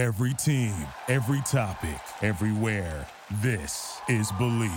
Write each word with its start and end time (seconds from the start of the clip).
Every 0.00 0.32
team, 0.32 0.72
every 1.08 1.42
topic, 1.42 2.00
everywhere. 2.22 3.06
This 3.42 4.00
is 4.08 4.32
Believe. 4.38 4.70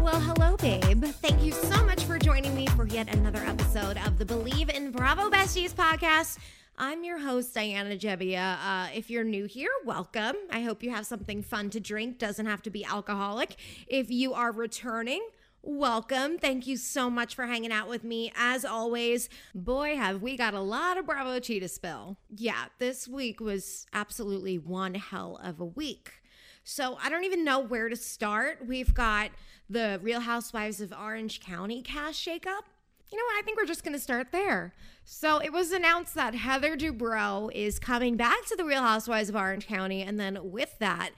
Well, 0.00 0.20
hello, 0.20 0.56
babe. 0.56 1.04
Thank 1.04 1.44
you 1.44 1.52
so 1.52 1.84
much 1.84 2.02
for 2.02 2.18
joining 2.18 2.52
me 2.56 2.66
for 2.66 2.88
yet 2.88 3.14
another 3.14 3.44
episode 3.46 3.98
of 3.98 4.18
the 4.18 4.24
Believe 4.24 4.68
in 4.68 4.90
Bravo 4.90 5.30
Besties 5.30 5.72
podcast. 5.72 6.38
I'm 6.78 7.04
your 7.04 7.18
host, 7.18 7.54
Diana 7.54 7.96
Gebbia. 7.96 8.58
Uh, 8.62 8.88
if 8.94 9.08
you're 9.10 9.24
new 9.24 9.46
here, 9.46 9.70
welcome. 9.84 10.36
I 10.50 10.60
hope 10.60 10.82
you 10.82 10.90
have 10.90 11.06
something 11.06 11.40
fun 11.42 11.70
to 11.70 11.80
drink. 11.80 12.18
Doesn't 12.18 12.44
have 12.44 12.62
to 12.62 12.70
be 12.70 12.84
alcoholic. 12.84 13.56
If 13.86 14.10
you 14.10 14.34
are 14.34 14.52
returning, 14.52 15.26
welcome. 15.66 16.38
Thank 16.38 16.66
you 16.66 16.76
so 16.76 17.10
much 17.10 17.34
for 17.34 17.46
hanging 17.46 17.72
out 17.72 17.88
with 17.88 18.04
me. 18.04 18.32
As 18.36 18.64
always, 18.64 19.28
boy, 19.54 19.96
have 19.96 20.22
we 20.22 20.36
got 20.36 20.54
a 20.54 20.60
lot 20.60 20.96
of 20.96 21.06
Bravo 21.06 21.40
tea 21.40 21.58
to 21.60 21.68
spill. 21.68 22.16
Yeah, 22.30 22.66
this 22.78 23.08
week 23.08 23.40
was 23.40 23.86
absolutely 23.92 24.58
one 24.58 24.94
hell 24.94 25.40
of 25.42 25.60
a 25.60 25.64
week. 25.64 26.22
So 26.62 26.96
I 27.02 27.08
don't 27.08 27.24
even 27.24 27.44
know 27.44 27.58
where 27.58 27.88
to 27.88 27.96
start. 27.96 28.66
We've 28.66 28.94
got 28.94 29.30
the 29.68 29.98
Real 30.02 30.20
Housewives 30.20 30.80
of 30.80 30.92
Orange 30.92 31.40
County 31.40 31.82
cast 31.82 32.24
shakeup. 32.24 32.62
You 33.10 33.18
know 33.18 33.24
what? 33.24 33.38
I 33.38 33.42
think 33.44 33.58
we're 33.58 33.66
just 33.66 33.84
going 33.84 33.94
to 33.94 34.00
start 34.00 34.32
there. 34.32 34.72
So 35.04 35.38
it 35.38 35.52
was 35.52 35.72
announced 35.72 36.14
that 36.14 36.34
Heather 36.34 36.76
Dubrow 36.76 37.52
is 37.52 37.78
coming 37.78 38.16
back 38.16 38.46
to 38.46 38.56
the 38.56 38.64
Real 38.64 38.82
Housewives 38.82 39.28
of 39.28 39.36
Orange 39.36 39.66
County. 39.66 40.02
And 40.02 40.18
then 40.18 40.50
with 40.50 40.78
that, 40.78 41.10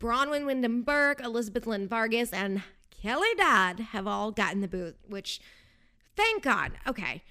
Braunwyn 0.00 0.46
Windham 0.46 0.82
Burke, 0.82 1.20
Elizabeth 1.22 1.66
Lyn 1.66 1.86
Vargas, 1.86 2.32
and 2.32 2.62
Kelly 3.04 3.34
Dodd 3.36 3.80
have 3.92 4.06
all 4.06 4.30
gotten 4.30 4.62
the 4.62 4.66
boot, 4.66 4.96
which 5.06 5.38
thank 6.16 6.42
God. 6.42 6.72
Okay. 6.86 7.22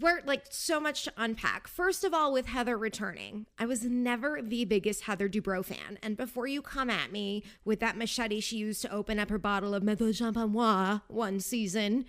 We're 0.00 0.22
like 0.24 0.46
so 0.48 0.80
much 0.80 1.04
to 1.04 1.12
unpack. 1.14 1.68
First 1.68 2.04
of 2.04 2.14
all, 2.14 2.32
with 2.32 2.46
Heather 2.46 2.78
returning, 2.78 3.44
I 3.58 3.66
was 3.66 3.84
never 3.84 4.40
the 4.40 4.64
biggest 4.64 5.02
Heather 5.02 5.28
Dubrow 5.28 5.62
fan. 5.62 5.98
And 6.02 6.16
before 6.16 6.46
you 6.46 6.62
come 6.62 6.88
at 6.88 7.12
me 7.12 7.44
with 7.66 7.80
that 7.80 7.98
machete 7.98 8.40
she 8.40 8.56
used 8.56 8.80
to 8.80 8.90
open 8.90 9.18
up 9.18 9.28
her 9.28 9.36
bottle 9.36 9.74
of 9.74 9.82
Méthode 9.82 10.16
Champenois 10.16 11.02
one 11.06 11.38
season, 11.38 12.06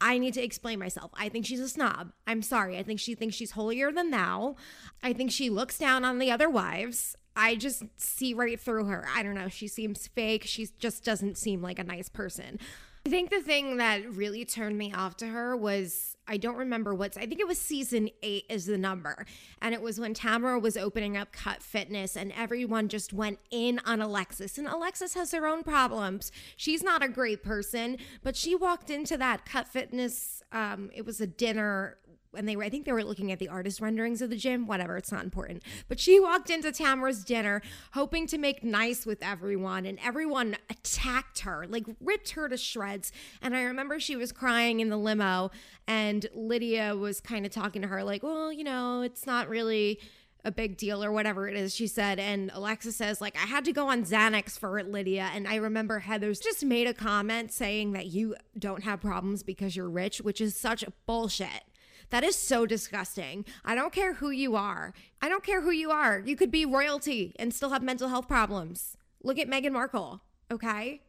I 0.00 0.18
need 0.18 0.34
to 0.34 0.44
explain 0.44 0.78
myself. 0.78 1.10
I 1.14 1.28
think 1.28 1.44
she's 1.44 1.58
a 1.58 1.68
snob. 1.68 2.12
I'm 2.24 2.42
sorry. 2.42 2.78
I 2.78 2.84
think 2.84 3.00
she 3.00 3.16
thinks 3.16 3.34
she's 3.34 3.50
holier 3.50 3.90
than 3.90 4.12
thou. 4.12 4.54
I 5.02 5.12
think 5.12 5.32
she 5.32 5.50
looks 5.50 5.76
down 5.76 6.04
on 6.04 6.20
the 6.20 6.30
other 6.30 6.48
wives. 6.48 7.16
I 7.40 7.56
just 7.56 7.84
see 7.96 8.34
right 8.34 8.60
through 8.60 8.84
her. 8.84 9.08
I 9.16 9.22
don't 9.22 9.34
know. 9.34 9.48
She 9.48 9.66
seems 9.66 10.06
fake. 10.06 10.44
She 10.44 10.68
just 10.78 11.02
doesn't 11.04 11.38
seem 11.38 11.62
like 11.62 11.78
a 11.78 11.84
nice 11.84 12.10
person. 12.10 12.58
I 13.06 13.08
think 13.08 13.30
the 13.30 13.40
thing 13.40 13.78
that 13.78 14.14
really 14.14 14.44
turned 14.44 14.76
me 14.76 14.92
off 14.92 15.16
to 15.16 15.26
her 15.26 15.56
was 15.56 16.18
I 16.28 16.36
don't 16.36 16.56
remember 16.56 16.94
what's 16.94 17.16
I 17.16 17.24
think 17.24 17.40
it 17.40 17.48
was 17.48 17.58
season 17.58 18.10
eight 18.22 18.44
is 18.50 18.66
the 18.66 18.76
number. 18.76 19.24
And 19.62 19.72
it 19.72 19.80
was 19.80 19.98
when 19.98 20.12
Tamara 20.12 20.58
was 20.58 20.76
opening 20.76 21.16
up 21.16 21.32
Cut 21.32 21.62
Fitness 21.62 22.14
and 22.14 22.30
everyone 22.36 22.88
just 22.88 23.14
went 23.14 23.38
in 23.50 23.80
on 23.86 24.02
Alexis. 24.02 24.58
And 24.58 24.68
Alexis 24.68 25.14
has 25.14 25.32
her 25.32 25.46
own 25.46 25.62
problems. 25.62 26.30
She's 26.58 26.82
not 26.82 27.02
a 27.02 27.08
great 27.08 27.42
person, 27.42 27.96
but 28.22 28.36
she 28.36 28.54
walked 28.54 28.90
into 28.90 29.16
that 29.16 29.46
Cut 29.46 29.66
Fitness, 29.66 30.42
um, 30.52 30.90
it 30.94 31.06
was 31.06 31.22
a 31.22 31.26
dinner 31.26 31.96
and 32.36 32.48
they 32.48 32.56
were, 32.56 32.64
I 32.64 32.68
think 32.68 32.84
they 32.84 32.92
were 32.92 33.04
looking 33.04 33.32
at 33.32 33.38
the 33.38 33.48
artist 33.48 33.80
renderings 33.80 34.22
of 34.22 34.30
the 34.30 34.36
gym, 34.36 34.66
whatever, 34.66 34.96
it's 34.96 35.12
not 35.12 35.24
important. 35.24 35.62
But 35.88 35.98
she 35.98 36.20
walked 36.20 36.50
into 36.50 36.72
Tamara's 36.72 37.24
dinner 37.24 37.62
hoping 37.92 38.26
to 38.28 38.38
make 38.38 38.62
nice 38.62 39.04
with 39.04 39.22
everyone, 39.22 39.86
and 39.86 39.98
everyone 40.04 40.56
attacked 40.68 41.40
her, 41.40 41.66
like 41.68 41.84
ripped 42.00 42.30
her 42.30 42.48
to 42.48 42.56
shreds. 42.56 43.12
And 43.42 43.56
I 43.56 43.62
remember 43.62 43.98
she 43.98 44.16
was 44.16 44.32
crying 44.32 44.80
in 44.80 44.88
the 44.88 44.96
limo, 44.96 45.50
and 45.86 46.26
Lydia 46.34 46.96
was 46.96 47.20
kind 47.20 47.44
of 47.44 47.52
talking 47.52 47.82
to 47.82 47.88
her, 47.88 48.04
like, 48.04 48.22
well, 48.22 48.52
you 48.52 48.64
know, 48.64 49.02
it's 49.02 49.26
not 49.26 49.48
really 49.48 50.00
a 50.44 50.50
big 50.50 50.76
deal 50.76 51.04
or 51.04 51.12
whatever 51.12 51.48
it 51.48 51.56
is 51.56 51.74
she 51.74 51.86
said 51.86 52.18
and 52.18 52.50
Alexis 52.54 52.96
says 52.96 53.20
like 53.20 53.36
i 53.36 53.46
had 53.46 53.62
to 53.64 53.72
go 53.72 53.88
on 53.88 54.04
xanax 54.04 54.58
for 54.58 54.78
it 54.78 54.90
lydia 54.90 55.28
and 55.34 55.46
i 55.46 55.56
remember 55.56 55.98
heather's 55.98 56.40
just 56.40 56.64
made 56.64 56.86
a 56.86 56.94
comment 56.94 57.52
saying 57.52 57.92
that 57.92 58.06
you 58.06 58.34
don't 58.58 58.82
have 58.82 59.02
problems 59.02 59.42
because 59.42 59.76
you're 59.76 59.90
rich 59.90 60.18
which 60.18 60.40
is 60.40 60.56
such 60.56 60.82
bullshit 61.06 61.64
that 62.10 62.24
is 62.24 62.36
so 62.36 62.66
disgusting. 62.66 63.44
I 63.64 63.74
don't 63.74 63.92
care 63.92 64.14
who 64.14 64.30
you 64.30 64.56
are. 64.56 64.92
I 65.22 65.28
don't 65.28 65.44
care 65.44 65.62
who 65.62 65.70
you 65.70 65.90
are. 65.90 66.22
You 66.24 66.36
could 66.36 66.50
be 66.50 66.66
royalty 66.66 67.34
and 67.38 67.54
still 67.54 67.70
have 67.70 67.82
mental 67.82 68.08
health 68.08 68.28
problems. 68.28 68.96
Look 69.22 69.38
at 69.38 69.48
Meghan 69.48 69.72
Markle, 69.72 70.22
okay? 70.50 71.02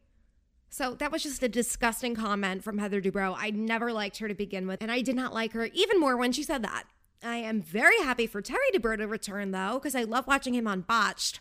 So 0.70 0.94
that 0.94 1.12
was 1.12 1.22
just 1.22 1.42
a 1.42 1.48
disgusting 1.48 2.14
comment 2.14 2.64
from 2.64 2.78
Heather 2.78 3.00
Dubrow. 3.00 3.34
I 3.36 3.50
never 3.50 3.92
liked 3.92 4.18
her 4.18 4.28
to 4.28 4.34
begin 4.34 4.66
with, 4.66 4.80
and 4.80 4.90
I 4.90 5.02
did 5.02 5.16
not 5.16 5.34
like 5.34 5.52
her 5.52 5.66
even 5.66 6.00
more 6.00 6.16
when 6.16 6.32
she 6.32 6.42
said 6.42 6.62
that. 6.62 6.84
I 7.22 7.36
am 7.36 7.60
very 7.60 7.98
happy 7.98 8.26
for 8.26 8.40
Terry 8.40 8.70
Dubrow 8.72 8.96
to 8.96 9.06
return, 9.06 9.50
though, 9.50 9.74
because 9.74 9.94
I 9.94 10.02
love 10.04 10.26
watching 10.26 10.54
him 10.54 10.66
on 10.66 10.80
Botched. 10.80 11.40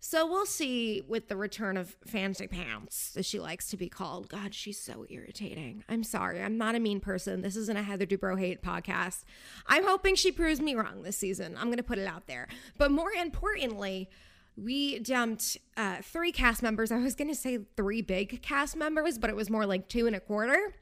So 0.00 0.26
we'll 0.26 0.46
see 0.46 1.02
with 1.08 1.28
the 1.28 1.36
return 1.36 1.76
of 1.76 1.96
Fancy 2.06 2.46
Pants, 2.46 3.16
as 3.16 3.26
she 3.26 3.40
likes 3.40 3.68
to 3.70 3.76
be 3.76 3.88
called. 3.88 4.28
God, 4.28 4.54
she's 4.54 4.80
so 4.80 5.04
irritating. 5.10 5.82
I'm 5.88 6.04
sorry. 6.04 6.40
I'm 6.40 6.56
not 6.56 6.76
a 6.76 6.80
mean 6.80 7.00
person. 7.00 7.42
This 7.42 7.56
isn't 7.56 7.76
a 7.76 7.82
Heather 7.82 8.06
Dubrow 8.06 8.38
hate 8.38 8.62
podcast. 8.62 9.24
I'm 9.66 9.84
hoping 9.84 10.14
she 10.14 10.30
proves 10.30 10.60
me 10.60 10.76
wrong 10.76 11.02
this 11.02 11.16
season. 11.16 11.56
I'm 11.56 11.66
going 11.66 11.78
to 11.78 11.82
put 11.82 11.98
it 11.98 12.06
out 12.06 12.28
there. 12.28 12.46
But 12.76 12.92
more 12.92 13.10
importantly, 13.10 14.08
we 14.56 15.00
dumped 15.00 15.56
uh, 15.76 15.96
three 16.02 16.30
cast 16.30 16.62
members. 16.62 16.92
I 16.92 16.98
was 16.98 17.16
going 17.16 17.28
to 17.28 17.34
say 17.34 17.58
three 17.76 18.02
big 18.02 18.40
cast 18.40 18.76
members, 18.76 19.18
but 19.18 19.30
it 19.30 19.36
was 19.36 19.50
more 19.50 19.66
like 19.66 19.88
two 19.88 20.06
and 20.06 20.14
a 20.14 20.20
quarter 20.20 20.74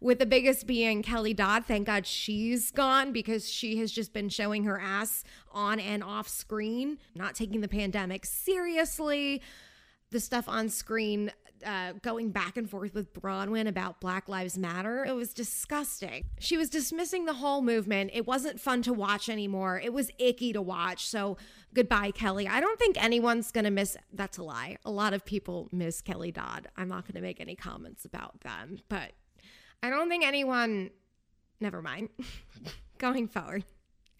with 0.00 0.18
the 0.18 0.26
biggest 0.26 0.66
being 0.66 1.02
Kelly 1.02 1.34
Dodd. 1.34 1.66
Thank 1.66 1.86
God 1.86 2.06
she's 2.06 2.70
gone 2.70 3.12
because 3.12 3.48
she 3.48 3.76
has 3.78 3.92
just 3.92 4.12
been 4.12 4.28
showing 4.28 4.64
her 4.64 4.80
ass 4.80 5.24
on 5.52 5.80
and 5.80 6.02
off 6.02 6.28
screen, 6.28 6.98
not 7.14 7.34
taking 7.34 7.60
the 7.60 7.68
pandemic 7.68 8.26
seriously. 8.26 9.42
The 10.10 10.20
stuff 10.20 10.48
on 10.48 10.68
screen, 10.68 11.30
uh, 11.64 11.92
going 12.02 12.30
back 12.30 12.56
and 12.56 12.68
forth 12.68 12.94
with 12.94 13.12
Braunwyn 13.12 13.68
about 13.68 14.00
Black 14.00 14.28
Lives 14.28 14.58
Matter, 14.58 15.04
it 15.04 15.14
was 15.14 15.32
disgusting. 15.32 16.24
She 16.38 16.56
was 16.56 16.68
dismissing 16.68 17.26
the 17.26 17.34
whole 17.34 17.62
movement. 17.62 18.10
It 18.12 18.26
wasn't 18.26 18.60
fun 18.60 18.82
to 18.82 18.92
watch 18.92 19.28
anymore. 19.28 19.80
It 19.82 19.92
was 19.92 20.10
icky 20.18 20.52
to 20.52 20.62
watch. 20.62 21.06
So 21.06 21.36
goodbye, 21.74 22.10
Kelly. 22.10 22.48
I 22.48 22.60
don't 22.60 22.78
think 22.78 23.02
anyone's 23.02 23.52
going 23.52 23.64
to 23.64 23.70
miss. 23.70 23.96
That's 24.12 24.38
a 24.38 24.42
lie. 24.42 24.78
A 24.84 24.90
lot 24.90 25.12
of 25.12 25.24
people 25.24 25.68
miss 25.70 26.00
Kelly 26.00 26.32
Dodd. 26.32 26.68
I'm 26.76 26.88
not 26.88 27.04
going 27.04 27.14
to 27.14 27.20
make 27.20 27.40
any 27.40 27.54
comments 27.54 28.04
about 28.04 28.40
them, 28.40 28.80
but 28.88 29.12
I 29.82 29.90
don't 29.90 30.08
think 30.08 30.24
anyone, 30.24 30.90
never 31.60 31.82
mind, 31.82 32.08
going 32.98 33.28
forward. 33.28 33.64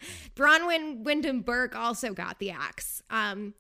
Braunwyn 0.35 1.03
Windham 1.03 1.41
Burke 1.41 1.77
also 1.77 2.13
got 2.13 2.39
the 2.39 2.51
axe. 2.51 3.03
Um, 3.11 3.55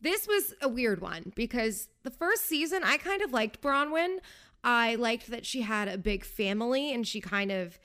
this 0.00 0.26
was 0.26 0.54
a 0.60 0.68
weird 0.68 1.00
one 1.00 1.32
because 1.34 1.88
the 2.02 2.10
first 2.10 2.46
season 2.46 2.82
I 2.84 2.98
kind 2.98 3.22
of 3.22 3.32
liked 3.32 3.60
Braunwyn. 3.60 4.18
I 4.62 4.94
liked 4.94 5.30
that 5.30 5.44
she 5.44 5.62
had 5.62 5.88
a 5.88 5.98
big 5.98 6.24
family 6.24 6.92
and 6.92 7.06
she 7.06 7.20
kind 7.20 7.52
of 7.52 7.78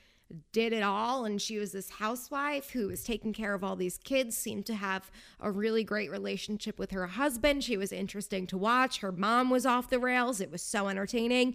did 0.52 0.72
it 0.72 0.82
all 0.82 1.24
and 1.24 1.42
she 1.42 1.58
was 1.58 1.72
this 1.72 1.90
housewife 1.90 2.70
who 2.70 2.86
was 2.86 3.02
taking 3.02 3.32
care 3.32 3.52
of 3.52 3.64
all 3.64 3.74
these 3.74 3.98
kids 3.98 4.36
seemed 4.36 4.64
to 4.66 4.74
have 4.74 5.10
a 5.40 5.50
really 5.50 5.82
great 5.82 6.08
relationship 6.08 6.78
with 6.78 6.92
her 6.92 7.04
husband 7.04 7.64
she 7.64 7.76
was 7.76 7.90
interesting 7.90 8.46
to 8.46 8.56
watch 8.56 9.00
her 9.00 9.10
mom 9.10 9.50
was 9.50 9.66
off 9.66 9.90
the 9.90 9.98
rails 9.98 10.40
it 10.40 10.48
was 10.48 10.62
so 10.62 10.86
entertaining 10.86 11.52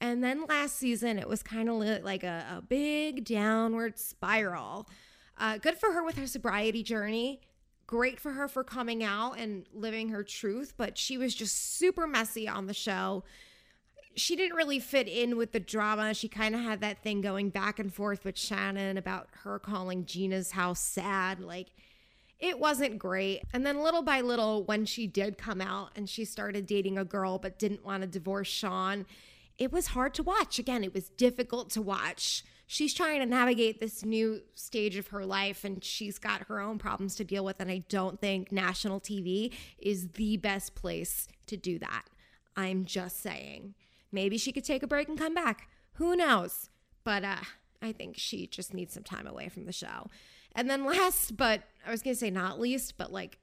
and 0.00 0.22
then 0.22 0.44
last 0.46 0.76
season, 0.76 1.18
it 1.18 1.28
was 1.28 1.42
kind 1.42 1.68
of 1.68 1.76
like 2.04 2.24
a, 2.24 2.58
a, 2.58 2.62
big 2.62 3.24
downward 3.24 3.98
spiral. 3.98 4.88
Uh, 5.36 5.58
good 5.58 5.76
for 5.76 5.92
her 5.92 6.04
with 6.04 6.16
her 6.16 6.26
sobriety 6.26 6.82
journey. 6.82 7.40
Great 7.86 8.18
for 8.18 8.32
her 8.32 8.48
for 8.48 8.64
coming 8.64 9.02
out 9.04 9.38
and 9.38 9.66
living 9.72 10.08
her 10.08 10.22
truth, 10.22 10.74
but 10.76 10.96
she 10.96 11.18
was 11.18 11.34
just 11.34 11.76
super 11.76 12.06
messy 12.06 12.48
on 12.48 12.66
the 12.66 12.74
show. 12.74 13.24
She 14.16 14.36
didn't 14.36 14.56
really 14.56 14.78
fit 14.78 15.08
in 15.08 15.36
with 15.36 15.52
the 15.52 15.60
drama. 15.60 16.14
She 16.14 16.28
kind 16.28 16.54
of 16.54 16.60
had 16.60 16.80
that 16.80 17.02
thing 17.02 17.20
going 17.20 17.50
back 17.50 17.78
and 17.78 17.92
forth 17.92 18.24
with 18.24 18.38
Shannon 18.38 18.96
about 18.96 19.28
her 19.42 19.58
calling 19.58 20.06
Gina's 20.06 20.52
house 20.52 20.80
sad. 20.80 21.40
Like, 21.40 21.72
it 22.38 22.58
wasn't 22.58 22.98
great. 22.98 23.42
And 23.52 23.66
then 23.66 23.82
little 23.82 24.02
by 24.02 24.20
little, 24.20 24.64
when 24.64 24.86
she 24.86 25.06
did 25.06 25.36
come 25.36 25.60
out 25.60 25.90
and 25.96 26.08
she 26.08 26.24
started 26.24 26.66
dating 26.66 26.96
a 26.96 27.04
girl 27.04 27.38
but 27.38 27.58
didn't 27.58 27.84
want 27.84 28.02
to 28.02 28.06
divorce 28.06 28.48
Sean, 28.48 29.04
it 29.58 29.72
was 29.72 29.88
hard 29.88 30.14
to 30.14 30.22
watch. 30.22 30.58
Again, 30.58 30.84
it 30.84 30.94
was 30.94 31.08
difficult 31.10 31.70
to 31.70 31.82
watch. 31.82 32.44
She's 32.66 32.94
trying 32.94 33.20
to 33.20 33.26
navigate 33.26 33.80
this 33.80 34.04
new 34.04 34.40
stage 34.54 34.96
of 34.96 35.08
her 35.08 35.24
life 35.24 35.64
and 35.64 35.84
she's 35.84 36.18
got 36.18 36.46
her 36.48 36.60
own 36.60 36.78
problems 36.78 37.14
to 37.16 37.24
deal 37.24 37.44
with. 37.44 37.60
And 37.60 37.70
I 37.70 37.84
don't 37.88 38.20
think 38.20 38.50
national 38.50 39.00
TV 39.00 39.52
is 39.78 40.08
the 40.08 40.36
best 40.38 40.74
place 40.74 41.28
to 41.46 41.56
do 41.56 41.78
that. 41.78 42.04
I'm 42.56 42.84
just 42.84 43.20
saying. 43.20 43.74
Maybe 44.10 44.38
she 44.38 44.52
could 44.52 44.64
take 44.64 44.82
a 44.82 44.86
break 44.86 45.08
and 45.08 45.18
come 45.18 45.34
back. 45.34 45.68
Who 45.94 46.16
knows? 46.16 46.70
But 47.04 47.24
uh, 47.24 47.40
I 47.82 47.92
think 47.92 48.16
she 48.16 48.46
just 48.46 48.72
needs 48.72 48.94
some 48.94 49.02
time 49.02 49.26
away 49.26 49.48
from 49.48 49.66
the 49.66 49.72
show. 49.72 50.08
And 50.54 50.70
then 50.70 50.84
last, 50.84 51.36
but 51.36 51.62
I 51.86 51.90
was 51.90 52.02
going 52.02 52.14
to 52.14 52.20
say 52.20 52.30
not 52.30 52.60
least, 52.60 52.96
but 52.96 53.12
like 53.12 53.38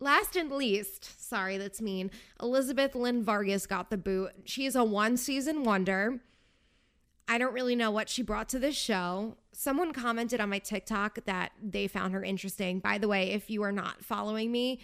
last 0.00 0.34
and 0.34 0.50
least, 0.50 1.22
sorry, 1.28 1.58
that's 1.58 1.80
mean. 1.80 2.10
Elizabeth 2.42 2.94
Lyn 2.94 3.22
Vargas 3.22 3.66
got 3.66 3.90
the 3.90 3.98
boot. 3.98 4.32
She's 4.44 4.74
a 4.74 4.82
one 4.82 5.16
season 5.16 5.62
wonder. 5.62 6.20
I 7.26 7.38
don't 7.38 7.54
really 7.54 7.74
know 7.74 7.90
what 7.90 8.08
she 8.08 8.22
brought 8.22 8.48
to 8.50 8.58
this 8.58 8.76
show. 8.76 9.36
Someone 9.52 9.92
commented 9.92 10.40
on 10.40 10.50
my 10.50 10.58
TikTok 10.58 11.24
that 11.24 11.52
they 11.62 11.88
found 11.88 12.12
her 12.12 12.22
interesting. 12.22 12.80
By 12.80 12.98
the 12.98 13.08
way, 13.08 13.30
if 13.30 13.50
you 13.50 13.62
are 13.62 13.72
not 13.72 14.04
following 14.04 14.52
me 14.52 14.80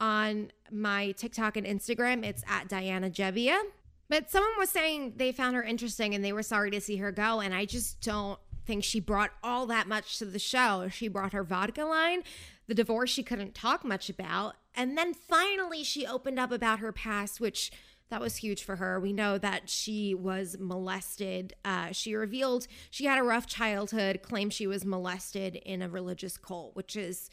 on 0.00 0.50
my 0.70 1.12
TikTok 1.12 1.56
and 1.56 1.66
Instagram, 1.66 2.24
it's 2.24 2.42
at 2.48 2.68
Diana 2.68 3.10
Gebbia. 3.10 3.60
But 4.08 4.30
someone 4.30 4.52
was 4.58 4.70
saying 4.70 5.14
they 5.16 5.32
found 5.32 5.56
her 5.56 5.62
interesting 5.62 6.14
and 6.14 6.24
they 6.24 6.32
were 6.32 6.42
sorry 6.42 6.70
to 6.72 6.80
see 6.80 6.96
her 6.96 7.12
go. 7.12 7.40
And 7.40 7.54
I 7.54 7.64
just 7.64 8.00
don't 8.00 8.38
think 8.66 8.84
she 8.84 9.00
brought 9.00 9.30
all 9.42 9.66
that 9.66 9.86
much 9.86 10.18
to 10.18 10.24
the 10.24 10.38
show. 10.38 10.88
She 10.90 11.08
brought 11.08 11.32
her 11.32 11.44
vodka 11.44 11.84
line, 11.84 12.22
the 12.66 12.74
divorce 12.74 13.10
she 13.10 13.22
couldn't 13.22 13.54
talk 13.54 13.84
much 13.84 14.10
about. 14.10 14.56
And 14.74 14.98
then 14.98 15.14
finally, 15.14 15.84
she 15.84 16.06
opened 16.06 16.38
up 16.38 16.50
about 16.50 16.80
her 16.80 16.92
past, 16.92 17.40
which 17.40 17.70
that 18.10 18.20
was 18.20 18.36
huge 18.36 18.62
for 18.62 18.76
her. 18.76 19.00
We 19.00 19.12
know 19.12 19.38
that 19.38 19.68
she 19.68 20.14
was 20.14 20.56
molested. 20.60 21.54
Uh, 21.64 21.92
she 21.92 22.14
revealed 22.14 22.66
she 22.90 23.06
had 23.06 23.18
a 23.18 23.22
rough 23.22 23.46
childhood, 23.46 24.22
claimed 24.22 24.52
she 24.52 24.66
was 24.66 24.84
molested 24.84 25.56
in 25.56 25.82
a 25.82 25.88
religious 25.88 26.36
cult, 26.36 26.76
which 26.76 26.96
is 26.96 27.30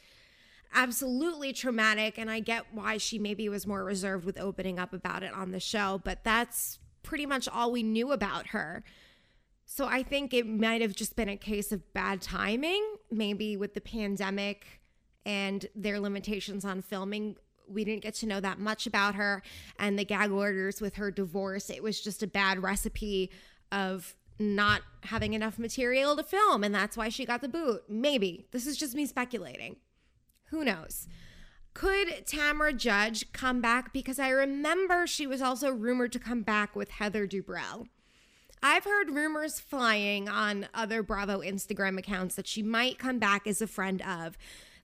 absolutely 0.74 1.52
traumatic. 1.52 2.18
And 2.18 2.30
I 2.30 2.40
get 2.40 2.64
why 2.72 2.96
she 2.96 3.18
maybe 3.18 3.48
was 3.48 3.66
more 3.66 3.84
reserved 3.84 4.24
with 4.24 4.40
opening 4.40 4.78
up 4.78 4.92
about 4.92 5.22
it 5.22 5.32
on 5.34 5.50
the 5.50 5.60
show, 5.60 6.00
but 6.02 6.24
that's 6.24 6.78
pretty 7.02 7.26
much 7.26 7.48
all 7.48 7.70
we 7.70 7.82
knew 7.82 8.12
about 8.12 8.48
her. 8.48 8.82
So 9.64 9.86
I 9.86 10.02
think 10.02 10.34
it 10.34 10.46
might 10.46 10.80
have 10.80 10.94
just 10.94 11.16
been 11.16 11.28
a 11.28 11.36
case 11.36 11.72
of 11.72 11.92
bad 11.92 12.20
timing, 12.20 12.96
maybe 13.10 13.56
with 13.56 13.74
the 13.74 13.80
pandemic 13.80 14.80
and 15.24 15.66
their 15.74 16.00
limitations 16.00 16.64
on 16.64 16.82
filming 16.82 17.36
we 17.68 17.84
didn't 17.84 18.02
get 18.02 18.14
to 18.14 18.26
know 18.26 18.40
that 18.40 18.58
much 18.58 18.86
about 18.86 19.14
her 19.14 19.42
and 19.78 19.98
the 19.98 20.04
gag 20.04 20.30
orders 20.30 20.80
with 20.80 20.96
her 20.96 21.10
divorce. 21.10 21.70
It 21.70 21.82
was 21.82 22.00
just 22.00 22.22
a 22.22 22.26
bad 22.26 22.62
recipe 22.62 23.30
of 23.70 24.14
not 24.38 24.82
having 25.04 25.34
enough 25.34 25.58
material 25.58 26.16
to 26.16 26.22
film, 26.22 26.64
and 26.64 26.74
that's 26.74 26.96
why 26.96 27.08
she 27.08 27.24
got 27.24 27.40
the 27.40 27.48
boot. 27.48 27.84
Maybe. 27.88 28.46
This 28.50 28.66
is 28.66 28.76
just 28.76 28.94
me 28.94 29.06
speculating. 29.06 29.76
Who 30.46 30.64
knows? 30.64 31.08
Could 31.74 32.26
Tamra 32.26 32.76
Judge 32.76 33.32
come 33.32 33.60
back? 33.60 33.92
Because 33.92 34.18
I 34.18 34.28
remember 34.28 35.06
she 35.06 35.26
was 35.26 35.40
also 35.40 35.70
rumored 35.70 36.12
to 36.12 36.18
come 36.18 36.42
back 36.42 36.76
with 36.76 36.90
Heather 36.90 37.26
Dubrow. 37.26 37.86
I've 38.62 38.84
heard 38.84 39.10
rumors 39.10 39.58
flying 39.58 40.28
on 40.28 40.68
other 40.74 41.02
Bravo 41.02 41.40
Instagram 41.40 41.98
accounts 41.98 42.36
that 42.36 42.46
she 42.46 42.62
might 42.62 42.98
come 42.98 43.18
back 43.18 43.46
as 43.46 43.60
a 43.60 43.66
friend 43.66 44.00
of. 44.02 44.36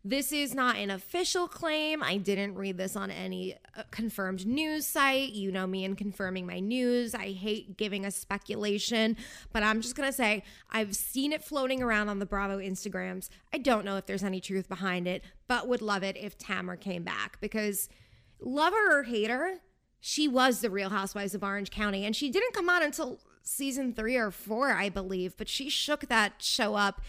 This 0.04 0.32
is 0.32 0.54
not 0.54 0.76
an 0.76 0.90
official 0.90 1.48
claim. 1.48 2.02
I 2.04 2.18
didn't 2.18 2.54
read 2.54 2.78
this 2.78 2.94
on 2.94 3.10
any 3.10 3.56
uh, 3.76 3.82
confirmed 3.90 4.46
news 4.46 4.86
site. 4.86 5.32
You 5.32 5.50
know 5.50 5.66
me 5.66 5.84
and 5.84 5.98
confirming 5.98 6.46
my 6.46 6.60
news. 6.60 7.14
I 7.14 7.32
hate 7.32 7.76
giving 7.76 8.04
a 8.04 8.10
speculation, 8.12 9.16
but 9.52 9.64
I'm 9.64 9.80
just 9.80 9.96
going 9.96 10.08
to 10.08 10.12
say 10.12 10.44
I've 10.70 10.94
seen 10.94 11.32
it 11.32 11.42
floating 11.42 11.82
around 11.82 12.08
on 12.08 12.20
the 12.20 12.26
Bravo 12.26 12.58
Instagrams. 12.58 13.28
I 13.52 13.58
don't 13.58 13.84
know 13.84 13.96
if 13.96 14.06
there's 14.06 14.22
any 14.22 14.40
truth 14.40 14.68
behind 14.68 15.08
it, 15.08 15.24
but 15.48 15.66
would 15.66 15.82
love 15.82 16.04
it 16.04 16.16
if 16.16 16.38
Tamra 16.38 16.78
came 16.78 17.02
back 17.02 17.40
because 17.40 17.88
love 18.40 18.72
her 18.72 19.00
or 19.00 19.02
hate 19.02 19.30
her, 19.30 19.54
she 20.00 20.28
was 20.28 20.60
the 20.60 20.70
real 20.70 20.90
housewives 20.90 21.34
of 21.34 21.42
Orange 21.42 21.70
County 21.70 22.04
and 22.04 22.14
she 22.14 22.30
didn't 22.30 22.54
come 22.54 22.68
on 22.68 22.84
until 22.84 23.18
season 23.42 23.92
3 23.92 24.16
or 24.16 24.30
4, 24.30 24.72
I 24.72 24.90
believe, 24.90 25.36
but 25.36 25.48
she 25.48 25.68
shook 25.68 26.06
that 26.08 26.34
show 26.38 26.76
up 26.76 27.00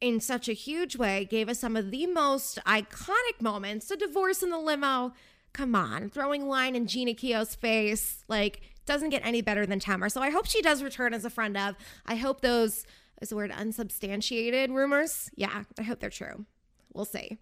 in 0.00 0.20
such 0.20 0.48
a 0.48 0.52
huge 0.52 0.96
way, 0.96 1.24
gave 1.24 1.48
us 1.48 1.58
some 1.58 1.76
of 1.76 1.90
the 1.90 2.06
most 2.06 2.58
iconic 2.66 3.40
moments. 3.40 3.88
The 3.88 3.96
divorce 3.96 4.42
in 4.42 4.50
the 4.50 4.58
limo. 4.58 5.12
Come 5.52 5.74
on, 5.74 6.10
throwing 6.10 6.46
wine 6.46 6.76
in 6.76 6.86
Jeana 6.86 7.16
Keough's 7.16 7.54
face. 7.54 8.22
Like, 8.28 8.60
doesn't 8.84 9.10
get 9.10 9.24
any 9.24 9.40
better 9.40 9.66
than 9.66 9.80
Tamara. 9.80 10.10
So 10.10 10.20
I 10.20 10.30
hope 10.30 10.46
she 10.46 10.62
does 10.62 10.82
return 10.82 11.14
as 11.14 11.24
a 11.24 11.30
friend 11.30 11.56
of. 11.56 11.76
I 12.04 12.16
hope 12.16 12.40
those, 12.40 12.84
is 13.20 13.30
the 13.30 13.36
word 13.36 13.50
unsubstantiated 13.50 14.70
rumors? 14.70 15.30
Yeah, 15.34 15.64
I 15.78 15.82
hope 15.82 16.00
they're 16.00 16.10
true. 16.10 16.44
We'll 16.92 17.06
see. 17.06 17.38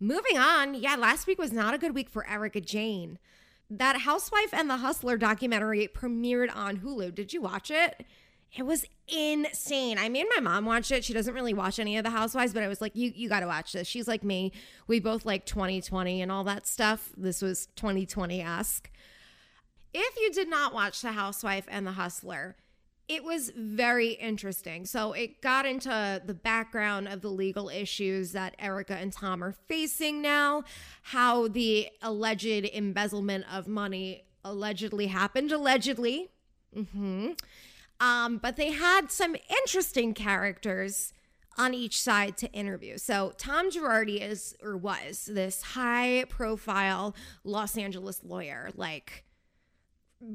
Moving 0.00 0.38
on. 0.38 0.74
Yeah, 0.74 0.96
last 0.96 1.26
week 1.26 1.38
was 1.38 1.52
not 1.52 1.74
a 1.74 1.78
good 1.78 1.94
week 1.94 2.08
for 2.08 2.26
Erika 2.26 2.60
Jayne 2.60 3.18
That 3.68 4.00
Housewife 4.00 4.52
and 4.52 4.68
the 4.68 4.78
Hustler 4.78 5.16
documentary 5.16 5.88
premiered 5.94 6.54
on 6.54 6.78
Hulu. 6.78 7.14
Did 7.14 7.32
you 7.32 7.42
watch 7.42 7.70
it? 7.70 8.04
It 8.56 8.64
was 8.64 8.84
insane. 9.06 9.98
I 9.98 10.08
made 10.08 10.26
my 10.34 10.40
mom 10.40 10.64
watch 10.64 10.90
it. 10.90 11.04
She 11.04 11.12
doesn't 11.12 11.34
really 11.34 11.54
watch 11.54 11.78
any 11.78 11.96
of 11.96 12.04
the 12.04 12.10
Housewives, 12.10 12.52
but 12.52 12.62
I 12.62 12.68
was 12.68 12.80
like, 12.80 12.96
"You 12.96 13.12
you 13.14 13.28
got 13.28 13.40
to 13.40 13.46
watch 13.46 13.72
this." 13.72 13.86
She's 13.86 14.08
like 14.08 14.24
me. 14.24 14.52
We 14.86 14.98
both 14.98 15.24
like 15.24 15.46
2020 15.46 16.20
and 16.20 16.32
all 16.32 16.44
that 16.44 16.66
stuff. 16.66 17.12
This 17.16 17.42
was 17.42 17.66
2020 17.76 18.40
esque. 18.40 18.90
If 19.94 20.16
you 20.16 20.32
did 20.32 20.48
not 20.48 20.72
watch 20.74 21.00
The 21.00 21.12
Housewife 21.12 21.66
and 21.68 21.86
The 21.86 21.92
Hustler, 21.92 22.56
it 23.08 23.24
was 23.24 23.50
very 23.56 24.10
interesting. 24.12 24.86
So 24.86 25.12
it 25.12 25.42
got 25.42 25.66
into 25.66 26.22
the 26.24 26.34
background 26.34 27.08
of 27.08 27.22
the 27.22 27.28
legal 27.28 27.68
issues 27.68 28.30
that 28.32 28.54
Erika 28.58 28.94
and 28.94 29.12
Tom 29.12 29.42
are 29.42 29.52
facing 29.66 30.22
now, 30.22 30.62
how 31.02 31.48
the 31.48 31.88
alleged 32.02 32.68
embezzlement 32.72 33.46
of 33.52 33.66
money 33.66 34.22
allegedly 34.44 35.08
happened, 35.08 35.50
allegedly. 35.50 36.30
Mm-hmm. 36.76 37.32
Um, 38.00 38.38
but 38.38 38.56
they 38.56 38.72
had 38.72 39.10
some 39.10 39.36
interesting 39.50 40.14
characters 40.14 41.12
on 41.58 41.74
each 41.74 42.00
side 42.00 42.36
to 42.38 42.50
interview. 42.52 42.96
So 42.96 43.34
Tom 43.36 43.70
Girardi 43.70 44.20
is 44.20 44.56
or 44.62 44.76
was 44.76 45.28
this 45.30 45.62
high 45.62 46.24
profile 46.28 47.14
Los 47.44 47.76
Angeles 47.76 48.22
lawyer, 48.24 48.70
like 48.74 49.24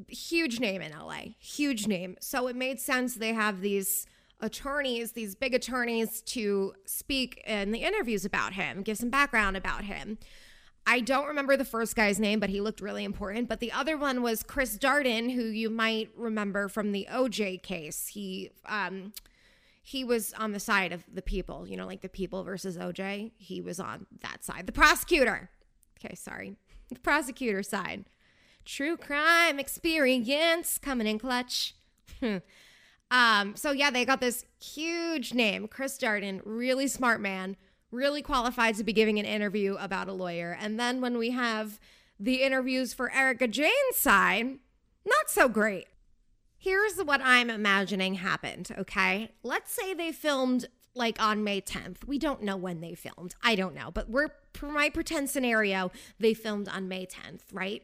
huge 0.08 0.60
name 0.60 0.82
in 0.82 0.92
LA, 0.92 1.34
huge 1.40 1.88
name. 1.88 2.16
So 2.20 2.48
it 2.48 2.56
made 2.56 2.80
sense 2.80 3.16
they 3.16 3.34
have 3.34 3.62
these 3.62 4.06
attorneys, 4.42 5.14
these 5.14 5.36
big 5.36 5.54
attorneys 5.54 6.22
to 6.22 6.74
speak 6.86 7.42
in 7.48 7.72
the 7.72 7.80
interviews 7.80 8.26
about 8.26 8.54
him, 8.54 8.84
give 8.84 8.98
some 8.98 9.10
background 9.10 9.58
about 9.58 9.86
him. 9.86 10.18
I 10.88 11.00
don't 11.00 11.28
remember 11.28 11.58
the 11.58 11.66
first 11.66 11.96
guy's 11.96 12.20
name, 12.20 12.40
but 12.40 12.50
he 12.50 12.62
looked 12.62 12.80
really 12.80 13.04
important. 13.04 13.50
But 13.50 13.60
the 13.60 13.72
other 13.72 13.98
one 13.98 14.22
was 14.22 14.44
Chris 14.44 14.78
Darden, 14.78 15.34
who 15.34 15.44
you 15.44 15.70
might 15.70 16.12
remember 16.16 16.68
from 16.68 16.92
the 16.92 17.08
OJ 17.12 17.64
case. 17.64 18.08
He 18.08 18.52
um 18.68 19.14
he 19.82 20.04
was 20.04 20.34
on 20.34 20.52
the 20.52 20.60
side 20.60 20.92
of 20.92 21.04
the 21.12 21.22
people, 21.22 21.68
you 21.68 21.78
know, 21.78 21.86
like 21.86 22.02
the 22.02 22.10
people 22.10 22.44
versus 22.44 22.78
OJ. 22.78 23.32
He 23.38 23.62
was 23.62 23.80
on 23.80 24.08
that 24.22 24.44
side. 24.44 24.66
The 24.68 24.72
prosecutor. 24.72 25.50
Okay, 26.00 26.16
sorry. 26.16 26.56
The 26.90 27.00
prosecutor 27.00 27.64
side. 27.64 28.06
True 28.64 28.96
crime 28.96 29.58
experience 29.58 30.78
coming 30.78 31.08
in 31.08 31.18
clutch. 31.18 31.74
um, 33.12 33.56
so 33.56 33.72
yeah, 33.72 33.90
they 33.90 34.06
got 34.06 34.22
this 34.22 34.46
huge 34.62 35.34
name, 35.34 35.68
Chris 35.68 35.98
Darden, 35.98 36.42
really 36.46 36.88
smart 36.88 37.22
man 37.22 37.58
really 37.96 38.22
qualified 38.22 38.76
to 38.76 38.84
be 38.84 38.94
giving 38.94 39.20
an 39.20 39.26
interview 39.26 39.76
about 39.76 40.08
a 40.08 40.14
lawyer. 40.14 40.58
And 40.60 40.80
then 40.80 41.02
when 41.02 41.18
we 41.18 41.32
have 41.32 41.80
the 42.20 42.44
interviews 42.44 42.94
for 42.94 43.12
Erika 43.12 43.48
Jayne's 43.48 43.96
side, 43.96 44.60
not 45.06 45.30
so 45.30 45.50
great. 45.50 45.88
Here's 46.58 46.98
what 46.98 47.22
I'm 47.24 47.50
imagining 47.50 48.16
happened, 48.16 48.70
okay? 48.78 49.32
Let's 49.44 49.72
say 49.72 49.94
they 49.94 50.12
filmed 50.12 50.68
like 50.96 51.22
on 51.22 51.44
May 51.44 51.62
10th. 51.62 52.06
We 52.08 52.18
don't 52.18 52.42
know 52.42 52.58
when 52.58 52.82
they 52.82 52.96
filmed. 52.96 53.36
I 53.44 53.56
don't 53.56 53.76
know, 53.76 53.92
but 53.92 54.10
we're 54.10 54.30
for 54.54 54.68
my 54.68 54.90
pretend 54.90 55.30
scenario, 55.30 55.92
they 56.20 56.34
filmed 56.34 56.70
on 56.70 56.88
May 56.88 57.06
10th, 57.06 57.42
right? 57.52 57.84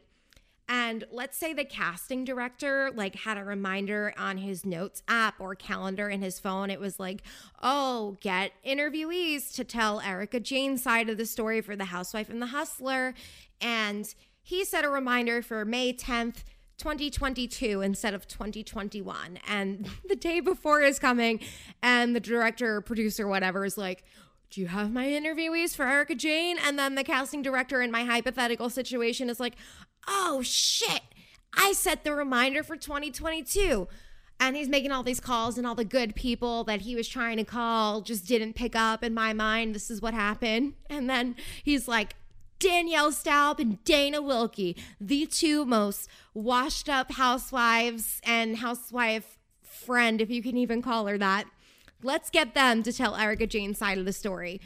And 0.74 1.04
let's 1.12 1.38
say 1.38 1.52
the 1.52 1.66
casting 1.66 2.24
director 2.24 2.92
like 2.96 3.14
had 3.14 3.38
a 3.38 3.44
reminder 3.44 4.14
on 4.18 4.38
his 4.38 4.66
notes 4.66 5.04
app 5.06 5.42
or 5.42 5.54
calendar 5.54 6.10
in 6.10 6.22
his 6.22 6.40
phone. 6.40 6.70
It 6.70 6.80
was 6.80 6.98
like, 6.98 7.24
oh, 7.62 8.16
get 8.22 8.54
interviewees 8.66 9.54
to 9.56 9.66
tell 9.66 10.00
Erika 10.00 10.40
Jayne's 10.40 10.82
side 10.82 11.10
of 11.10 11.18
the 11.18 11.26
story 11.26 11.60
for 11.60 11.76
The 11.76 11.84
Housewife 11.86 12.30
and 12.30 12.42
the 12.42 12.48
Hustler. 12.48 13.14
And 13.60 14.16
he 14.42 14.64
set 14.64 14.86
a 14.86 14.90
reminder 14.90 15.42
for 15.42 15.66
May 15.66 15.94
10th. 15.94 16.44
2022 16.78 17.82
instead 17.82 18.16
of 18.16 18.28
2021. 18.28 19.38
And 19.48 19.88
the 20.10 20.16
day 20.16 20.40
before 20.40 20.82
is 20.82 20.98
coming, 20.98 21.40
and 21.84 22.16
the 22.16 22.20
director, 22.20 22.82
producer, 22.82 23.28
whatever 23.28 23.66
is 23.66 23.78
like, 23.78 24.04
Do 24.52 24.60
you 24.60 24.68
have 24.68 24.92
my 24.92 25.06
interviewees 25.06 25.74
for 25.74 25.88
Erika 25.88 26.14
Jayne? 26.14 26.58
And 26.60 26.78
then 26.78 26.96
the 26.96 27.06
casting 27.06 27.42
director 27.42 27.82
in 27.82 27.90
my 27.90 28.04
hypothetical 28.04 28.70
situation 28.70 29.30
is 29.30 29.40
like, 29.40 29.56
oh 30.10 30.42
shit, 30.44 31.02
I 31.54 31.72
set 31.72 32.04
the 32.04 32.14
reminder 32.14 32.62
for 32.62 32.76
2022. 32.76 33.88
And 34.42 34.58
he's 34.58 34.68
making 34.68 34.92
all 34.92 35.04
these 35.04 35.20
calls, 35.20 35.58
and 35.58 35.66
all 35.66 35.76
the 35.76 35.86
good 35.86 36.16
people 36.16 36.64
that 36.66 36.82
he 36.82 36.96
was 36.96 37.08
trying 37.08 37.38
to 37.38 37.46
call 37.46 38.02
just 38.02 38.26
didn't 38.28 38.54
pick 38.54 38.76
up. 38.76 39.04
In 39.04 39.14
my 39.14 39.32
mind, 39.34 39.74
this 39.74 39.90
is 39.90 40.02
what 40.02 40.14
happened. 40.14 40.74
And 40.90 41.10
then 41.10 41.36
he's 41.64 41.88
like, 41.88 42.16
Danielle 42.60 43.12
Staub 43.12 43.60
and 43.60 43.82
Dana 43.86 44.22
Wilkey, 44.22 44.78
the 45.00 45.28
two 45.28 45.64
most 45.64 46.10
washed 46.34 46.90
up 46.90 47.14
housewives 47.14 48.20
and 48.24 48.58
housewife 48.58 49.38
friend, 49.62 50.20
if 50.20 50.30
you 50.30 50.44
can 50.44 50.58
even 50.58 50.82
call 50.82 51.06
her 51.08 51.18
that. 51.18 51.46
Let's 52.04 52.30
get 52.30 52.54
them 52.54 52.84
to 52.84 52.94
tell 52.94 53.16
Erika 53.16 53.48
Jayne's 53.48 53.78
side 53.78 53.98
of 53.98 54.06
the 54.06 54.14
story. 54.14 54.60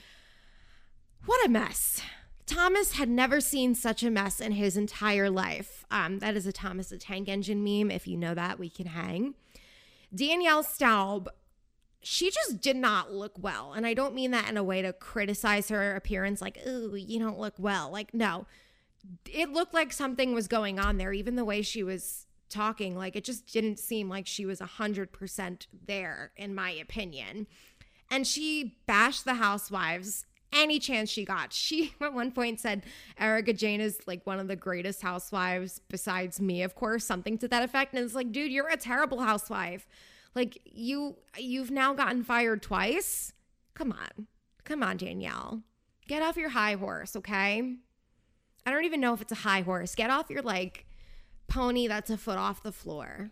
What 1.25 1.45
a 1.45 1.49
mess. 1.49 2.01
Thomas 2.45 2.93
had 2.93 3.09
never 3.09 3.41
seen 3.41 3.73
such 3.73 4.03
a 4.03 4.11
mess 4.11 4.39
in 4.39 4.51
his 4.51 4.77
entire 4.77 5.29
life. 5.29 5.83
Um, 5.89 6.19
that 6.19 6.35
is 6.35 6.45
a 6.45 6.51
Thomas 6.51 6.89
the 6.89 6.97
Tank 6.97 7.27
Engine 7.27 7.63
meme. 7.63 7.89
If 7.89 8.07
you 8.07 8.17
know 8.17 8.35
that, 8.35 8.59
we 8.59 8.69
can 8.69 8.87
hang. 8.87 9.33
Danielle 10.13 10.63
Staub, 10.63 11.27
she 12.01 12.29
just 12.29 12.61
did 12.61 12.75
not 12.75 13.11
look 13.11 13.33
well. 13.39 13.73
And 13.73 13.85
I 13.85 13.95
don't 13.95 14.13
mean 14.13 14.31
that 14.31 14.47
in 14.47 14.57
a 14.57 14.63
way 14.63 14.83
to 14.83 14.93
criticize 14.93 15.69
her 15.69 15.95
appearance, 15.95 16.41
like, 16.41 16.59
ooh, 16.67 16.95
you 16.95 17.19
don't 17.19 17.39
look 17.39 17.55
well. 17.57 17.89
Like, 17.89 18.13
no, 18.13 18.45
it 19.25 19.49
looked 19.51 19.73
like 19.73 19.91
something 19.91 20.33
was 20.33 20.47
going 20.47 20.79
on 20.79 20.97
there, 20.97 21.11
even 21.11 21.35
the 21.35 21.45
way 21.45 21.63
she 21.63 21.81
was 21.83 22.27
talking. 22.49 22.95
Like, 22.95 23.15
it 23.15 23.23
just 23.23 23.51
didn't 23.51 23.79
seem 23.79 24.09
like 24.09 24.27
she 24.27 24.45
was 24.45 24.59
100% 24.59 25.67
there, 25.85 26.31
in 26.35 26.55
my 26.55 26.71
opinion. 26.71 27.47
And 28.09 28.25
she 28.25 28.77
bashed 28.85 29.25
the 29.25 29.35
housewives 29.35 30.25
any 30.55 30.79
chance 30.79 31.09
she 31.09 31.25
got. 31.25 31.53
She 31.53 31.93
at 32.01 32.13
one 32.13 32.31
point 32.31 32.59
said 32.59 32.83
Erika 33.19 33.53
Jayne 33.53 33.81
is 33.81 33.99
like 34.07 34.25
one 34.25 34.39
of 34.39 34.47
the 34.47 34.55
greatest 34.55 35.01
housewives 35.01 35.81
besides 35.89 36.39
me, 36.39 36.63
of 36.63 36.75
course, 36.75 37.05
something 37.05 37.37
to 37.39 37.47
that 37.49 37.63
effect. 37.63 37.93
And 37.93 38.03
it's 38.03 38.15
like, 38.15 38.31
dude, 38.31 38.51
you're 38.51 38.69
a 38.69 38.77
terrible 38.77 39.21
housewife. 39.21 39.87
Like 40.33 40.59
you 40.65 41.17
you've 41.37 41.71
now 41.71 41.93
gotten 41.93 42.23
fired 42.23 42.61
twice. 42.61 43.33
Come 43.73 43.91
on. 43.91 44.27
Come 44.63 44.83
on, 44.83 44.97
Danielle. 44.97 45.61
Get 46.07 46.21
off 46.21 46.37
your 46.37 46.49
high 46.49 46.73
horse, 46.73 47.15
okay? 47.15 47.75
I 48.65 48.71
don't 48.71 48.85
even 48.85 49.01
know 49.01 49.13
if 49.13 49.21
it's 49.21 49.31
a 49.31 49.35
high 49.35 49.61
horse. 49.61 49.95
Get 49.95 50.09
off 50.09 50.29
your 50.29 50.41
like 50.41 50.85
pony 51.47 51.87
that's 51.87 52.09
a 52.09 52.17
foot 52.17 52.37
off 52.37 52.63
the 52.63 52.71
floor 52.71 53.31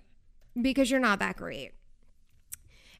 because 0.59 0.91
you're 0.91 0.99
not 0.99 1.19
that 1.19 1.37
great. 1.37 1.71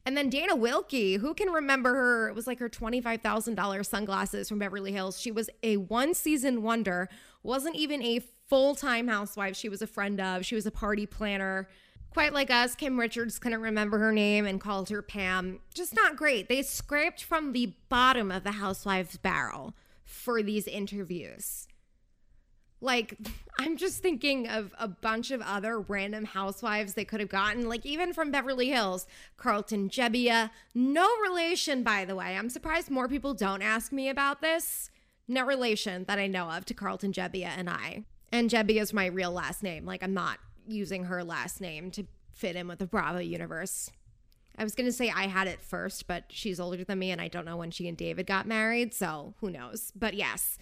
And 0.06 0.16
then 0.16 0.28
Dana 0.28 0.54
Wilkey, 0.54 1.18
who 1.18 1.32
can 1.32 1.48
remember 1.48 1.94
her? 1.94 2.28
It 2.28 2.34
was 2.34 2.46
like 2.46 2.58
her 2.58 2.68
$25,000 2.68 3.86
sunglasses 3.86 4.48
from 4.48 4.58
Beverly 4.58 4.92
Hills. 4.92 5.18
She 5.18 5.30
was 5.30 5.48
a 5.62 5.78
one 5.78 6.12
season 6.12 6.62
wonder, 6.62 7.08
wasn't 7.42 7.76
even 7.76 8.02
a 8.02 8.20
full 8.48 8.74
time 8.74 9.08
housewife. 9.08 9.56
She 9.56 9.70
was 9.70 9.80
a 9.80 9.86
friend 9.86 10.20
of, 10.20 10.44
she 10.44 10.54
was 10.54 10.66
a 10.66 10.70
party 10.70 11.06
planner. 11.06 11.68
Quite 12.10 12.34
like 12.34 12.50
us, 12.50 12.74
Kim 12.74 13.00
Richards 13.00 13.38
couldn't 13.38 13.62
remember 13.62 13.98
her 13.98 14.12
name 14.12 14.46
and 14.46 14.60
called 14.60 14.90
her 14.90 15.02
Pam. 15.02 15.60
Just 15.74 15.94
not 15.96 16.16
great. 16.16 16.48
They 16.48 16.62
scraped 16.62 17.24
from 17.24 17.52
the 17.52 17.74
bottom 17.88 18.30
of 18.30 18.44
the 18.44 18.52
housewives 18.52 19.16
barrel 19.16 19.74
for 20.04 20.42
these 20.42 20.68
interviews. 20.68 21.63
Like, 22.84 23.16
I'm 23.58 23.76
just 23.76 24.02
thinking 24.02 24.48
of 24.48 24.72
a 24.78 24.88
bunch 24.88 25.30
of 25.30 25.40
other 25.40 25.80
random 25.80 26.24
housewives 26.24 26.94
they 26.94 27.04
could 27.04 27.20
have 27.20 27.28
gotten, 27.28 27.68
like 27.68 27.86
even 27.86 28.12
from 28.12 28.30
Beverly 28.30 28.68
Hills, 28.68 29.06
Carlton 29.36 29.88
Gebbia. 29.88 30.50
No 30.74 31.08
relation, 31.22 31.82
by 31.82 32.04
the 32.04 32.16
way. 32.16 32.36
I'm 32.36 32.50
surprised 32.50 32.90
more 32.90 33.08
people 33.08 33.32
don't 33.32 33.62
ask 33.62 33.92
me 33.92 34.08
about 34.08 34.42
this. 34.42 34.90
No 35.26 35.44
relation 35.44 36.04
that 36.04 36.18
I 36.18 36.26
know 36.26 36.50
of 36.50 36.64
to 36.66 36.74
Carlton 36.74 37.12
Gebbia 37.12 37.52
and 37.56 37.70
I. 37.70 38.04
And 38.30 38.50
Gebbia 38.50 38.82
is 38.82 38.92
my 38.92 39.06
real 39.06 39.30
last 39.30 39.62
name. 39.62 39.86
Like, 39.86 40.02
I'm 40.02 40.14
not 40.14 40.38
using 40.66 41.04
her 41.04 41.22
last 41.22 41.60
name 41.60 41.90
to 41.92 42.04
fit 42.32 42.56
in 42.56 42.66
with 42.66 42.80
the 42.80 42.86
Bravo 42.86 43.20
universe. 43.20 43.90
I 44.58 44.64
was 44.64 44.74
going 44.74 44.86
to 44.86 44.92
say 44.92 45.10
I 45.10 45.26
had 45.26 45.46
it 45.46 45.60
first, 45.60 46.06
but 46.06 46.24
she's 46.28 46.60
older 46.60 46.84
than 46.84 46.98
me 46.98 47.10
and 47.10 47.20
I 47.20 47.28
don't 47.28 47.44
know 47.44 47.56
when 47.56 47.70
she 47.70 47.88
and 47.88 47.96
David 47.96 48.26
got 48.26 48.46
married, 48.46 48.94
so 48.94 49.34
who 49.40 49.50
knows. 49.50 49.92
But 49.96 50.14
yes, 50.14 50.58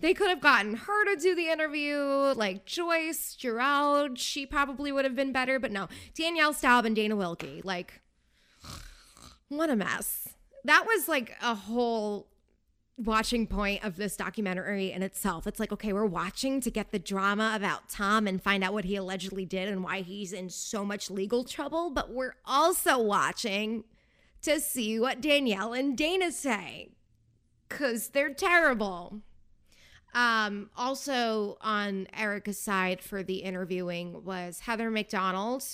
they 0.00 0.14
could 0.14 0.28
have 0.28 0.40
gotten 0.40 0.76
her 0.76 1.04
to 1.14 1.20
do 1.20 1.34
the 1.34 1.48
interview, 1.48 1.98
like 2.34 2.64
Joyce, 2.64 3.34
Gerald. 3.34 4.18
She 4.18 4.46
probably 4.46 4.92
would 4.92 5.04
have 5.04 5.16
been 5.16 5.32
better, 5.32 5.58
but 5.58 5.72
no. 5.72 5.88
Danielle 6.14 6.52
Staub 6.52 6.84
and 6.84 6.96
Dana 6.96 7.16
Wilkey. 7.16 7.64
Like, 7.64 8.00
what 9.48 9.70
a 9.70 9.76
mess. 9.76 10.28
That 10.64 10.86
was 10.86 11.08
like 11.08 11.34
a 11.42 11.54
whole 11.54 12.28
watching 12.96 13.46
point 13.46 13.84
of 13.84 13.96
this 13.96 14.16
documentary 14.16 14.92
in 14.92 15.02
itself. 15.02 15.46
It's 15.46 15.58
like, 15.58 15.72
okay, 15.72 15.92
we're 15.92 16.06
watching 16.06 16.60
to 16.60 16.70
get 16.70 16.92
the 16.92 16.98
drama 16.98 17.52
about 17.54 17.88
Tom 17.88 18.26
and 18.26 18.42
find 18.42 18.62
out 18.62 18.72
what 18.72 18.84
he 18.84 18.96
allegedly 18.96 19.44
did 19.44 19.68
and 19.68 19.82
why 19.82 20.02
he's 20.02 20.32
in 20.32 20.48
so 20.50 20.84
much 20.84 21.10
legal 21.10 21.44
trouble, 21.44 21.90
but 21.90 22.10
we're 22.10 22.36
also 22.44 22.98
watching 22.98 23.84
to 24.42 24.60
see 24.60 25.00
what 25.00 25.20
Danielle 25.20 25.72
and 25.72 25.96
Dana 25.96 26.30
say 26.30 26.90
because 27.68 28.08
they're 28.10 28.32
terrible. 28.32 29.22
Um, 30.14 30.70
also 30.76 31.58
on 31.60 32.06
Erika's 32.12 32.58
side 32.58 33.02
for 33.02 33.22
the 33.22 33.38
interviewing 33.38 34.24
was 34.24 34.60
Heather 34.60 34.90
McDonald. 34.90 35.64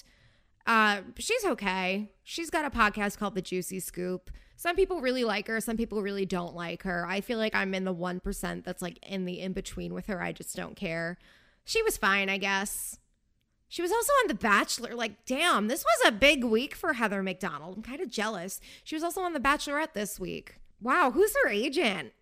Uh, 0.66 1.02
she's 1.18 1.44
okay. 1.44 2.10
She's 2.22 2.48
got 2.50 2.64
a 2.64 2.70
podcast 2.70 3.18
called 3.18 3.34
The 3.34 3.42
Juicy 3.42 3.80
Scoop. 3.80 4.30
Some 4.56 4.76
people 4.76 5.00
really 5.00 5.24
like 5.24 5.46
her, 5.48 5.60
some 5.60 5.76
people 5.76 6.02
really 6.02 6.26
don't 6.26 6.54
like 6.54 6.82
her. 6.82 7.06
I 7.06 7.22
feel 7.22 7.38
like 7.38 7.54
I'm 7.54 7.74
in 7.74 7.84
the 7.84 7.94
1% 7.94 8.64
that's 8.64 8.82
like 8.82 8.98
in 9.06 9.24
the 9.24 9.40
in 9.40 9.52
between 9.52 9.94
with 9.94 10.06
her. 10.06 10.22
I 10.22 10.32
just 10.32 10.54
don't 10.54 10.76
care. 10.76 11.18
She 11.64 11.82
was 11.82 11.96
fine, 11.96 12.28
I 12.28 12.36
guess. 12.36 12.98
She 13.68 13.82
was 13.82 13.92
also 13.92 14.12
on 14.12 14.28
The 14.28 14.34
Bachelor. 14.34 14.94
Like, 14.94 15.24
damn, 15.24 15.68
this 15.68 15.84
was 15.84 16.08
a 16.08 16.12
big 16.12 16.44
week 16.44 16.74
for 16.74 16.94
Heather 16.94 17.22
McDonald. 17.22 17.76
I'm 17.76 17.82
kind 17.82 18.00
of 18.00 18.10
jealous. 18.10 18.60
She 18.84 18.96
was 18.96 19.04
also 19.04 19.20
on 19.20 19.32
The 19.32 19.40
Bachelorette 19.40 19.92
this 19.94 20.18
week. 20.18 20.56
Wow, 20.80 21.10
who's 21.12 21.34
her 21.42 21.50
agent? 21.50 22.12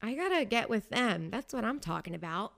I 0.00 0.14
gotta 0.14 0.44
get 0.44 0.70
with 0.70 0.90
them. 0.90 1.30
That's 1.30 1.52
what 1.52 1.64
I'm 1.64 1.80
talking 1.80 2.14
about. 2.14 2.52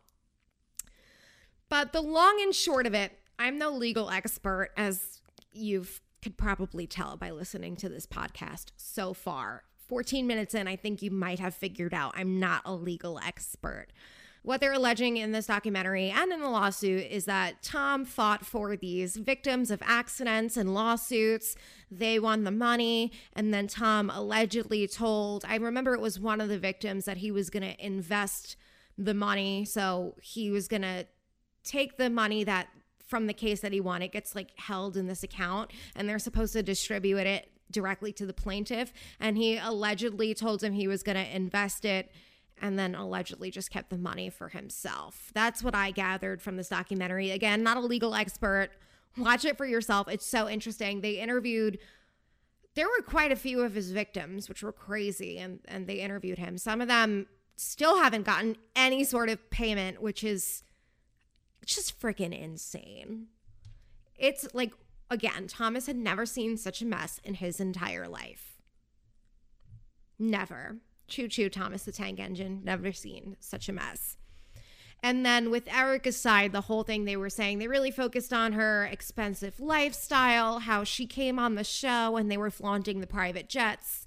But 1.68 1.92
the 1.92 2.02
long 2.02 2.40
and 2.42 2.54
short 2.54 2.86
of 2.86 2.94
it, 2.94 3.18
I'm 3.38 3.56
no 3.58 3.70
legal 3.70 4.10
expert, 4.10 4.70
as 4.76 5.20
you 5.52 5.86
could 6.22 6.36
probably 6.36 6.86
tell 6.86 7.16
by 7.16 7.30
listening 7.30 7.76
to 7.76 7.88
this 7.88 8.06
podcast 8.06 8.66
so 8.76 9.14
far. 9.14 9.62
14 9.88 10.26
minutes 10.26 10.54
in, 10.54 10.68
I 10.68 10.76
think 10.76 11.02
you 11.02 11.10
might 11.10 11.40
have 11.40 11.54
figured 11.54 11.94
out 11.94 12.12
I'm 12.16 12.38
not 12.38 12.62
a 12.64 12.74
legal 12.74 13.18
expert. 13.18 13.88
What 14.42 14.60
they're 14.60 14.72
alleging 14.72 15.18
in 15.18 15.32
this 15.32 15.46
documentary 15.46 16.10
and 16.10 16.32
in 16.32 16.40
the 16.40 16.48
lawsuit 16.48 17.06
is 17.10 17.26
that 17.26 17.62
Tom 17.62 18.06
fought 18.06 18.46
for 18.46 18.74
these 18.74 19.16
victims 19.16 19.70
of 19.70 19.82
accidents 19.84 20.56
and 20.56 20.72
lawsuits. 20.72 21.56
They 21.90 22.18
won 22.18 22.44
the 22.44 22.50
money. 22.50 23.12
And 23.34 23.52
then 23.52 23.66
Tom 23.66 24.08
allegedly 24.08 24.88
told, 24.88 25.44
I 25.46 25.56
remember 25.56 25.94
it 25.94 26.00
was 26.00 26.18
one 26.18 26.40
of 26.40 26.48
the 26.48 26.58
victims 26.58 27.04
that 27.04 27.18
he 27.18 27.30
was 27.30 27.50
going 27.50 27.64
to 27.64 27.84
invest 27.84 28.56
the 28.96 29.14
money. 29.14 29.66
So 29.66 30.16
he 30.22 30.50
was 30.50 30.68
going 30.68 30.82
to 30.82 31.06
take 31.62 31.98
the 31.98 32.08
money 32.08 32.42
that 32.44 32.68
from 33.06 33.26
the 33.26 33.34
case 33.34 33.60
that 33.60 33.72
he 33.72 33.80
won, 33.80 34.00
it 34.00 34.12
gets 34.12 34.34
like 34.34 34.58
held 34.58 34.96
in 34.96 35.06
this 35.06 35.22
account 35.22 35.70
and 35.94 36.08
they're 36.08 36.18
supposed 36.18 36.54
to 36.54 36.62
distribute 36.62 37.26
it 37.26 37.50
directly 37.70 38.12
to 38.14 38.24
the 38.24 38.32
plaintiff. 38.32 38.92
And 39.18 39.36
he 39.36 39.58
allegedly 39.58 40.32
told 40.32 40.62
him 40.62 40.72
he 40.72 40.88
was 40.88 41.02
going 41.02 41.16
to 41.16 41.36
invest 41.36 41.84
it 41.84 42.10
and 42.60 42.78
then 42.78 42.94
allegedly 42.94 43.50
just 43.50 43.70
kept 43.70 43.90
the 43.90 43.98
money 43.98 44.30
for 44.30 44.48
himself. 44.48 45.30
That's 45.34 45.62
what 45.62 45.74
I 45.74 45.90
gathered 45.90 46.42
from 46.42 46.56
this 46.56 46.68
documentary. 46.68 47.30
Again, 47.30 47.62
not 47.62 47.76
a 47.76 47.80
legal 47.80 48.14
expert. 48.14 48.70
Watch 49.16 49.44
it 49.44 49.56
for 49.56 49.66
yourself. 49.66 50.08
It's 50.08 50.26
so 50.26 50.48
interesting. 50.48 51.00
They 51.00 51.18
interviewed 51.18 51.78
there 52.74 52.86
were 52.86 53.02
quite 53.04 53.32
a 53.32 53.36
few 53.36 53.62
of 53.62 53.74
his 53.74 53.90
victims, 53.90 54.48
which 54.48 54.62
were 54.62 54.72
crazy, 54.72 55.38
and 55.38 55.60
and 55.66 55.86
they 55.86 56.00
interviewed 56.00 56.38
him. 56.38 56.56
Some 56.56 56.80
of 56.80 56.88
them 56.88 57.26
still 57.56 57.98
haven't 57.98 58.24
gotten 58.24 58.56
any 58.76 59.04
sort 59.04 59.28
of 59.28 59.50
payment, 59.50 60.00
which 60.00 60.22
is 60.22 60.62
just 61.66 62.00
freaking 62.00 62.38
insane. 62.38 63.26
It's 64.16 64.46
like 64.54 64.72
again, 65.10 65.48
Thomas 65.48 65.86
had 65.86 65.96
never 65.96 66.24
seen 66.24 66.56
such 66.56 66.80
a 66.80 66.86
mess 66.86 67.20
in 67.24 67.34
his 67.34 67.60
entire 67.60 68.06
life. 68.06 68.56
Never. 70.18 70.76
Choo 71.10 71.28
choo, 71.28 71.50
Thomas 71.50 71.82
the 71.82 71.92
Tank 71.92 72.18
Engine. 72.20 72.62
Never 72.64 72.92
seen 72.92 73.36
such 73.40 73.68
a 73.68 73.72
mess. 73.72 74.16
And 75.02 75.24
then 75.24 75.50
with 75.50 75.66
Erika's 75.72 76.20
side, 76.20 76.52
the 76.52 76.60
whole 76.62 76.82
thing 76.82 77.04
they 77.04 77.16
were 77.16 77.30
saying, 77.30 77.58
they 77.58 77.68
really 77.68 77.90
focused 77.90 78.32
on 78.32 78.52
her 78.52 78.84
expensive 78.84 79.58
lifestyle, 79.58 80.60
how 80.60 80.84
she 80.84 81.06
came 81.06 81.38
on 81.38 81.54
the 81.54 81.64
show 81.64 82.16
and 82.16 82.30
they 82.30 82.36
were 82.36 82.50
flaunting 82.50 83.00
the 83.00 83.06
private 83.06 83.48
jets, 83.48 84.04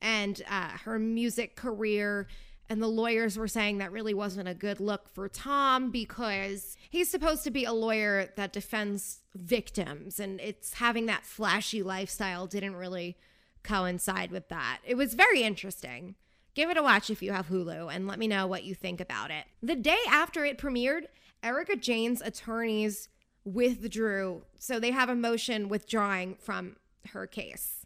and 0.00 0.42
uh, 0.48 0.70
her 0.84 0.98
music 0.98 1.56
career. 1.56 2.28
And 2.68 2.82
the 2.82 2.88
lawyers 2.88 3.36
were 3.36 3.48
saying 3.48 3.78
that 3.78 3.92
really 3.92 4.14
wasn't 4.14 4.48
a 4.48 4.54
good 4.54 4.80
look 4.80 5.08
for 5.08 5.28
Tom 5.28 5.90
because 5.90 6.76
he's 6.90 7.10
supposed 7.10 7.44
to 7.44 7.50
be 7.50 7.64
a 7.64 7.72
lawyer 7.72 8.32
that 8.36 8.52
defends 8.52 9.20
victims. 9.34 10.18
And 10.18 10.40
it's 10.40 10.74
having 10.74 11.06
that 11.06 11.24
flashy 11.24 11.82
lifestyle 11.82 12.46
didn't 12.46 12.74
really 12.76 13.16
coincide 13.62 14.30
with 14.30 14.48
that. 14.48 14.78
It 14.84 14.96
was 14.96 15.14
very 15.14 15.42
interesting. 15.42 16.16
Give 16.56 16.70
it 16.70 16.78
a 16.78 16.82
watch 16.82 17.10
if 17.10 17.22
you 17.22 17.32
have 17.32 17.48
Hulu 17.48 17.94
and 17.94 18.08
let 18.08 18.18
me 18.18 18.26
know 18.26 18.46
what 18.46 18.64
you 18.64 18.74
think 18.74 18.98
about 18.98 19.30
it. 19.30 19.44
The 19.62 19.76
day 19.76 19.98
after 20.08 20.42
it 20.42 20.56
premiered, 20.56 21.02
Erika 21.42 21.76
Jayne's 21.76 22.22
attorneys 22.22 23.10
withdrew. 23.44 24.42
So 24.58 24.80
they 24.80 24.90
have 24.90 25.10
a 25.10 25.14
motion 25.14 25.68
withdrawing 25.68 26.36
from 26.36 26.76
her 27.12 27.26
case. 27.26 27.84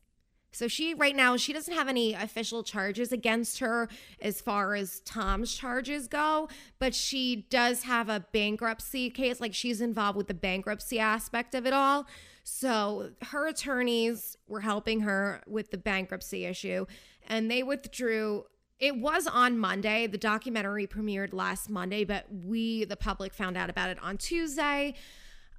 So 0.53 0.69
she 0.69 0.95
right 0.95 1.17
now 1.17 1.37
she 1.37 1.53
doesn't 1.53 1.75
have 1.75 1.89
any 1.89 2.15
official 2.15 2.63
charges 2.63 3.11
against 3.11 3.59
her 3.59 3.89
as 4.23 4.41
far 4.41 4.77
as 4.77 5.01
Tom's 5.01 5.53
charges 5.53 6.07
go, 6.07 6.49
but 6.79 6.95
she 6.95 7.47
does 7.51 7.83
have 7.83 8.09
a 8.09 8.25
bankruptcy 8.33 9.11
case 9.11 9.41
like 9.41 9.55
she's 9.55 9.81
involved 9.81 10.17
with 10.17 10.29
the 10.29 10.35
bankruptcy 10.35 11.01
aspect 11.01 11.57
of 11.57 11.67
it 11.67 11.73
all. 11.73 12.07
So 12.45 13.11
her 13.23 13.49
attorneys 13.49 14.37
were 14.47 14.61
helping 14.61 15.01
her 15.01 15.43
with 15.49 15.73
the 15.73 15.79
bankruptcy 15.79 16.45
issue 16.45 16.87
and 17.29 17.51
they 17.51 17.63
withdrew 17.63 18.45
it 18.81 18.97
was 18.97 19.27
on 19.27 19.59
Monday. 19.59 20.07
The 20.07 20.19
documentary 20.19 20.87
premiered 20.87 21.35
last 21.35 21.69
Monday, 21.69 22.05
but 22.05 22.27
we, 22.33 22.85
the 22.87 22.97
public, 22.97 23.35
found 23.35 23.57
out 23.57 23.69
about 23.69 23.91
it 23.91 23.99
on 24.03 24.17
Tuesday. 24.17 24.95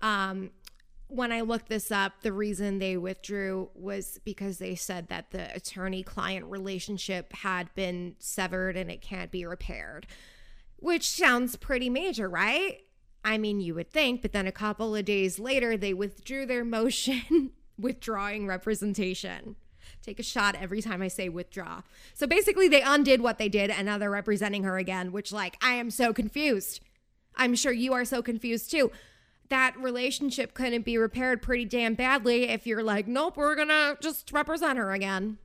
Um, 0.01 0.49
when 1.07 1.31
I 1.31 1.41
looked 1.41 1.69
this 1.69 1.91
up, 1.91 2.21
the 2.21 2.33
reason 2.33 2.79
they 2.79 2.97
withdrew 2.97 3.69
was 3.75 4.19
because 4.23 4.57
they 4.57 4.75
said 4.75 5.09
that 5.09 5.31
the 5.31 5.53
attorney 5.53 6.03
client 6.03 6.45
relationship 6.45 7.33
had 7.33 7.73
been 7.75 8.15
severed 8.17 8.75
and 8.75 8.89
it 8.89 9.01
can't 9.01 9.29
be 9.29 9.45
repaired, 9.45 10.07
which 10.77 11.07
sounds 11.07 11.57
pretty 11.57 11.89
major, 11.89 12.27
right? 12.27 12.79
I 13.23 13.37
mean, 13.37 13.59
you 13.59 13.75
would 13.75 13.91
think, 13.91 14.21
but 14.21 14.31
then 14.31 14.47
a 14.47 14.51
couple 14.51 14.95
of 14.95 15.05
days 15.05 15.37
later, 15.37 15.77
they 15.77 15.93
withdrew 15.93 16.47
their 16.47 16.65
motion 16.65 17.51
withdrawing 17.77 18.47
representation. 18.47 19.57
Take 20.01 20.20
a 20.20 20.24
shot 20.24 20.55
every 20.60 20.81
time 20.81 21.01
I 21.01 21.08
say 21.08 21.29
withdraw. 21.29 21.81
So 22.13 22.27
basically, 22.27 22.67
they 22.67 22.81
undid 22.81 23.22
what 23.22 23.38
they 23.38 23.50
did 23.50 23.70
and 23.70 23.86
now 23.86 23.98
they're 23.98 24.10
representing 24.10 24.63
her 24.63 24.77
again, 24.77 25.12
which, 25.12 25.31
like, 25.31 25.58
I 25.62 25.74
am 25.74 25.91
so 25.91 26.13
confused. 26.13 26.81
I'm 27.36 27.55
sure 27.55 27.72
you 27.72 27.93
are 27.93 28.05
so 28.05 28.22
confused 28.22 28.72
too. 28.72 28.91
That 29.50 29.75
relationship 29.77 30.53
couldn't 30.53 30.86
be 30.86 30.98
repaired 30.98 31.41
pretty 31.41 31.65
damn 31.65 31.93
badly 31.93 32.50
if 32.50 32.65
you're 32.65 32.84
like, 32.84 33.08
nope, 33.08 33.38
we're 33.38 33.55
gonna 33.55 33.98
just 34.01 34.31
represent 34.31 34.77
her 34.77 34.91
again. 34.91 35.38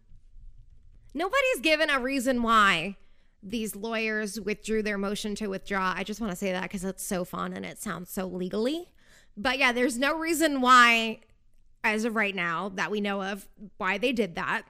Nobody's 1.13 1.61
given 1.63 1.91
a 1.91 1.99
reason 1.99 2.43
why 2.43 2.97
these 3.43 3.77
lawyers 3.77 4.41
withdrew 4.41 4.83
their 4.83 4.99
motion 4.99 5.35
to 5.37 5.47
withdraw. 5.49 5.95
I 5.97 6.05
just 6.05 6.21
want 6.21 6.33
to 6.33 6.37
say 6.37 6.53
that 6.53 6.63
because 6.63 6.85
it's 6.85 7.05
so 7.05 7.25
fun 7.25 7.53
and 7.53 7.65
it 7.65 7.79
sounds 7.79 8.11
so 8.11 8.27
legally. 8.27 8.91
But 9.37 9.59
yeah, 9.59 9.73
there's 9.73 9.99
no 9.99 10.19
reason 10.19 10.61
why, 10.61 11.21
as 11.87 12.05
of 12.05 12.17
right 12.17 12.35
now, 12.35 12.71
that 12.75 12.91
we 12.91 13.01
know 13.01 13.23
of, 13.23 13.49
why 13.77 13.99
they 13.99 14.13
did 14.13 14.35
that. 14.35 14.63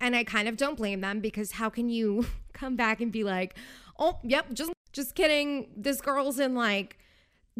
And 0.00 0.14
I 0.14 0.24
kind 0.24 0.48
of 0.48 0.56
don't 0.56 0.76
blame 0.76 1.00
them 1.00 1.20
because 1.20 1.52
how 1.52 1.70
can 1.70 1.88
you 1.88 2.26
come 2.52 2.76
back 2.76 3.00
and 3.00 3.12
be 3.12 3.24
like, 3.24 3.56
oh, 3.98 4.18
yep, 4.22 4.52
just 4.52 4.72
just 4.92 5.14
kidding. 5.14 5.68
This 5.76 6.00
girl's 6.00 6.38
in 6.38 6.54
like 6.54 6.98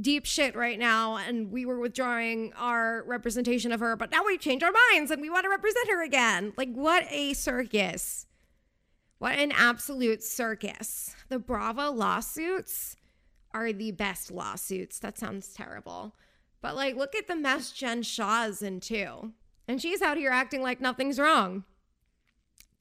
deep 0.01 0.25
shit 0.27 0.55
right 0.57 0.79
now 0.79 1.17
and 1.17 1.51
we 1.51 1.65
were 1.65 1.79
withdrawing 1.79 2.53
our 2.57 3.03
representation 3.05 3.73
of 3.73 3.81
her, 3.81 3.97
but 3.97 4.11
now 4.11 4.23
we've 4.27 4.41
changed 4.41 4.65
our 4.65 4.73
minds 4.93 5.11
and 5.11 5.21
we 5.21 5.31
want 5.31 5.45
to 5.45 5.51
represent 5.51 5.89
her 5.89 6.03
again. 6.03 6.53
Like 6.57 6.73
what 6.73 7.05
a 7.11 7.35
circus. 7.35 8.27
What 9.19 9.39
an 9.39 9.53
absolute 9.53 10.23
circus. 10.23 11.15
The 11.29 11.39
Bravo 11.39 11.91
lawsuits 11.91 12.97
are 13.53 13.73
the 13.73 13.93
best 13.93 14.31
lawsuits. 14.31 14.99
That 14.99 15.19
sounds 15.19 15.55
terrible. 15.55 16.15
But 16.67 16.75
like, 16.75 16.97
look 16.97 17.15
at 17.15 17.29
the 17.29 17.37
mess 17.37 17.71
Jen 17.71 18.03
Shah's 18.03 18.61
in 18.61 18.81
too. 18.81 19.31
And 19.69 19.81
she's 19.81 20.03
out 20.03 20.17
here 20.17 20.33
acting 20.33 20.63
like 20.63 20.81
nothing's 20.81 21.21
wrong. 21.21 21.63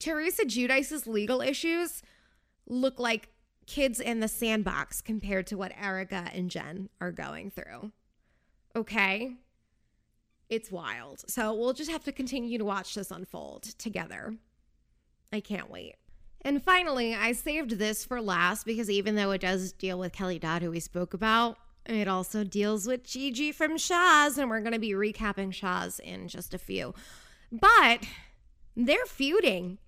Teresa 0.00 0.44
Giudice's 0.44 1.06
legal 1.06 1.40
issues 1.40 2.02
look 2.68 2.98
like 2.98 3.28
kids 3.64 4.00
in 4.00 4.18
the 4.18 4.26
sandbox 4.26 5.00
compared 5.00 5.46
to 5.46 5.56
what 5.56 5.70
Erika 5.80 6.28
and 6.34 6.50
Jen 6.50 6.88
are 7.00 7.12
going 7.12 7.48
through. 7.48 7.92
Okay? 8.74 9.36
It's 10.48 10.72
wild. 10.72 11.22
So 11.30 11.54
we'll 11.54 11.72
just 11.72 11.92
have 11.92 12.02
to 12.06 12.12
continue 12.12 12.58
to 12.58 12.64
watch 12.64 12.92
this 12.92 13.12
unfold 13.12 13.62
together. 13.78 14.34
I 15.32 15.38
can't 15.38 15.70
wait. 15.70 15.94
And 16.40 16.60
finally, 16.60 17.14
I 17.14 17.30
saved 17.30 17.78
this 17.78 18.04
for 18.04 18.20
last 18.20 18.66
because 18.66 18.90
even 18.90 19.14
though 19.14 19.30
it 19.30 19.42
does 19.42 19.70
deal 19.70 20.00
with 20.00 20.10
Kelly 20.10 20.40
Dodd, 20.40 20.62
who 20.62 20.72
we 20.72 20.80
spoke 20.80 21.14
about, 21.14 21.56
it 21.86 22.08
also 22.08 22.44
deals 22.44 22.86
with 22.86 23.04
Gigi 23.04 23.52
from 23.52 23.78
Shahs, 23.78 24.38
and 24.38 24.50
we're 24.50 24.60
going 24.60 24.72
to 24.72 24.78
be 24.78 24.92
recapping 24.92 25.52
Shahs 25.52 25.98
in 26.00 26.28
just 26.28 26.54
a 26.54 26.58
few. 26.58 26.94
But 27.50 28.04
they're 28.76 29.06
feuding, 29.06 29.78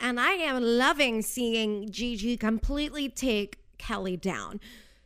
and 0.00 0.18
I 0.18 0.32
am 0.32 0.62
loving 0.62 1.22
seeing 1.22 1.90
Gigi 1.90 2.36
completely 2.36 3.08
take 3.08 3.58
Kelly 3.78 4.16
down. 4.16 4.60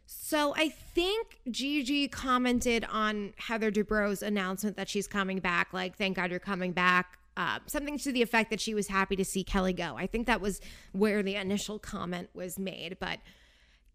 So 0.07 0.55
I 0.57 0.69
think 0.69 1.41
Gigi 1.51 2.09
commented 2.09 2.87
on 2.91 3.35
Heather 3.37 3.71
Dubrow's 3.71 4.23
announcement 4.23 4.77
that 4.77 4.89
she's 4.89 5.07
coming 5.07 5.39
back, 5.39 5.73
like, 5.73 5.97
thank 5.97 6.17
God 6.17 6.31
you're 6.31 6.41
coming 6.41 6.73
back 6.73 7.19
uh, 7.39 7.61
something 7.67 7.97
to 7.97 8.11
the 8.11 8.21
effect 8.21 8.51
that 8.51 8.61
she 8.61 8.75
was 8.75 8.89
happy 8.89 9.15
to 9.15 9.25
see 9.25 9.45
Kelly 9.45 9.73
go. 9.73 9.95
I 9.97 10.09
think 10.09 10.27
that 10.27 10.41
was 10.41 10.61
where 10.91 11.23
the 11.23 11.37
initial 11.37 11.79
comment 11.79 12.29
was 12.35 12.59
made, 12.59 12.99
but 12.99 13.21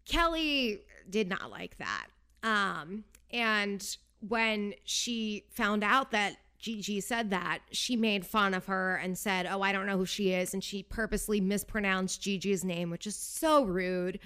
Kelly 0.06 0.80
did 1.10 1.28
not 1.28 1.50
like 1.50 1.76
that. 1.76 2.06
Um, 2.44 3.04
and 3.32 3.96
when 4.20 4.74
she 4.84 5.46
found 5.50 5.82
out 5.82 6.12
that 6.12 6.36
Gigi 6.58 7.00
said 7.00 7.30
that, 7.30 7.60
she 7.72 7.96
made 7.96 8.24
fun 8.24 8.54
of 8.54 8.66
her 8.66 8.96
and 8.96 9.18
said, 9.18 9.46
Oh, 9.50 9.62
I 9.62 9.72
don't 9.72 9.86
know 9.86 9.98
who 9.98 10.06
she 10.06 10.32
is. 10.32 10.54
And 10.54 10.62
she 10.62 10.82
purposely 10.82 11.40
mispronounced 11.40 12.22
Gigi's 12.22 12.64
name, 12.64 12.90
which 12.90 13.06
is 13.06 13.16
so 13.16 13.64
rude. 13.64 14.20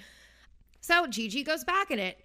So 0.79 1.07
Gigi 1.07 1.43
goes 1.43 1.63
back 1.63 1.89
in 1.89 1.99
it. 1.99 2.17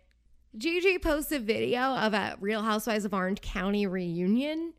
Gigi 0.57 0.98
posts 0.98 1.33
a 1.33 1.38
video 1.40 1.80
of 1.80 2.14
a 2.14 2.37
Real 2.40 2.62
Housewives 2.62 3.04
of 3.04 3.14
Orange 3.14 3.40
County 3.40 3.87
reunion 3.87 4.74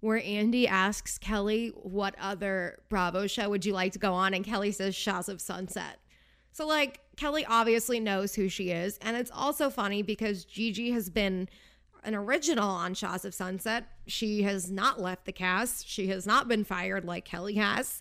where 0.00 0.22
Andy 0.24 0.66
asks 0.66 1.18
Kelly, 1.18 1.68
What 1.68 2.14
other 2.20 2.80
Bravo 2.88 3.26
show 3.26 3.48
would 3.48 3.64
you 3.64 3.72
like 3.72 3.92
to 3.92 3.98
go 3.98 4.12
on? 4.12 4.34
And 4.34 4.44
Kelly 4.44 4.72
says, 4.72 4.94
Shahs 4.94 5.28
of 5.28 5.40
Sunset. 5.40 5.98
So, 6.52 6.66
like, 6.66 7.00
Kelly 7.20 7.44
obviously 7.44 8.00
knows 8.00 8.34
who 8.34 8.48
she 8.48 8.70
is. 8.70 8.96
And 9.02 9.14
it's 9.14 9.30
also 9.30 9.68
funny 9.68 10.00
because 10.00 10.46
Gigi 10.46 10.90
has 10.92 11.10
been 11.10 11.50
an 12.02 12.14
original 12.14 12.70
on 12.70 12.94
Shahs 12.94 13.26
of 13.26 13.34
Sunset. 13.34 13.84
She 14.06 14.42
has 14.44 14.70
not 14.70 15.02
left 15.02 15.26
the 15.26 15.32
cast, 15.32 15.86
she 15.86 16.06
has 16.06 16.26
not 16.26 16.48
been 16.48 16.64
fired 16.64 17.04
like 17.04 17.26
Kelly 17.26 17.56
has. 17.56 18.00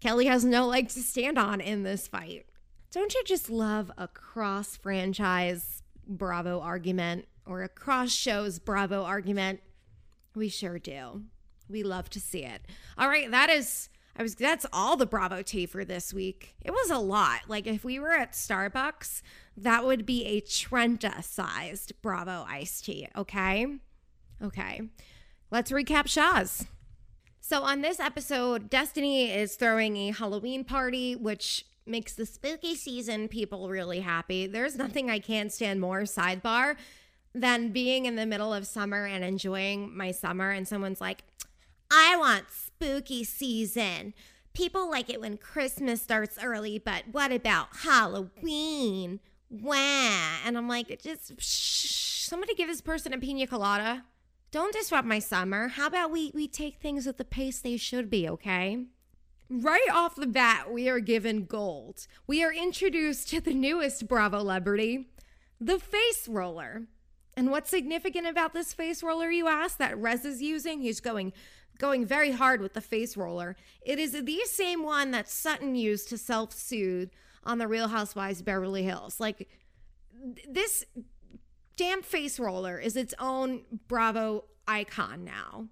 Kelly 0.00 0.24
has 0.26 0.46
no 0.46 0.66
leg 0.66 0.88
to 0.88 1.00
stand 1.00 1.38
on 1.38 1.60
in 1.60 1.82
this 1.82 2.08
fight. 2.08 2.46
Don't 2.90 3.12
you 3.12 3.22
just 3.24 3.50
love 3.50 3.90
a 3.98 4.08
cross 4.08 4.78
franchise 4.78 5.82
Bravo 6.06 6.60
argument 6.60 7.26
or 7.44 7.64
a 7.64 7.68
cross 7.68 8.12
shows 8.12 8.58
Bravo 8.58 9.04
argument? 9.04 9.60
We 10.34 10.48
sure 10.48 10.78
do. 10.78 11.24
We 11.68 11.82
love 11.82 12.08
to 12.10 12.20
see 12.20 12.44
it. 12.44 12.62
All 12.96 13.08
right, 13.08 13.30
that 13.30 13.50
is 13.50 13.90
I 14.16 14.22
was 14.22 14.34
that's 14.34 14.66
all 14.72 14.96
the 14.96 15.06
Bravo 15.06 15.42
tea 15.42 15.66
for 15.66 15.84
this 15.84 16.14
week. 16.14 16.54
It 16.62 16.70
was 16.70 16.90
a 16.90 16.98
lot. 16.98 17.42
Like 17.48 17.66
if 17.66 17.84
we 17.84 17.98
were 17.98 18.12
at 18.12 18.32
Starbucks, 18.32 19.22
that 19.56 19.84
would 19.84 20.06
be 20.06 20.24
a 20.24 20.40
Trenta 20.40 21.22
sized 21.22 22.00
Bravo 22.02 22.44
iced 22.48 22.84
tea, 22.84 23.08
okay? 23.16 23.66
Okay. 24.42 24.82
Let's 25.50 25.72
recap 25.72 26.06
Shahs. 26.06 26.66
So 27.40 27.62
on 27.62 27.82
this 27.82 28.00
episode, 28.00 28.70
Destiny 28.70 29.30
is 29.30 29.56
throwing 29.56 29.96
a 29.96 30.12
Halloween 30.12 30.64
party, 30.64 31.14
which 31.14 31.66
makes 31.86 32.14
the 32.14 32.24
spooky 32.24 32.74
season 32.74 33.28
people 33.28 33.68
really 33.68 34.00
happy. 34.00 34.46
There's 34.46 34.76
nothing 34.76 35.10
I 35.10 35.18
can't 35.18 35.52
stand 35.52 35.80
more, 35.80 36.02
sidebar, 36.02 36.76
than 37.34 37.70
being 37.70 38.06
in 38.06 38.16
the 38.16 38.26
middle 38.26 38.54
of 38.54 38.66
summer 38.66 39.04
and 39.04 39.22
enjoying 39.22 39.94
my 39.94 40.10
summer 40.10 40.50
and 40.50 40.66
someone's 40.66 41.00
like, 41.00 41.24
I 41.90 42.16
want 42.16 42.44
spooky 42.74 43.24
season. 43.24 44.14
People 44.52 44.90
like 44.90 45.10
it 45.10 45.20
when 45.20 45.36
Christmas 45.36 46.02
starts 46.02 46.38
early, 46.42 46.78
but 46.78 47.04
what 47.10 47.32
about 47.32 47.68
Halloween? 47.82 49.20
Wah. 49.50 50.38
And 50.44 50.56
I'm 50.56 50.68
like, 50.68 51.00
just 51.02 51.40
shh, 51.40 52.24
somebody 52.24 52.54
give 52.54 52.68
this 52.68 52.80
person 52.80 53.12
a 53.12 53.18
pina 53.18 53.46
colada. 53.46 54.04
Don't 54.50 54.72
disrupt 54.72 55.06
my 55.06 55.18
summer. 55.18 55.68
How 55.68 55.88
about 55.88 56.12
we 56.12 56.30
we 56.34 56.46
take 56.46 56.76
things 56.76 57.06
at 57.06 57.18
the 57.18 57.24
pace 57.24 57.60
they 57.60 57.76
should 57.76 58.08
be, 58.08 58.28
okay? 58.28 58.84
Right 59.50 59.88
off 59.92 60.14
the 60.14 60.26
bat, 60.26 60.72
we 60.72 60.88
are 60.88 61.00
given 61.00 61.44
gold. 61.44 62.06
We 62.26 62.42
are 62.44 62.52
introduced 62.52 63.28
to 63.30 63.40
the 63.40 63.54
newest 63.54 64.06
Bravo 64.06 64.38
celebrity, 64.38 65.08
the 65.60 65.78
face 65.78 66.28
roller. 66.28 66.86
And 67.36 67.50
what's 67.50 67.68
significant 67.68 68.28
about 68.28 68.54
this 68.54 68.72
face 68.72 69.02
roller, 69.02 69.30
you 69.30 69.48
ask, 69.48 69.78
that 69.78 69.98
Rez 69.98 70.24
is 70.24 70.40
using? 70.40 70.80
He's 70.80 71.00
going 71.00 71.32
going 71.78 72.06
very 72.06 72.32
hard 72.32 72.60
with 72.60 72.74
the 72.74 72.80
face 72.80 73.16
roller. 73.16 73.56
It 73.82 73.98
is 73.98 74.12
the 74.12 74.40
same 74.46 74.82
one 74.82 75.10
that 75.10 75.28
Sutton 75.28 75.74
used 75.74 76.08
to 76.10 76.18
self 76.18 76.52
soothe 76.52 77.10
on 77.44 77.58
the 77.58 77.68
Real 77.68 77.88
Housewives 77.88 78.42
Beverly 78.42 78.82
Hills. 78.82 79.20
Like 79.20 79.48
this 80.48 80.84
damn 81.76 82.02
face 82.02 82.38
roller 82.38 82.78
is 82.78 82.96
its 82.96 83.14
own 83.18 83.62
Bravo 83.88 84.44
icon 84.66 85.24
now. 85.24 85.68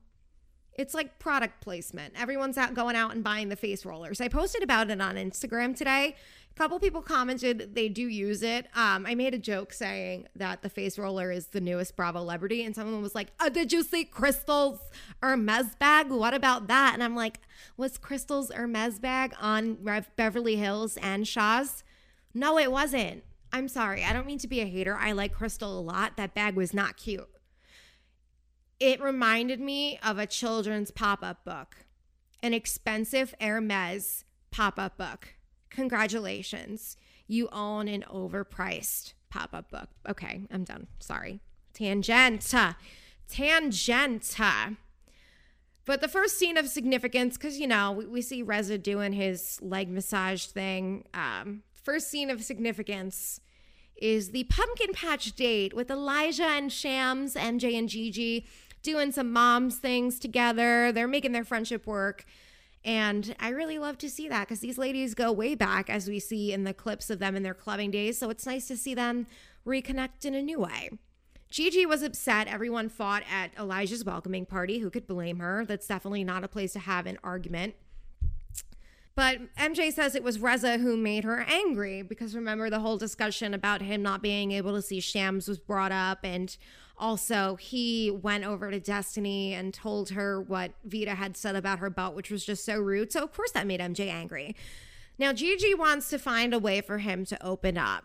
It's 0.75 0.95
like 0.95 1.19
product 1.19 1.61
placement. 1.61 2.15
Everyone's 2.19 2.57
out 2.57 2.75
going 2.75 2.97
out 2.97 3.15
and 3.15 3.23
buying 3.23 3.51
the 3.51 3.57
face 3.57 3.85
rollers. 3.85 4.21
I 4.21 4.29
posted 4.29 4.63
about 4.63 4.91
it 4.91 5.01
on 5.01 5.17
Instagram 5.17 5.77
today 5.77 6.17
a 6.55 6.59
couple 6.59 6.79
people 6.79 7.01
commented 7.01 7.75
they 7.75 7.89
do 7.89 8.07
use 8.07 8.43
it. 8.43 8.67
Um, 8.75 9.07
I 9.07 9.15
made 9.15 9.33
a 9.33 9.39
joke 9.39 9.73
saying 9.73 10.29
that 10.37 10.63
the 10.63 10.69
face 10.69 10.99
roller 10.99 11.31
is 11.31 11.47
the 11.47 11.61
newest 11.61 11.97
Bravo 11.97 12.19
celebrity, 12.19 12.63
and 12.65 12.75
someone 12.75 13.01
was 13.01 13.15
like, 13.15 13.29
oh, 13.41 13.49
"Did 13.49 13.73
you 13.73 13.83
see 13.83 14.05
Crystal's 14.05 14.81
Hermes 15.23 15.75
bag? 15.77 16.11
What 16.11 16.35
about 16.35 16.67
that?" 16.69 16.93
And 16.93 17.03
I'm 17.03 17.17
like, 17.17 17.41
"Was 17.77 17.97
Crystal's 17.97 18.51
Hermes 18.51 18.99
bag 18.99 19.35
on 19.41 19.79
Beverly 20.17 20.57
Hills 20.57 20.99
and 20.99 21.27
Shahs?" 21.27 21.85
No, 22.35 22.59
it 22.59 22.71
wasn't. 22.71 23.25
I'm 23.53 23.69
sorry. 23.69 24.05
I 24.05 24.13
don't 24.13 24.27
mean 24.27 24.39
to 24.39 24.49
be 24.49 24.61
a 24.61 24.67
hater. 24.67 24.97
I 24.97 25.13
like 25.13 25.33
Crystal 25.33 25.79
a 25.79 25.81
lot. 25.81 26.17
That 26.17 26.35
bag 26.35 26.55
was 26.55 26.75
not 26.75 26.97
cute. 26.97 27.29
It 28.79 29.01
reminded 29.01 29.61
me 29.61 29.99
of 30.03 30.19
a 30.19 30.27
children's 30.27 30.91
pop 30.91 31.23
up 31.23 31.45
book, 31.45 31.77
an 32.43 32.53
expensive 32.53 33.35
Hermes 33.41 34.25
pop 34.51 34.79
up 34.79 34.99
book 34.99 35.35
congratulations. 35.73 36.97
You 37.27 37.49
own 37.51 37.89
an 37.89 38.05
overpriced 38.13 39.15
pop 39.31 39.55
up 39.55 39.71
book. 39.71 39.89
Okay, 40.09 40.43
I'm 40.51 40.65
done. 40.65 40.87
Sorry. 40.99 41.41
Tangenta. 41.75 42.77
Tangenta. 43.31 44.77
But 45.85 46.01
the 46.01 46.09
first 46.09 46.39
scene 46.39 46.57
of 46.57 46.69
significance, 46.69 47.37
because, 47.37 47.59
you 47.59 47.67
know, 47.67 47.91
we, 47.91 48.07
we, 48.07 48.23
see 48.23 48.43
Reza 48.43 48.79
doing 48.79 49.13
his 49.13 49.61
leg 49.61 49.91
massage 49.91 50.45
thing. 50.45 51.07
Um, 51.13 51.63
first 51.73 52.09
scene 52.09 52.31
of 52.31 52.45
significance 52.45 53.41
is 53.97 54.31
the 54.31 54.45
pumpkin 54.45 54.93
patch 54.93 55.35
date 55.35 55.75
with 55.75 55.91
Elijah 55.91 56.45
and 56.45 56.71
Shams, 56.71 57.35
MJ 57.35 57.77
and 57.77 57.89
Gigi 57.89 58.47
doing 58.83 59.13
some 59.13 59.33
moms 59.33 59.77
things 59.77 60.19
together. 60.19 60.93
They're 60.93 61.09
making 61.09 61.33
their 61.33 61.45
friendship 61.45 61.87
work. 61.87 62.25
And 62.85 63.35
I 63.39 63.51
really 63.51 63.79
love 63.79 63.99
to 63.99 64.11
see 64.11 64.29
that 64.29 64.49
because 64.49 64.61
these 64.61 64.79
ladies 64.79 65.15
go 65.15 65.31
way 65.31 65.55
back, 65.55 65.89
as 65.89 66.09
we 66.09 66.19
see 66.19 66.53
in 66.53 66.65
the 66.65 66.75
clips 66.75 67.11
of 67.11 67.19
them 67.21 67.37
in 67.37 67.43
their 67.43 67.55
clubbing 67.55 67.91
days. 67.91 68.19
So 68.19 68.29
it's 68.31 68.47
nice 68.47 68.67
to 68.69 68.77
see 68.77 68.95
them 68.95 69.27
reconnect 69.67 70.25
in 70.25 70.35
a 70.35 70.43
new 70.43 70.59
way. 70.59 70.91
Gigi 71.49 71.85
was 71.85 72.03
upset. 72.03 72.49
Everyone 72.49 72.89
fought 72.89 73.23
at 73.31 73.51
Elijah's 73.59 74.05
welcoming 74.05 74.47
party. 74.47 74.79
Who 74.79 74.91
could 74.91 75.07
blame 75.07 75.39
her? 75.39 75.65
That's 75.65 75.87
definitely 75.87 76.25
not 76.25 76.45
a 76.45 76.49
place 76.49 76.73
to 76.73 76.79
have 76.81 77.07
an 77.07 77.19
argument. 77.23 77.75
But 79.15 79.55
MJ 79.57 79.93
says 79.93 80.15
it 80.15 80.25
was 80.25 80.41
Reza 80.41 80.79
who 80.79 80.97
made 80.97 81.25
her 81.25 81.45
angry 81.47 82.01
because 82.01 82.35
remember 82.35 82.71
the 82.71 82.81
whole 82.81 82.97
discussion 82.97 83.53
about 83.53 83.83
him 83.83 84.03
not 84.03 84.23
being 84.23 84.53
able 84.53 84.75
to 84.75 84.81
see 84.81 85.01
Shams 85.01 85.47
was 85.47 85.59
brought 85.59 85.93
up. 85.93 86.21
And 86.25 86.57
also, 86.97 87.57
he 87.57 88.11
went 88.11 88.45
over 88.45 88.71
to 88.71 88.79
Destiny 88.79 89.55
and 89.55 89.73
told 89.75 90.11
her 90.11 90.41
what 90.41 90.73
Vita 90.85 91.15
had 91.15 91.37
said 91.37 91.57
about 91.57 91.79
her 91.79 91.91
belt, 91.91 92.15
which 92.15 92.31
was 92.31 92.45
just 92.45 92.65
so 92.65 92.79
rude. 92.79 93.13
So, 93.13 93.23
of 93.23 93.33
course, 93.33 93.51
that 93.53 93.67
made 93.67 93.81
MJ 93.81 94.09
angry. 94.09 94.55
Now, 95.19 95.33
Gigi 95.33 95.75
wants 95.75 96.09
to 96.11 96.19
find 96.19 96.55
a 96.55 96.59
way 96.59 96.81
for 96.81 96.99
him 96.99 97.25
to 97.27 97.47
open 97.47 97.77
up. 97.77 98.05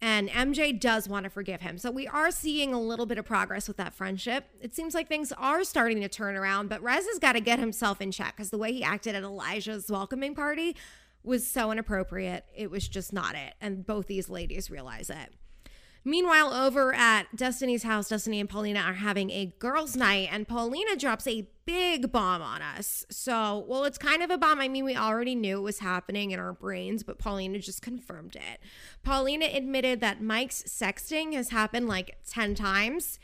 And 0.00 0.28
MJ 0.28 0.78
does 0.78 1.08
want 1.08 1.24
to 1.24 1.30
forgive 1.30 1.60
him. 1.60 1.76
So 1.76 1.90
we 1.90 2.06
are 2.06 2.30
seeing 2.30 2.72
a 2.72 2.80
little 2.80 3.06
bit 3.06 3.18
of 3.18 3.24
progress 3.24 3.66
with 3.66 3.78
that 3.78 3.92
friendship. 3.92 4.44
It 4.60 4.74
seems 4.74 4.94
like 4.94 5.08
things 5.08 5.32
are 5.32 5.64
starting 5.64 6.00
to 6.02 6.08
turn 6.08 6.36
around, 6.36 6.68
but 6.68 6.82
Rez 6.82 7.04
has 7.06 7.18
got 7.18 7.32
to 7.32 7.40
get 7.40 7.58
himself 7.58 8.00
in 8.00 8.12
check 8.12 8.36
because 8.36 8.50
the 8.50 8.58
way 8.58 8.72
he 8.72 8.84
acted 8.84 9.16
at 9.16 9.24
Elijah's 9.24 9.90
welcoming 9.90 10.36
party 10.36 10.76
was 11.24 11.44
so 11.46 11.72
inappropriate. 11.72 12.44
It 12.54 12.70
was 12.70 12.86
just 12.86 13.12
not 13.12 13.34
it. 13.34 13.54
And 13.60 13.84
both 13.84 14.06
these 14.06 14.28
ladies 14.28 14.70
realize 14.70 15.10
it. 15.10 15.34
Meanwhile, 16.08 16.54
over 16.54 16.94
at 16.94 17.36
Destiny's 17.36 17.82
house, 17.82 18.08
Destiny 18.08 18.40
and 18.40 18.48
Paulina 18.48 18.80
are 18.80 18.94
having 18.94 19.28
a 19.30 19.52
girls' 19.58 19.94
night, 19.94 20.30
and 20.32 20.48
Paulina 20.48 20.96
drops 20.96 21.26
a 21.26 21.46
big 21.66 22.10
bomb 22.10 22.40
on 22.40 22.62
us. 22.62 23.04
So, 23.10 23.66
well, 23.68 23.84
it's 23.84 23.98
kind 23.98 24.22
of 24.22 24.30
a 24.30 24.38
bomb. 24.38 24.58
I 24.58 24.68
mean, 24.68 24.86
we 24.86 24.96
already 24.96 25.34
knew 25.34 25.58
it 25.58 25.62
was 25.62 25.80
happening 25.80 26.30
in 26.30 26.40
our 26.40 26.54
brains, 26.54 27.02
but 27.02 27.18
Paulina 27.18 27.58
just 27.58 27.82
confirmed 27.82 28.36
it. 28.36 28.58
Paulina 29.02 29.50
admitted 29.52 30.00
that 30.00 30.22
Mike's 30.22 30.62
sexting 30.62 31.34
has 31.34 31.50
happened 31.50 31.88
like 31.88 32.16
10 32.26 32.54
times, 32.54 33.18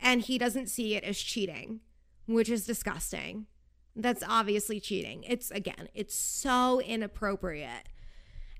and 0.00 0.20
he 0.20 0.36
doesn't 0.36 0.66
see 0.66 0.96
it 0.96 1.04
as 1.04 1.16
cheating, 1.16 1.82
which 2.26 2.48
is 2.48 2.66
disgusting. 2.66 3.46
That's 3.94 4.24
obviously 4.28 4.80
cheating. 4.80 5.22
It's, 5.22 5.52
again, 5.52 5.88
it's 5.94 6.16
so 6.16 6.80
inappropriate. 6.80 7.88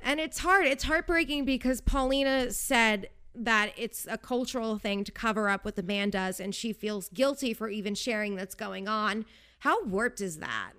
And 0.01 0.21
it's 0.21 0.39
hard. 0.39 0.65
It's 0.67 0.85
heartbreaking 0.85 1.45
because 1.45 1.81
Paulina 1.81 2.53
said 2.53 3.09
that 3.35 3.73
it's 3.77 4.07
a 4.09 4.19
cultural 4.19 4.79
thing 4.79 5.05
to 5.05 5.13
cover 5.13 5.49
up 5.49 5.65
what 5.65 5.77
the 5.77 5.83
man 5.83 6.11
does 6.11 6.39
and 6.39 6.55
she 6.55 6.73
feels 6.73 7.09
guilty 7.09 7.53
for 7.53 7.69
even 7.69 7.95
sharing 7.95 8.37
that's 8.37 8.55
going 8.55 8.87
on. 8.89 9.25
How 9.61 9.85
warped 9.85 10.21
is 10.21 10.39
that? 10.39 10.73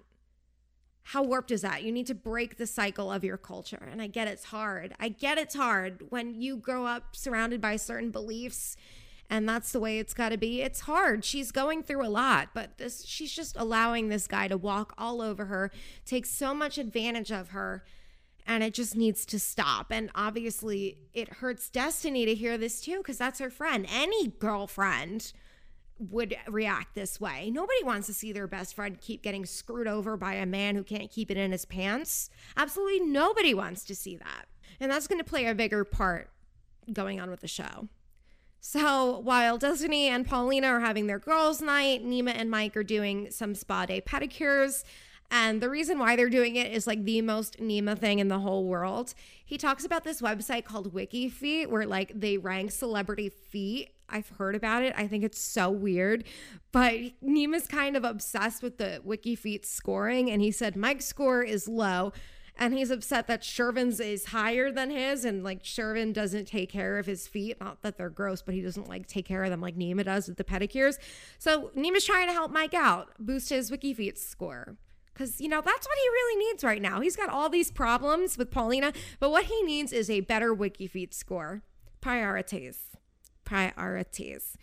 How 1.09 1.21
warped 1.21 1.51
is 1.51 1.61
that? 1.61 1.83
You 1.83 1.91
need 1.91 2.07
to 2.07 2.15
break 2.15 2.57
the 2.57 2.65
cycle 2.65 3.11
of 3.11 3.23
your 3.23 3.37
culture. 3.37 3.87
And 3.91 4.01
I 4.01 4.07
get 4.07 4.27
it's 4.27 4.45
hard. 4.45 4.95
I 4.99 5.09
get 5.09 5.37
it's 5.37 5.55
hard 5.55 6.05
when 6.09 6.41
you 6.41 6.57
grow 6.57 6.85
up 6.85 7.15
surrounded 7.15 7.61
by 7.61 7.75
certain 7.75 8.09
beliefs 8.09 8.75
and 9.29 9.49
that's 9.49 9.71
the 9.71 9.79
way 9.79 9.99
it's 9.99 10.13
got 10.13 10.29
to 10.29 10.37
be. 10.37 10.61
It's 10.61 10.81
hard. 10.81 11.25
She's 11.25 11.51
going 11.51 11.83
through 11.83 12.05
a 12.05 12.09
lot, 12.09 12.49
but 12.53 12.77
this 12.77 13.05
she's 13.05 13.33
just 13.33 13.55
allowing 13.57 14.09
this 14.09 14.27
guy 14.27 14.47
to 14.47 14.57
walk 14.57 14.93
all 14.97 15.21
over 15.21 15.45
her, 15.45 15.71
take 16.05 16.25
so 16.25 16.53
much 16.53 16.77
advantage 16.77 17.31
of 17.31 17.49
her 17.49 17.83
and 18.45 18.63
it 18.63 18.73
just 18.73 18.95
needs 18.95 19.25
to 19.27 19.39
stop. 19.39 19.87
And 19.91 20.11
obviously, 20.15 20.97
it 21.13 21.35
hurts 21.35 21.69
Destiny 21.69 22.25
to 22.25 22.35
hear 22.35 22.57
this 22.57 22.81
too, 22.81 22.97
because 22.97 23.17
that's 23.17 23.39
her 23.39 23.49
friend. 23.49 23.87
Any 23.91 24.27
girlfriend 24.27 25.33
would 25.97 26.35
react 26.47 26.93
this 26.93 27.19
way. 27.19 27.49
Nobody 27.49 27.83
wants 27.83 28.07
to 28.07 28.13
see 28.13 28.31
their 28.31 28.47
best 28.47 28.75
friend 28.75 28.99
keep 28.99 29.21
getting 29.21 29.45
screwed 29.45 29.87
over 29.87 30.17
by 30.17 30.33
a 30.33 30.45
man 30.45 30.75
who 30.75 30.83
can't 30.83 31.09
keep 31.09 31.31
it 31.31 31.37
in 31.37 31.51
his 31.51 31.65
pants. 31.65 32.29
Absolutely 32.57 32.99
nobody 32.99 33.53
wants 33.53 33.85
to 33.85 33.95
see 33.95 34.17
that. 34.17 34.45
And 34.79 34.91
that's 34.91 35.07
going 35.07 35.19
to 35.19 35.29
play 35.29 35.45
a 35.45 35.55
bigger 35.55 35.85
part 35.85 36.29
going 36.91 37.19
on 37.19 37.29
with 37.29 37.39
the 37.39 37.47
show. 37.47 37.87
So 38.59 39.19
while 39.19 39.57
Destiny 39.57 40.07
and 40.07 40.25
Paulina 40.25 40.67
are 40.67 40.79
having 40.79 41.07
their 41.07 41.19
girls' 41.19 41.61
night, 41.61 42.03
Nema 42.03 42.31
and 42.35 42.49
Mike 42.49 42.75
are 42.75 42.83
doing 42.83 43.31
some 43.31 43.55
spa 43.55 43.85
day 43.85 44.01
pedicures. 44.01 44.83
And 45.31 45.61
the 45.61 45.69
reason 45.69 45.99
why 45.99 46.15
they're 46.15 46.29
doing 46.29 46.55
it 46.55 46.71
is 46.71 46.85
like 46.85 47.03
the 47.03 47.21
most 47.21 47.57
Nema 47.59 47.97
thing 47.97 48.19
in 48.19 48.27
the 48.27 48.39
whole 48.39 48.65
world. 48.65 49.13
He 49.43 49.57
talks 49.57 49.83
about 49.83 50.03
this 50.03 50.21
website 50.21 50.65
called 50.65 50.93
WikiFeet 50.93 51.67
where 51.67 51.85
like 51.85 52.11
they 52.19 52.37
rank 52.37 52.71
celebrity 52.71 53.29
feet. 53.29 53.89
I've 54.07 54.29
heard 54.29 54.55
about 54.55 54.83
it. 54.83 54.93
I 54.95 55.07
think 55.07 55.23
it's 55.23 55.39
so 55.39 55.71
weird. 55.71 56.25
But 56.71 56.93
Nema's 57.23 57.67
kind 57.67 57.97
of 57.97 58.03
obsessed 58.03 58.61
with 58.61 58.77
the 58.77 59.01
WikiFeet 59.05 59.65
scoring. 59.65 60.29
And 60.29 60.41
he 60.41 60.51
said 60.51 60.75
Mike's 60.75 61.05
score 61.05 61.43
is 61.43 61.67
low. 61.67 62.13
And 62.57 62.73
he's 62.73 62.89
upset 62.89 63.27
that 63.27 63.41
Shervin's 63.41 63.99
is 63.99 64.27
higher 64.27 64.71
than 64.71 64.89
his. 64.89 65.25
And 65.25 65.43
like 65.43 65.63
Shervin 65.63 66.13
doesn't 66.13 66.45
take 66.45 66.69
care 66.69 66.99
of 66.99 67.07
his 67.07 67.27
feet. 67.27 67.59
Not 67.59 67.81
that 67.81 67.97
they're 67.97 68.09
gross, 68.09 68.41
but 68.41 68.53
he 68.53 68.61
doesn't 68.61 68.87
like 68.87 69.07
take 69.07 69.25
care 69.25 69.43
of 69.43 69.49
them 69.49 69.59
like 69.59 69.75
Nema 69.75 70.05
does 70.05 70.27
with 70.27 70.37
the 70.37 70.43
pedicures. 70.43 70.97
So 71.39 71.71
Nema's 71.75 72.05
trying 72.05 72.27
to 72.27 72.33
help 72.33 72.51
Mike 72.51 72.73
out, 72.73 73.09
boost 73.19 73.49
his 73.49 73.71
Wiki 73.71 73.93
Feet 73.93 74.17
score. 74.17 74.77
Because, 75.15 75.39
you 75.39 75.47
know, 75.47 75.61
that's 75.61 75.87
what 75.87 75.97
he 75.97 76.09
really 76.09 76.45
needs 76.45 76.63
right 76.63 76.81
now. 76.81 76.99
He's 76.99 77.15
got 77.15 77.29
all 77.29 77.47
these 77.47 77.71
problems 77.71 78.37
with 78.37 78.51
Paulina, 78.51 78.91
but 79.21 79.31
what 79.31 79.45
he 79.45 79.63
needs 79.63 79.93
is 79.93 80.09
a 80.09 80.19
better 80.19 80.53
WikiFeet 80.53 81.13
score. 81.13 81.61
Priorities. 82.01 82.77
Priorities. 83.45 84.57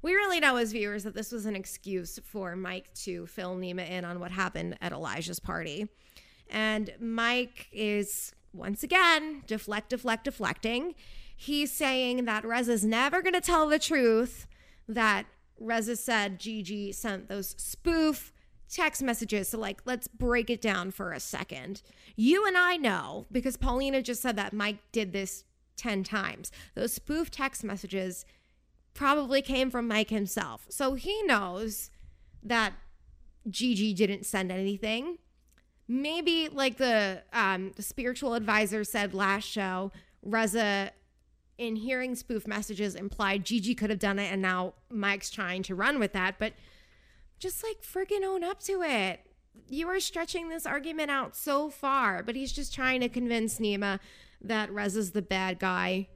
We 0.00 0.14
really 0.14 0.38
know 0.38 0.54
as 0.56 0.70
viewers 0.70 1.02
that 1.02 1.14
this 1.14 1.32
was 1.32 1.46
an 1.46 1.56
excuse 1.56 2.20
for 2.22 2.54
Mike 2.54 2.94
to 3.02 3.26
fill 3.26 3.56
Nema 3.56 3.90
in 3.90 4.04
on 4.04 4.20
what 4.20 4.30
happened 4.30 4.78
at 4.80 4.92
Elijah's 4.92 5.40
party. 5.40 5.88
And 6.48 6.94
Mike 7.00 7.66
is, 7.72 8.32
once 8.52 8.84
again, 8.84 9.42
deflect, 9.48 9.90
deflect, 9.90 10.24
deflecting. 10.24 10.94
He's 11.34 11.72
saying 11.72 12.24
that 12.26 12.44
Reza's 12.44 12.84
never 12.84 13.20
going 13.20 13.34
to 13.34 13.40
tell 13.40 13.68
the 13.68 13.80
truth 13.80 14.46
that 14.86 15.26
Reza 15.58 15.96
said 15.96 16.38
Gigi 16.38 16.92
sent 16.92 17.28
those 17.28 17.56
spoof 17.58 18.32
text 18.68 19.02
messages. 19.02 19.48
So, 19.48 19.58
like, 19.58 19.80
let's 19.84 20.08
break 20.08 20.50
it 20.50 20.60
down 20.60 20.90
for 20.90 21.12
a 21.12 21.20
second. 21.20 21.82
You 22.16 22.46
and 22.46 22.56
I 22.56 22.76
know, 22.76 23.26
because 23.32 23.56
Paulina 23.56 24.02
just 24.02 24.22
said 24.22 24.36
that 24.36 24.52
Mike 24.52 24.78
did 24.92 25.12
this 25.12 25.44
10 25.76 26.04
times, 26.04 26.50
those 26.74 26.92
spoof 26.92 27.30
text 27.30 27.64
messages 27.64 28.24
probably 28.94 29.42
came 29.42 29.70
from 29.70 29.86
Mike 29.86 30.10
himself. 30.10 30.66
So 30.68 30.94
he 30.94 31.22
knows 31.22 31.90
that 32.42 32.72
Gigi 33.48 33.94
didn't 33.94 34.26
send 34.26 34.50
anything. 34.50 35.18
Maybe, 35.86 36.48
like 36.48 36.76
the, 36.76 37.22
um, 37.32 37.72
the 37.76 37.82
spiritual 37.82 38.34
advisor 38.34 38.84
said 38.84 39.14
last 39.14 39.44
show, 39.44 39.92
Reza 40.22 40.92
in 41.56 41.76
hearing 41.76 42.14
spoof 42.14 42.46
messages 42.46 42.94
implied 42.94 43.44
Gigi 43.44 43.74
could 43.74 43.90
have 43.90 43.98
done 43.98 44.18
it, 44.18 44.32
and 44.32 44.40
now 44.40 44.74
Mike's 44.90 45.30
trying 45.30 45.62
to 45.64 45.74
run 45.74 45.98
with 45.98 46.12
that. 46.12 46.36
But 46.38 46.52
just 47.38 47.62
like 47.62 47.82
freaking 47.82 48.24
own 48.24 48.42
up 48.42 48.60
to 48.64 48.82
it. 48.82 49.20
You 49.68 49.88
are 49.88 50.00
stretching 50.00 50.48
this 50.48 50.66
argument 50.66 51.10
out 51.10 51.36
so 51.36 51.70
far, 51.70 52.22
but 52.22 52.36
he's 52.36 52.52
just 52.52 52.74
trying 52.74 53.00
to 53.00 53.08
convince 53.08 53.58
Nema 53.58 54.00
that 54.40 54.72
Reza's 54.72 55.12
the 55.12 55.22
bad 55.22 55.58
guy. 55.58 56.08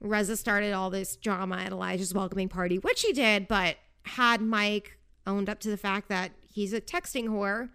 Reza 0.00 0.36
started 0.36 0.72
all 0.72 0.90
this 0.90 1.16
drama 1.16 1.56
at 1.56 1.72
Elijah's 1.72 2.14
welcoming 2.14 2.48
party, 2.48 2.78
which 2.78 3.02
he 3.02 3.12
did, 3.12 3.48
but 3.48 3.76
had 4.02 4.40
Mike 4.40 4.98
owned 5.26 5.48
up 5.48 5.60
to 5.60 5.70
the 5.70 5.76
fact 5.76 6.08
that 6.08 6.32
he's 6.42 6.72
a 6.72 6.80
texting 6.80 7.28
whore, 7.28 7.70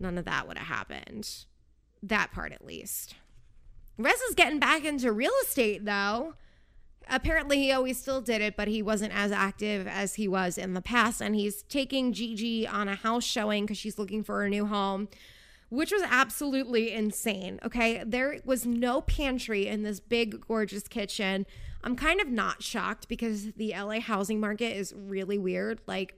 none 0.00 0.18
of 0.18 0.24
that 0.24 0.48
would 0.48 0.58
have 0.58 0.66
happened. 0.66 1.28
That 2.02 2.32
part, 2.32 2.52
at 2.52 2.64
least. 2.64 3.14
Reza's 3.98 4.34
getting 4.34 4.58
back 4.58 4.84
into 4.84 5.12
real 5.12 5.32
estate, 5.44 5.84
though 5.84 6.34
apparently 7.12 7.58
he 7.58 7.70
always 7.70 7.98
still 7.98 8.20
did 8.20 8.40
it, 8.40 8.56
but 8.56 8.66
he 8.66 8.82
wasn't 8.82 9.14
as 9.14 9.30
active 9.30 9.86
as 9.86 10.14
he 10.14 10.26
was 10.26 10.58
in 10.58 10.74
the 10.74 10.82
past. 10.82 11.20
And 11.20 11.36
he's 11.36 11.62
taking 11.62 12.12
Gigi 12.12 12.66
on 12.66 12.88
a 12.88 12.96
house 12.96 13.24
showing 13.24 13.64
because 13.64 13.78
she's 13.78 13.98
looking 13.98 14.24
for 14.24 14.42
a 14.42 14.50
new 14.50 14.66
home, 14.66 15.08
which 15.68 15.92
was 15.92 16.02
absolutely 16.04 16.92
insane. 16.92 17.60
Okay. 17.64 18.02
There 18.04 18.40
was 18.44 18.66
no 18.66 19.00
pantry 19.00 19.68
in 19.68 19.82
this 19.84 20.00
big, 20.00 20.46
gorgeous 20.48 20.88
kitchen. 20.88 21.46
I'm 21.84 21.94
kind 21.94 22.20
of 22.20 22.28
not 22.28 22.62
shocked 22.62 23.08
because 23.08 23.52
the 23.52 23.74
LA 23.76 24.00
housing 24.00 24.40
market 24.40 24.76
is 24.76 24.92
really 24.96 25.38
weird. 25.38 25.80
Like, 25.86 26.14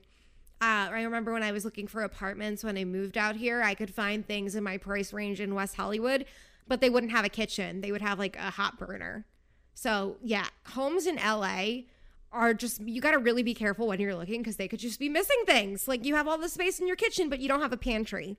uh, 0.62 0.88
I 0.90 1.02
remember 1.02 1.32
when 1.32 1.42
I 1.42 1.52
was 1.52 1.64
looking 1.64 1.88
for 1.88 2.02
apartments 2.02 2.64
when 2.64 2.78
I 2.78 2.84
moved 2.84 3.18
out 3.18 3.36
here, 3.36 3.62
I 3.62 3.74
could 3.74 3.92
find 3.92 4.26
things 4.26 4.54
in 4.54 4.62
my 4.62 4.78
price 4.78 5.12
range 5.12 5.40
in 5.40 5.54
West 5.54 5.76
Hollywood 5.76 6.24
but 6.66 6.80
they 6.80 6.90
wouldn't 6.90 7.12
have 7.12 7.24
a 7.24 7.28
kitchen. 7.28 7.80
They 7.80 7.92
would 7.92 8.02
have 8.02 8.18
like 8.18 8.36
a 8.36 8.50
hot 8.50 8.78
burner. 8.78 9.26
So, 9.74 10.16
yeah, 10.22 10.46
homes 10.68 11.06
in 11.06 11.16
LA 11.16 11.82
are 12.32 12.54
just, 12.54 12.80
you 12.80 13.00
got 13.00 13.12
to 13.12 13.18
really 13.18 13.42
be 13.42 13.54
careful 13.54 13.86
when 13.88 14.00
you're 14.00 14.14
looking 14.14 14.40
because 14.40 14.56
they 14.56 14.68
could 14.68 14.78
just 14.78 14.98
be 14.98 15.08
missing 15.08 15.42
things. 15.46 15.86
Like 15.86 16.04
you 16.04 16.14
have 16.14 16.26
all 16.26 16.38
the 16.38 16.48
space 16.48 16.80
in 16.80 16.86
your 16.86 16.96
kitchen, 16.96 17.28
but 17.28 17.40
you 17.40 17.48
don't 17.48 17.60
have 17.60 17.72
a 17.72 17.76
pantry. 17.76 18.38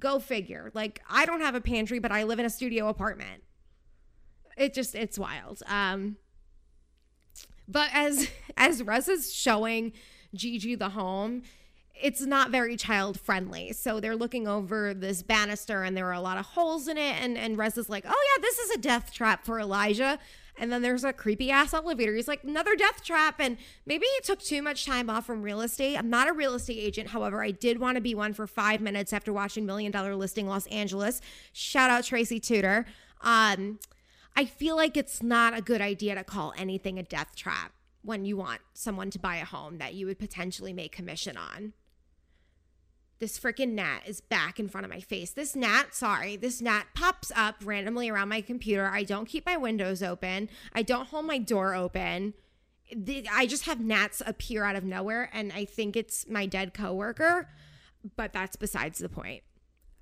Go 0.00 0.18
figure. 0.18 0.70
Like 0.74 1.00
I 1.08 1.26
don't 1.26 1.40
have 1.40 1.54
a 1.54 1.60
pantry, 1.60 1.98
but 1.98 2.12
I 2.12 2.24
live 2.24 2.38
in 2.38 2.46
a 2.46 2.50
studio 2.50 2.88
apartment. 2.88 3.42
It 4.56 4.74
just, 4.74 4.94
it's 4.94 5.18
wild. 5.18 5.62
Um, 5.66 6.16
but 7.68 7.90
as 7.92 8.28
as 8.56 8.82
Rez 8.82 9.08
is 9.08 9.32
showing 9.32 9.92
Gigi 10.34 10.74
the 10.74 10.90
home, 10.90 11.42
it's 12.00 12.20
not 12.22 12.50
very 12.50 12.76
child 12.76 13.20
friendly. 13.20 13.72
So 13.72 14.00
they're 14.00 14.16
looking 14.16 14.48
over 14.48 14.94
this 14.94 15.22
banister 15.22 15.82
and 15.82 15.96
there 15.96 16.06
are 16.06 16.12
a 16.12 16.20
lot 16.20 16.38
of 16.38 16.46
holes 16.46 16.88
in 16.88 16.96
it. 16.96 17.16
And, 17.20 17.36
and 17.36 17.58
Rez 17.58 17.76
is 17.76 17.88
like, 17.88 18.04
oh, 18.06 18.36
yeah, 18.36 18.42
this 18.42 18.58
is 18.58 18.70
a 18.70 18.78
death 18.78 19.12
trap 19.12 19.44
for 19.44 19.58
Elijah. 19.58 20.18
And 20.58 20.72
then 20.72 20.82
there's 20.82 21.04
a 21.04 21.12
creepy 21.12 21.50
ass 21.50 21.72
elevator. 21.74 22.14
He's 22.14 22.28
like, 22.28 22.44
another 22.44 22.76
death 22.76 23.04
trap. 23.04 23.36
And 23.38 23.56
maybe 23.86 24.06
he 24.06 24.20
took 24.22 24.40
too 24.40 24.62
much 24.62 24.86
time 24.86 25.08
off 25.08 25.26
from 25.26 25.42
real 25.42 25.60
estate. 25.60 25.96
I'm 25.96 26.10
not 26.10 26.28
a 26.28 26.32
real 26.32 26.54
estate 26.54 26.78
agent. 26.78 27.08
However, 27.08 27.42
I 27.42 27.50
did 27.50 27.78
want 27.78 27.96
to 27.96 28.00
be 28.00 28.14
one 28.14 28.34
for 28.34 28.46
five 28.46 28.80
minutes 28.80 29.12
after 29.12 29.32
watching 29.32 29.66
Million 29.66 29.92
Dollar 29.92 30.16
Listing 30.16 30.46
Los 30.46 30.66
Angeles. 30.66 31.20
Shout 31.52 31.90
out 31.90 32.04
Tracy 32.04 32.40
Tudor. 32.40 32.86
Um, 33.20 33.78
I 34.36 34.44
feel 34.44 34.76
like 34.76 34.96
it's 34.96 35.22
not 35.22 35.56
a 35.56 35.62
good 35.62 35.80
idea 35.80 36.14
to 36.14 36.24
call 36.24 36.54
anything 36.56 36.98
a 36.98 37.02
death 37.02 37.34
trap 37.34 37.72
when 38.02 38.24
you 38.24 38.36
want 38.36 38.60
someone 38.72 39.10
to 39.10 39.18
buy 39.18 39.36
a 39.36 39.44
home 39.44 39.78
that 39.78 39.94
you 39.94 40.06
would 40.06 40.18
potentially 40.18 40.72
make 40.72 40.92
commission 40.92 41.36
on 41.36 41.72
this 43.18 43.38
freaking 43.38 43.72
gnat 43.72 44.02
is 44.06 44.20
back 44.20 44.60
in 44.60 44.68
front 44.68 44.84
of 44.84 44.90
my 44.90 45.00
face. 45.00 45.30
This 45.30 45.56
gnat, 45.56 45.94
sorry, 45.94 46.36
this 46.36 46.60
gnat 46.60 46.86
pops 46.94 47.32
up 47.34 47.56
randomly 47.64 48.08
around 48.08 48.28
my 48.28 48.40
computer. 48.40 48.88
I 48.92 49.02
don't 49.02 49.26
keep 49.26 49.44
my 49.44 49.56
windows 49.56 50.02
open. 50.02 50.48
I 50.72 50.82
don't 50.82 51.08
hold 51.08 51.26
my 51.26 51.38
door 51.38 51.74
open. 51.74 52.34
I 53.30 53.46
just 53.46 53.66
have 53.66 53.80
gnats 53.80 54.22
appear 54.24 54.64
out 54.64 54.76
of 54.76 54.84
nowhere, 54.84 55.28
and 55.32 55.52
I 55.52 55.64
think 55.64 55.96
it's 55.96 56.26
my 56.28 56.46
dead 56.46 56.72
coworker, 56.72 57.50
but 58.16 58.32
that's 58.32 58.56
besides 58.56 58.98
the 58.98 59.08
point. 59.08 59.42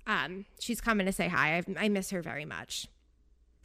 Um, 0.05 0.45
she's 0.59 0.79
coming 0.79 1.05
to 1.05 1.11
say 1.11 1.27
hi. 1.27 1.57
I, 1.57 1.85
I 1.85 1.89
miss 1.89 2.11
her 2.11 2.21
very 2.21 2.45
much. 2.45 2.87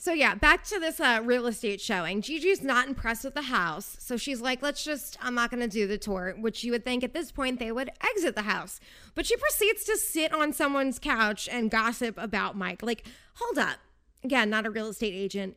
So 0.03 0.13
yeah, 0.13 0.35
back 0.35 0.65
to 0.65 0.81
this 0.81 0.99
uh, 0.99 1.21
real 1.23 1.47
estate 1.47 1.81
showing. 1.81 2.23
Gigi's 2.23 2.61
not 2.61 2.89
impressed 2.89 3.23
with 3.23 3.35
the 3.35 3.43
house, 3.43 3.97
so 4.01 4.17
she's 4.17 4.41
like, 4.41 4.61
"Let's 4.61 4.83
just, 4.83 5.17
I'm 5.23 5.37
not 5.37 5.49
going 5.49 5.61
to 5.61 5.69
do 5.69 5.87
the 5.87 5.97
tour." 5.97 6.35
Which 6.41 6.65
you 6.65 6.73
would 6.73 6.85
think 6.85 7.05
at 7.05 7.15
this 7.15 7.31
point 7.31 7.61
they 7.61 7.71
would 7.71 7.89
exit 8.05 8.35
the 8.35 8.43
house, 8.43 8.81
but 9.15 9.27
she 9.27 9.37
proceeds 9.37 9.85
to 9.85 9.97
sit 9.97 10.35
on 10.35 10.53
someone's 10.53 10.99
couch 10.99 11.49
and 11.49 11.71
gossip 11.71 12.19
about 12.19 12.57
Mike. 12.57 12.83
Like, 12.83 13.07
hold 13.35 13.59
up, 13.59 13.77
again, 14.25 14.51
not 14.51 14.67
a 14.67 14.71
real 14.71 14.89
estate 14.89 15.15
agent. 15.15 15.57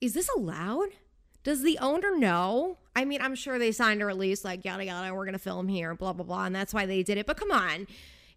Is 0.00 0.14
this 0.14 0.30
allowed? 0.34 0.88
Does 1.44 1.62
the 1.62 1.76
owner 1.76 2.16
know? 2.16 2.78
I 2.96 3.04
mean, 3.04 3.20
I'm 3.20 3.34
sure 3.34 3.58
they 3.58 3.72
signed 3.72 4.00
a 4.00 4.06
release 4.06 4.42
like 4.42 4.64
yada 4.64 4.86
yada. 4.86 5.12
We're 5.12 5.26
going 5.26 5.34
to 5.34 5.38
film 5.38 5.68
here, 5.68 5.94
blah 5.94 6.14
blah 6.14 6.24
blah, 6.24 6.46
and 6.46 6.56
that's 6.56 6.72
why 6.72 6.86
they 6.86 7.02
did 7.02 7.18
it. 7.18 7.26
But 7.26 7.36
come 7.36 7.50
on, 7.50 7.86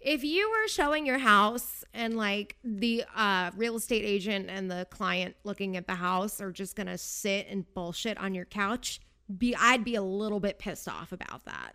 if 0.05 0.23
you 0.23 0.49
were 0.51 0.67
showing 0.67 1.07
your 1.07 1.17
house 1.17 1.83
and 1.91 2.15
like 2.15 2.57
the 2.63 3.03
uh, 3.15 3.49
real 3.57 3.75
estate 3.75 4.05
agent 4.05 4.51
and 4.51 4.69
the 4.69 4.85
client 4.91 5.35
looking 5.43 5.75
at 5.75 5.87
the 5.87 5.95
house 5.95 6.39
are 6.39 6.51
just 6.51 6.75
gonna 6.75 6.97
sit 6.97 7.47
and 7.49 7.65
bullshit 7.73 8.15
on 8.19 8.35
your 8.35 8.45
couch, 8.45 9.01
be 9.35 9.55
I'd 9.55 9.83
be 9.83 9.95
a 9.95 10.03
little 10.03 10.39
bit 10.39 10.59
pissed 10.59 10.87
off 10.87 11.11
about 11.11 11.43
that. 11.45 11.73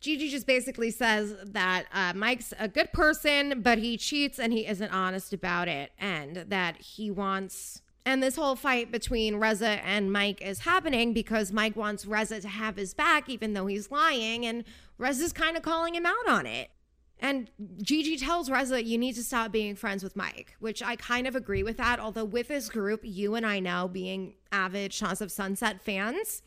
Gigi 0.00 0.28
just 0.28 0.46
basically 0.46 0.90
says 0.90 1.36
that 1.44 1.86
uh, 1.92 2.12
Mike's 2.14 2.52
a 2.58 2.66
good 2.66 2.92
person, 2.92 3.62
but 3.62 3.78
he 3.78 3.96
cheats 3.96 4.40
and 4.40 4.52
he 4.52 4.66
isn't 4.66 4.92
honest 4.92 5.32
about 5.32 5.68
it, 5.68 5.92
and 5.98 6.36
that 6.48 6.80
he 6.80 7.10
wants. 7.10 7.82
And 8.04 8.22
this 8.22 8.36
whole 8.36 8.56
fight 8.56 8.90
between 8.90 9.36
Reza 9.36 9.84
and 9.84 10.12
Mike 10.12 10.40
is 10.40 10.60
happening 10.60 11.12
because 11.12 11.52
Mike 11.52 11.76
wants 11.76 12.06
Reza 12.06 12.40
to 12.40 12.48
have 12.48 12.76
his 12.76 12.94
back, 12.94 13.28
even 13.28 13.52
though 13.52 13.66
he's 13.66 13.90
lying, 13.90 14.46
and 14.46 14.64
Reza's 14.98 15.32
kind 15.32 15.56
of 15.56 15.62
calling 15.62 15.94
him 15.94 16.06
out 16.06 16.28
on 16.28 16.46
it. 16.46 16.70
And 17.20 17.50
Gigi 17.82 18.16
tells 18.16 18.48
Reza, 18.48 18.84
you 18.84 18.96
need 18.96 19.14
to 19.14 19.24
stop 19.24 19.50
being 19.50 19.74
friends 19.74 20.04
with 20.04 20.14
Mike, 20.14 20.54
which 20.60 20.82
I 20.82 20.96
kind 20.96 21.26
of 21.26 21.34
agree 21.34 21.62
with 21.62 21.76
that. 21.78 21.98
Although, 21.98 22.24
with 22.24 22.48
this 22.48 22.68
group, 22.68 23.00
you 23.02 23.34
and 23.34 23.44
I 23.44 23.58
know 23.58 23.88
being 23.88 24.34
avid 24.52 24.92
Shahs 24.92 25.20
of 25.20 25.32
Sunset 25.32 25.82
fans, 25.82 26.42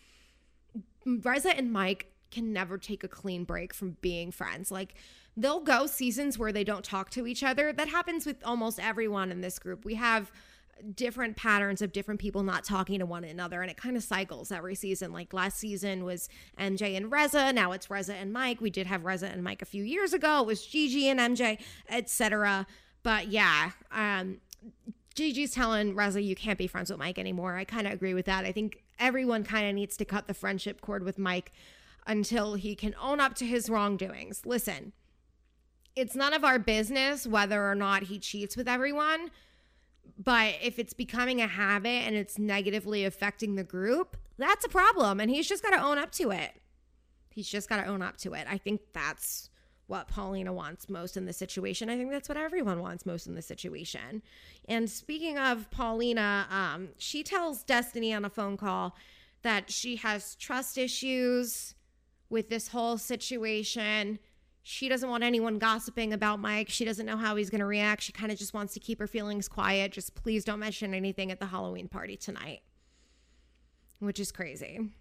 Reza 1.06 1.56
and 1.56 1.74
Mike 1.74 2.08
can 2.32 2.54
never 2.54 2.78
take 2.78 3.04
a 3.04 3.10
clean 3.10 3.44
break 3.44 3.74
from 3.74 3.98
being 4.00 4.32
friends. 4.32 4.72
Like, 4.72 4.96
they'll 5.36 5.60
go 5.60 5.86
seasons 5.88 6.38
where 6.38 6.54
they 6.54 6.64
don't 6.64 6.86
talk 6.86 7.10
to 7.12 7.28
each 7.28 7.44
other. 7.44 7.74
That 7.74 7.90
happens 7.90 8.26
with 8.26 8.38
almost 8.46 8.80
everyone 8.80 9.32
in 9.32 9.42
this 9.42 9.60
group. 9.60 9.84
We 9.84 9.96
have 9.96 10.32
different 10.96 11.36
patterns 11.36 11.82
of 11.82 11.92
different 11.92 12.20
people 12.20 12.44
not 12.44 12.64
talking 12.64 13.00
to 13.00 13.06
one 13.06 13.24
another 13.24 13.62
and 13.62 13.70
it 13.70 13.78
kind 13.78 13.96
of 13.96 14.04
cycles 14.04 14.52
every 14.52 14.76
season. 14.76 15.12
Like 15.12 15.34
last 15.34 15.58
season 15.58 16.04
was 16.04 16.30
mj 16.60 16.96
and 16.96 17.12
reza 17.12 17.54
now 17.54 17.72
it's 17.72 17.90
reza 17.90 18.16
and 18.16 18.34
mike. 18.34 18.62
We 18.62 18.70
did 18.70 18.88
have 18.88 19.06
reza 19.06 19.28
and 19.28 19.44
mike 19.44 19.62
a 19.62 19.66
few 19.66 19.84
years 19.84 20.14
ago. 20.14 20.42
It 20.42 20.48
was 20.48 20.66
gigi 20.66 21.10
and 21.10 21.20
mj 21.20 21.60
etc 21.90 22.66
but 23.04 23.28
yeah 23.28 23.72
um 23.92 24.38
gigi's 25.16 25.52
telling 25.52 25.96
reza 25.96 26.22
you 26.22 26.36
can't 26.36 26.58
be 26.58 26.68
friends 26.68 26.90
with 26.90 27.00
mike 27.00 27.20
anymore. 27.20 27.58
I 27.58 27.64
kind 27.64 27.88
of 27.88 27.94
agree 27.94 28.14
with 28.14 28.26
that. 28.26 28.46
I 28.46 28.52
think 28.52 28.84
everyone 29.00 29.44
kind 29.44 29.68
of 29.68 29.76
needs 29.76 29.98
to 29.98 30.06
cut 30.06 30.28
the 30.28 30.34
friendship 30.34 30.82
cord 30.82 31.04
with 31.04 31.18
mike 31.18 31.52
until 32.08 32.56
he 32.56 32.76
can 32.76 32.96
own 33.02 33.20
up 33.20 33.36
to 33.36 33.46
his 33.46 33.70
wrongdoings. 33.70 34.46
Listen 34.46 34.94
it's 35.96 36.16
none 36.16 36.34
of 36.34 36.44
our 36.44 36.60
business 36.60 37.28
whether 37.28 37.70
or 37.70 37.76
not 37.76 38.04
he 38.04 38.20
cheats 38.20 38.56
with 38.56 38.68
everyone 38.68 39.30
but 40.18 40.56
if 40.62 40.78
it's 40.78 40.94
becoming 40.94 41.42
a 41.42 41.48
habit 41.48 41.90
and 41.90 42.16
it's 42.16 42.38
negatively 42.38 43.06
affecting 43.06 43.56
the 43.56 43.64
group, 43.64 44.18
that's 44.38 44.66
a 44.66 44.70
problem. 44.70 45.20
And 45.20 45.32
he's 45.32 45.48
just 45.48 45.64
got 45.64 45.72
to 45.72 45.84
own 45.84 45.98
up 45.98 46.12
to 46.14 46.32
it. 46.32 46.52
He's 47.30 47.48
just 47.48 47.70
got 47.70 47.78
to 47.78 47.86
own 47.86 48.02
up 48.02 48.18
to 48.18 48.34
it. 48.34 48.46
I 48.50 48.58
think 48.58 48.82
that's 48.94 49.50
what 49.88 50.08
Paulina 50.08 50.54
wants 50.54 50.90
most 50.90 51.18
in 51.18 51.26
the 51.26 51.34
situation. 51.34 51.90
I 51.90 51.98
think 51.98 52.12
that's 52.12 52.30
what 52.30 52.38
everyone 52.38 52.82
wants 52.82 53.06
most 53.06 53.28
in 53.28 53.36
the 53.36 53.42
situation. 53.42 54.22
And 54.68 54.90
speaking 54.90 55.38
of 55.38 55.70
Paulina, 55.72 56.48
um, 56.50 56.90
she 56.98 57.24
tells 57.24 57.64
Destiny 57.64 58.14
on 58.14 58.24
a 58.24 58.30
phone 58.30 58.58
call 58.58 58.96
that 59.42 59.72
she 59.72 59.98
has 59.98 60.36
trust 60.36 60.78
issues 60.78 61.76
with 62.30 62.50
this 62.50 62.70
whole 62.70 62.98
situation 62.98 64.20
she 64.64 64.90
doesn't 64.90 65.10
want 65.10 65.24
anyone 65.24 65.58
gossiping 65.58 66.14
about 66.14 66.40
Mike. 66.40 66.70
She 66.70 66.86
doesn't 66.86 67.06
know 67.06 67.18
how 67.18 67.36
he's 67.36 67.50
going 67.50 67.60
to 67.60 67.66
react. 67.66 68.04
She 68.04 68.12
kind 68.12 68.32
of 68.32 68.38
just 68.38 68.54
wants 68.54 68.74
to 68.74 68.80
keep 68.80 69.00
her 69.00 69.08
feelings 69.08 69.48
quiet. 69.48 69.92
Just 69.92 70.14
please 70.16 70.44
don't 70.44 70.60
mention 70.60 70.94
anything 70.94 71.32
at 71.32 71.40
the 71.40 71.48
Halloween 71.48 71.88
party 71.88 72.16
tonight, 72.16 72.62
which 74.00 74.20
is 74.20 74.32
crazy. 74.32 74.92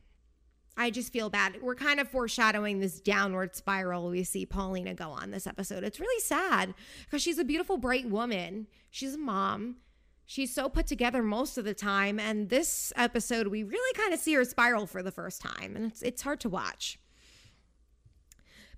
I 0.76 0.90
just 0.90 1.12
feel 1.12 1.28
bad. 1.28 1.60
We're 1.60 1.74
kind 1.74 2.00
of 2.00 2.08
foreshadowing 2.08 2.80
this 2.80 3.00
downward 3.00 3.54
spiral 3.54 4.08
we 4.08 4.24
see 4.24 4.46
Paulina 4.46 4.94
go 4.94 5.10
on 5.10 5.30
this 5.30 5.46
episode. 5.46 5.84
It's 5.84 6.00
really 6.00 6.20
sad 6.22 6.72
because 7.04 7.20
she's 7.20 7.38
a 7.38 7.44
beautiful, 7.44 7.76
bright 7.76 8.08
woman. 8.08 8.66
She's 8.90 9.14
a 9.14 9.18
mom. 9.18 9.76
She's 10.24 10.54
so 10.54 10.68
put 10.68 10.86
together 10.86 11.22
most 11.22 11.58
of 11.58 11.64
the 11.64 11.74
time. 11.74 12.18
And 12.18 12.48
this 12.48 12.94
episode, 12.96 13.48
we 13.48 13.62
really 13.62 13.98
kind 13.98 14.14
of 14.14 14.20
see 14.20 14.32
her 14.34 14.44
spiral 14.44 14.86
for 14.86 15.02
the 15.02 15.10
first 15.10 15.42
time. 15.42 15.76
And 15.76 15.86
it's, 15.86 16.02
it's 16.02 16.22
hard 16.22 16.40
to 16.40 16.48
watch. 16.48 16.98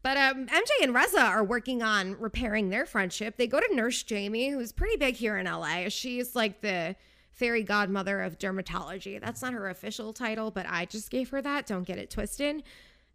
But 0.02 0.16
um, 0.16 0.46
MJ 0.46 0.70
and 0.82 0.94
Reza 0.94 1.20
are 1.20 1.44
working 1.44 1.82
on 1.82 2.18
repairing 2.18 2.70
their 2.70 2.86
friendship. 2.86 3.36
They 3.36 3.46
go 3.46 3.60
to 3.60 3.74
Nurse 3.74 4.02
Jamie, 4.02 4.50
who's 4.50 4.72
pretty 4.72 4.96
big 4.96 5.14
here 5.14 5.36
in 5.36 5.46
LA. 5.46 5.88
She's 5.88 6.34
like 6.34 6.60
the 6.60 6.96
fairy 7.30 7.62
godmother 7.62 8.20
of 8.20 8.38
dermatology. 8.38 9.20
That's 9.20 9.42
not 9.42 9.52
her 9.52 9.68
official 9.68 10.12
title, 10.12 10.50
but 10.50 10.66
I 10.68 10.86
just 10.86 11.10
gave 11.10 11.30
her 11.30 11.40
that. 11.40 11.66
Don't 11.66 11.86
get 11.86 11.98
it 11.98 12.10
twisted. 12.10 12.64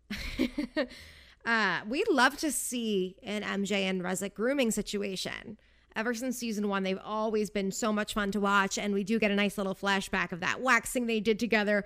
uh, 1.46 1.80
we'd 1.88 2.10
love 2.10 2.38
to 2.38 2.52
see 2.52 3.18
an 3.22 3.44
MJ 3.44 3.84
and 3.84 4.02
Reza 4.02 4.30
grooming 4.30 4.72
situation. 4.72 5.58
Ever 5.96 6.14
since 6.14 6.38
season 6.38 6.70
one, 6.70 6.84
they've 6.84 7.00
always 7.04 7.50
been 7.50 7.72
so 7.72 7.92
much 7.92 8.14
fun 8.14 8.32
to 8.32 8.40
watch, 8.40 8.78
and 8.78 8.94
we 8.94 9.04
do 9.04 9.20
get 9.20 9.32
a 9.32 9.36
nice 9.36 9.58
little 9.58 9.76
flashback 9.76 10.32
of 10.32 10.40
that 10.40 10.62
waxing 10.62 11.08
they 11.08 11.20
did 11.20 11.40
together. 11.40 11.84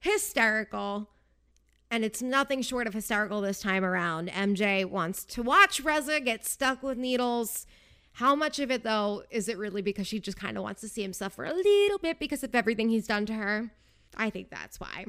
Hysterical 0.00 1.08
and 1.94 2.04
it's 2.04 2.20
nothing 2.20 2.60
short 2.60 2.88
of 2.88 2.92
hysterical 2.92 3.40
this 3.40 3.60
time 3.60 3.84
around. 3.84 4.28
MJ 4.28 4.84
wants 4.84 5.24
to 5.26 5.44
watch 5.44 5.78
Reza 5.78 6.18
get 6.18 6.44
stuck 6.44 6.82
with 6.82 6.98
needles. 6.98 7.68
How 8.14 8.34
much 8.34 8.58
of 8.58 8.68
it, 8.72 8.82
though, 8.82 9.22
is 9.30 9.48
it 9.48 9.56
really 9.56 9.80
because 9.80 10.08
she 10.08 10.18
just 10.18 10.36
kind 10.36 10.56
of 10.56 10.64
wants 10.64 10.80
to 10.80 10.88
see 10.88 11.04
him 11.04 11.12
suffer 11.12 11.44
a 11.44 11.54
little 11.54 11.98
bit 11.98 12.18
because 12.18 12.42
of 12.42 12.52
everything 12.52 12.88
he's 12.88 13.06
done 13.06 13.26
to 13.26 13.34
her? 13.34 13.70
I 14.16 14.28
think 14.28 14.50
that's 14.50 14.80
why. 14.80 15.04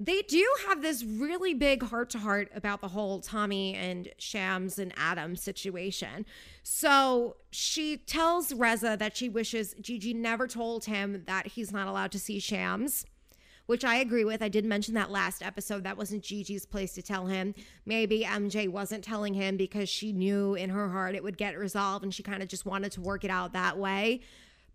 They 0.00 0.22
do 0.22 0.44
have 0.66 0.82
this 0.82 1.04
really 1.04 1.54
big 1.54 1.84
heart 1.84 2.10
to 2.10 2.18
heart 2.18 2.50
about 2.56 2.80
the 2.80 2.88
whole 2.88 3.20
Tommy 3.20 3.76
and 3.76 4.08
Shams 4.18 4.80
and 4.80 4.92
Adam 4.96 5.36
situation. 5.36 6.26
So 6.64 7.36
she 7.52 7.98
tells 7.98 8.52
Reza 8.52 8.96
that 8.98 9.16
she 9.16 9.28
wishes 9.28 9.76
Gigi 9.80 10.12
never 10.12 10.48
told 10.48 10.86
him 10.86 11.22
that 11.26 11.46
he's 11.46 11.70
not 11.70 11.86
allowed 11.86 12.10
to 12.12 12.18
see 12.18 12.40
Shams 12.40 13.06
which 13.72 13.86
I 13.86 13.96
agree 13.96 14.26
with. 14.26 14.42
I 14.42 14.50
did 14.50 14.66
mention 14.66 14.92
that 14.96 15.10
last 15.10 15.42
episode. 15.42 15.84
That 15.84 15.96
wasn't 15.96 16.22
Gigi's 16.22 16.66
place 16.66 16.92
to 16.92 17.00
tell 17.00 17.24
him. 17.24 17.54
Maybe 17.86 18.22
MJ 18.22 18.68
wasn't 18.68 19.02
telling 19.02 19.32
him 19.32 19.56
because 19.56 19.88
she 19.88 20.12
knew 20.12 20.54
in 20.54 20.68
her 20.68 20.90
heart 20.90 21.14
it 21.14 21.24
would 21.24 21.38
get 21.38 21.56
resolved 21.56 22.04
and 22.04 22.12
she 22.12 22.22
kind 22.22 22.42
of 22.42 22.50
just 22.50 22.66
wanted 22.66 22.92
to 22.92 23.00
work 23.00 23.24
it 23.24 23.30
out 23.30 23.54
that 23.54 23.78
way. 23.78 24.20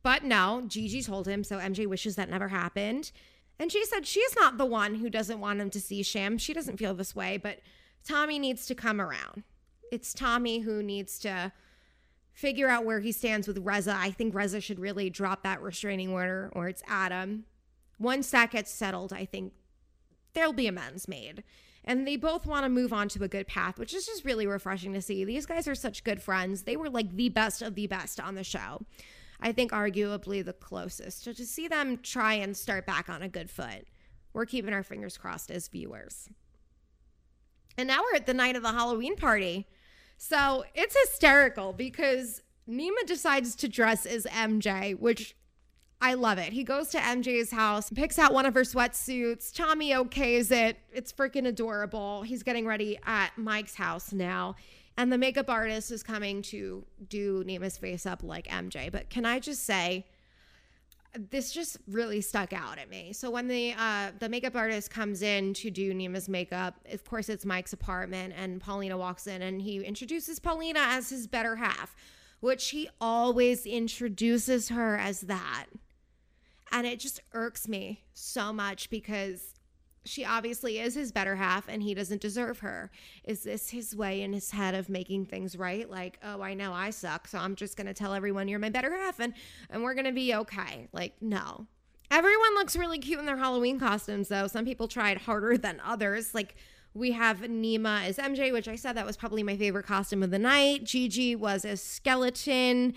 But 0.01 0.23
no, 0.23 0.63
Gigi 0.65 1.03
told 1.03 1.27
him, 1.27 1.43
so 1.43 1.59
MJ 1.59 1.85
wishes 1.85 2.15
that 2.15 2.27
never 2.27 2.47
happened. 2.47 3.11
And 3.59 3.71
she 3.71 3.85
said 3.85 4.07
she's 4.07 4.35
not 4.35 4.57
the 4.57 4.65
one 4.65 4.95
who 4.95 5.11
doesn't 5.11 5.39
want 5.39 5.61
him 5.61 5.69
to 5.69 5.79
see 5.79 6.01
Sham. 6.01 6.39
She 6.39 6.55
doesn't 6.55 6.77
feel 6.77 6.95
this 6.95 7.15
way, 7.15 7.37
but 7.37 7.59
Tommy 8.03 8.39
needs 8.39 8.65
to 8.65 8.73
come 8.73 8.99
around. 8.99 9.43
It's 9.91 10.11
Tommy 10.11 10.61
who 10.61 10.81
needs 10.81 11.19
to 11.19 11.51
figure 12.33 12.67
out 12.67 12.83
where 12.83 13.01
he 13.01 13.11
stands 13.11 13.47
with 13.47 13.59
Reza. 13.59 13.95
I 13.95 14.09
think 14.09 14.33
Reza 14.33 14.59
should 14.59 14.79
really 14.79 15.11
drop 15.11 15.43
that 15.43 15.61
restraining 15.61 16.09
order, 16.09 16.49
or 16.53 16.67
it's 16.67 16.81
Adam. 16.87 17.45
Once 17.99 18.29
that 18.31 18.51
gets 18.51 18.71
settled, 18.71 19.11
I 19.11 19.25
think 19.25 19.53
there'll 20.33 20.53
be 20.53 20.67
amends 20.67 21.07
made. 21.07 21.43
And 21.83 22.05
they 22.05 22.17
both 22.17 22.45
want 22.45 22.65
to 22.65 22.69
move 22.69 22.91
on 22.91 23.07
to 23.09 23.23
a 23.23 23.29
good 23.29 23.47
path, 23.47 23.79
which 23.79 23.93
is 23.93 24.05
just 24.05 24.25
really 24.25 24.45
refreshing 24.45 24.93
to 24.93 25.01
see. 25.01 25.23
These 25.23 25.45
guys 25.45 25.67
are 25.67 25.75
such 25.75 26.03
good 26.03 26.21
friends. 26.21 26.63
They 26.63 26.75
were 26.75 26.89
like 26.89 27.15
the 27.15 27.29
best 27.29 27.61
of 27.61 27.75
the 27.75 27.87
best 27.87 28.19
on 28.19 28.35
the 28.35 28.43
show. 28.43 28.85
I 29.39 29.51
think 29.51 29.71
arguably 29.71 30.43
the 30.43 30.53
closest. 30.53 31.23
So 31.23 31.31
to 31.31 31.45
see 31.45 31.67
them 31.67 31.99
try 32.03 32.33
and 32.33 32.57
start 32.57 32.85
back 32.85 33.07
on 33.07 33.21
a 33.21 33.29
good 33.29 33.49
foot, 33.49 33.85
we're 34.33 34.45
keeping 34.45 34.73
our 34.73 34.83
fingers 34.83 35.17
crossed 35.17 35.49
as 35.49 35.67
viewers. 35.67 36.27
And 37.77 37.87
now 37.87 38.01
we're 38.01 38.17
at 38.17 38.25
the 38.25 38.33
night 38.33 38.55
of 38.55 38.63
the 38.63 38.71
Halloween 38.71 39.15
party. 39.15 39.67
So 40.17 40.65
it's 40.73 40.97
hysterical 40.99 41.73
because 41.73 42.41
Nema 42.67 43.05
decides 43.05 43.55
to 43.57 43.67
dress 43.67 44.05
as 44.05 44.25
MJ, 44.25 44.97
which 44.99 45.35
I 45.99 46.13
love 46.13 46.37
it. 46.37 46.53
He 46.53 46.63
goes 46.63 46.89
to 46.89 46.99
MJ's 46.99 47.51
house, 47.51 47.89
picks 47.89 48.19
out 48.19 48.31
one 48.31 48.45
of 48.45 48.53
her 48.53 48.61
sweatsuits. 48.61 49.53
Tommy 49.53 49.91
okays 49.91 50.51
it. 50.51 50.77
It's 50.93 51.11
freaking 51.11 51.47
adorable. 51.47 52.21
He's 52.21 52.43
getting 52.43 52.67
ready 52.67 52.99
at 53.05 53.35
Mike's 53.35 53.75
house 53.75 54.13
now. 54.13 54.55
And 54.95 55.11
the 55.11 55.17
makeup 55.17 55.49
artist 55.49 55.91
is 55.91 56.03
coming 56.03 56.41
to 56.43 56.85
do 57.07 57.43
Nema's 57.43 57.77
face 57.77 58.05
up 58.05 58.23
like 58.23 58.47
MJ. 58.47 58.91
But 58.91 59.09
can 59.09 59.25
I 59.25 59.39
just 59.39 59.63
say, 59.63 60.05
this 61.31 61.51
just 61.51 61.77
really 61.87 62.21
stuck 62.21 62.53
out 62.53 62.77
at 62.77 62.89
me. 62.89 63.11
So 63.13 63.31
when 63.31 63.47
the 63.47 63.73
uh, 63.77 64.11
the 64.19 64.29
makeup 64.29 64.55
artist 64.55 64.91
comes 64.91 65.21
in 65.21 65.53
to 65.55 65.71
do 65.71 65.93
Nema's 65.93 66.29
makeup, 66.29 66.75
of 66.91 67.03
course 67.05 67.29
it's 67.29 67.45
Mike's 67.45 67.73
apartment, 67.73 68.33
and 68.37 68.61
Paulina 68.61 68.97
walks 68.97 69.25
in 69.25 69.41
and 69.41 69.61
he 69.61 69.83
introduces 69.83 70.39
Paulina 70.39 70.79
as 70.79 71.09
his 71.09 71.25
better 71.25 71.55
half, 71.55 71.95
which 72.39 72.69
he 72.69 72.89
always 73.01 73.65
introduces 73.65 74.69
her 74.69 74.97
as 74.97 75.21
that. 75.21 75.65
And 76.71 76.85
it 76.85 76.99
just 76.99 77.21
irks 77.33 77.67
me 77.67 78.03
so 78.13 78.51
much 78.51 78.89
because 78.89 79.53
she 80.07 80.25
obviously 80.25 80.79
is 80.79 80.95
his 80.95 81.11
better 81.11 81.35
half 81.35 81.67
and 81.67 81.83
he 81.83 81.93
doesn't 81.93 82.21
deserve 82.21 82.59
her. 82.59 82.89
Is 83.23 83.43
this 83.43 83.69
his 83.69 83.95
way 83.95 84.21
in 84.21 84.33
his 84.33 84.51
head 84.51 84.73
of 84.73 84.89
making 84.89 85.25
things 85.25 85.57
right? 85.57 85.89
Like, 85.89 86.19
oh, 86.23 86.41
I 86.41 86.53
know 86.53 86.73
I 86.73 86.89
suck, 86.89 87.27
so 87.27 87.37
I'm 87.37 87.55
just 87.55 87.77
going 87.77 87.87
to 87.87 87.93
tell 87.93 88.13
everyone 88.13 88.47
you're 88.47 88.59
my 88.59 88.69
better 88.69 88.95
half 88.95 89.19
and 89.19 89.33
and 89.69 89.83
we're 89.83 89.93
going 89.93 90.05
to 90.05 90.11
be 90.11 90.33
okay. 90.33 90.87
Like, 90.91 91.15
no. 91.21 91.67
Everyone 92.09 92.55
looks 92.55 92.77
really 92.77 92.99
cute 92.99 93.19
in 93.19 93.25
their 93.25 93.37
Halloween 93.37 93.79
costumes 93.79 94.29
though. 94.29 94.47
Some 94.47 94.63
people 94.63 94.87
tried 94.87 95.17
harder 95.17 95.57
than 95.57 95.81
others. 95.83 96.33
Like 96.33 96.55
we 96.93 97.11
have 97.11 97.39
Nema 97.39 98.05
as 98.05 98.17
MJ, 98.17 98.53
which 98.53 98.67
I 98.67 98.75
said 98.75 98.93
that 98.93 99.05
was 99.05 99.17
probably 99.17 99.43
my 99.43 99.57
favorite 99.57 99.85
costume 99.85 100.23
of 100.23 100.31
the 100.31 100.39
night. 100.39 100.85
Gigi 100.85 101.35
was 101.35 101.65
a 101.65 101.75
skeleton. 101.75 102.93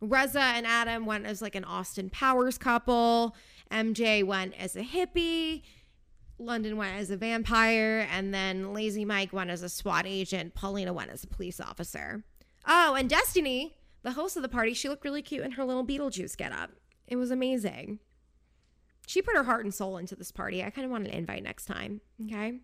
Reza 0.00 0.40
and 0.40 0.66
Adam 0.66 1.06
went 1.06 1.26
as 1.26 1.40
like 1.40 1.54
an 1.54 1.64
Austin 1.64 2.10
Powers 2.10 2.58
couple. 2.58 3.36
MJ 3.70 4.24
went 4.24 4.54
as 4.58 4.76
a 4.76 4.82
hippie. 4.82 5.62
London 6.38 6.76
went 6.76 6.96
as 6.96 7.10
a 7.10 7.16
vampire. 7.16 8.06
And 8.10 8.34
then 8.34 8.72
Lazy 8.72 9.04
Mike 9.04 9.32
went 9.32 9.50
as 9.50 9.62
a 9.62 9.68
SWAT 9.68 10.04
agent. 10.06 10.54
Paulina 10.54 10.92
went 10.92 11.10
as 11.10 11.24
a 11.24 11.28
police 11.28 11.60
officer. 11.60 12.24
Oh, 12.66 12.94
and 12.94 13.08
Destiny, 13.08 13.76
the 14.02 14.12
host 14.12 14.36
of 14.36 14.42
the 14.42 14.48
party, 14.48 14.74
she 14.74 14.88
looked 14.88 15.04
really 15.04 15.22
cute 15.22 15.44
in 15.44 15.52
her 15.52 15.64
little 15.64 15.86
Beetlejuice 15.86 16.36
getup. 16.36 16.70
It 17.06 17.16
was 17.16 17.30
amazing. 17.30 18.00
She 19.06 19.20
put 19.20 19.36
her 19.36 19.44
heart 19.44 19.64
and 19.64 19.74
soul 19.74 19.98
into 19.98 20.16
this 20.16 20.32
party. 20.32 20.64
I 20.64 20.70
kind 20.70 20.84
of 20.84 20.90
want 20.90 21.06
an 21.06 21.12
invite 21.12 21.42
next 21.42 21.66
time. 21.66 22.00
Okay. 22.24 22.60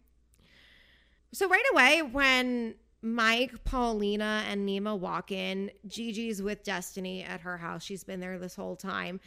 So, 1.33 1.49
right 1.49 1.65
away, 1.73 2.03
when 2.03 2.75
Mike, 3.03 3.65
Paulina, 3.65 4.45
and 4.49 4.69
Nema 4.69 4.99
walk 4.99 5.33
in. 5.33 5.71
Gigi's 5.87 6.43
with 6.43 6.63
Destiny 6.63 7.23
at 7.23 7.41
her 7.41 7.57
house. 7.57 7.83
She's 7.83 8.05
been 8.05 8.21
there 8.21 8.39
this 8.39 8.55
whole 8.55 8.77
time. 8.77 9.21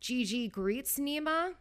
Gigi 0.00 0.48
greets 0.48 0.98
Nema 0.98 1.54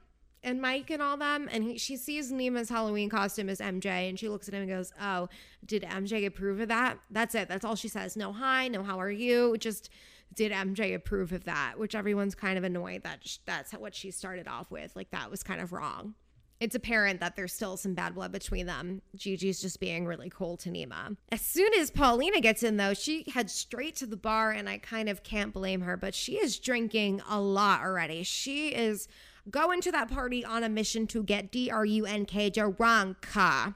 and 0.44 0.62
Mike 0.62 0.90
and 0.90 1.02
all 1.02 1.18
them, 1.18 1.48
and 1.52 1.64
he, 1.64 1.78
she 1.78 1.98
sees 1.98 2.32
Nema's 2.32 2.70
Halloween 2.70 3.10
costume 3.10 3.50
as 3.50 3.60
MJ, 3.60 4.10
and 4.10 4.20
she 4.20 4.30
looks 4.30 4.48
at 4.48 4.54
him 4.54 4.62
and 4.62 4.70
goes, 4.70 4.92
"Oh, 5.02 5.30
did 5.66 5.84
MJ 5.84 6.26
approve 6.26 6.60
of 6.60 6.68
that?" 6.68 7.00
That's 7.10 7.34
it. 7.36 7.48
That's 7.48 7.66
all 7.66 7.76
she 7.76 7.88
says. 7.88 8.16
No 8.16 8.32
hi, 8.32 8.68
no 8.68 8.84
how 8.84 9.00
are 9.00 9.12
you. 9.12 9.58
Just 9.58 9.90
did 10.34 10.52
MJ 10.52 10.94
approve 10.94 11.32
of 11.32 11.46
that? 11.46 11.76
Which 11.78 11.96
everyone's 11.96 12.36
kind 12.36 12.58
of 12.58 12.64
annoyed 12.64 13.04
that 13.04 13.38
that's 13.46 13.72
what 13.74 13.96
she 13.96 14.12
started 14.12 14.48
off 14.48 14.70
with. 14.72 14.96
Like 14.96 15.12
that 15.12 15.32
was 15.32 15.42
kind 15.44 15.62
of 15.62 15.72
wrong 15.72 16.14
it's 16.60 16.76
apparent 16.76 17.20
that 17.20 17.36
there's 17.36 17.54
still 17.54 17.76
some 17.76 17.94
bad 17.94 18.16
blood 18.16 18.32
between 18.32 18.66
them. 18.66 19.02
Gigi's 19.16 19.62
just 19.62 19.80
being 19.80 20.06
really 20.06 20.30
cold 20.30 20.60
to 20.62 20.70
Nema. 20.70 21.18
As 21.32 21.42
soon 21.42 21.74
as 21.74 21.92
Paulina 21.92 22.40
gets 22.40 22.64
in, 22.64 22.78
though, 22.78 22.94
she 22.94 23.26
heads 23.34 23.54
straight 23.54 23.96
to 23.98 24.06
the 24.06 24.16
bar, 24.16 24.52
and 24.52 24.70
I 24.70 24.78
kind 24.78 25.10
of 25.10 25.24
can't 25.24 25.54
blame 25.54 25.82
her, 25.82 25.98
but 25.98 26.16
she 26.16 26.38
is 26.38 26.58
drinking 26.58 27.22
a 27.30 27.42
lot 27.42 27.82
already. 27.82 28.24
She 28.24 28.70
is 28.70 29.08
going 29.50 29.82
to 29.82 29.92
that 29.92 30.10
party 30.10 30.46
on 30.46 30.64
a 30.64 30.70
mission 30.70 31.08
to 31.08 31.24
get 31.24 31.52
D 31.52 31.70
R 31.70 31.86
U 31.86 32.06
N 32.06 32.26
K 32.26 32.50
Drunka. 32.50 33.76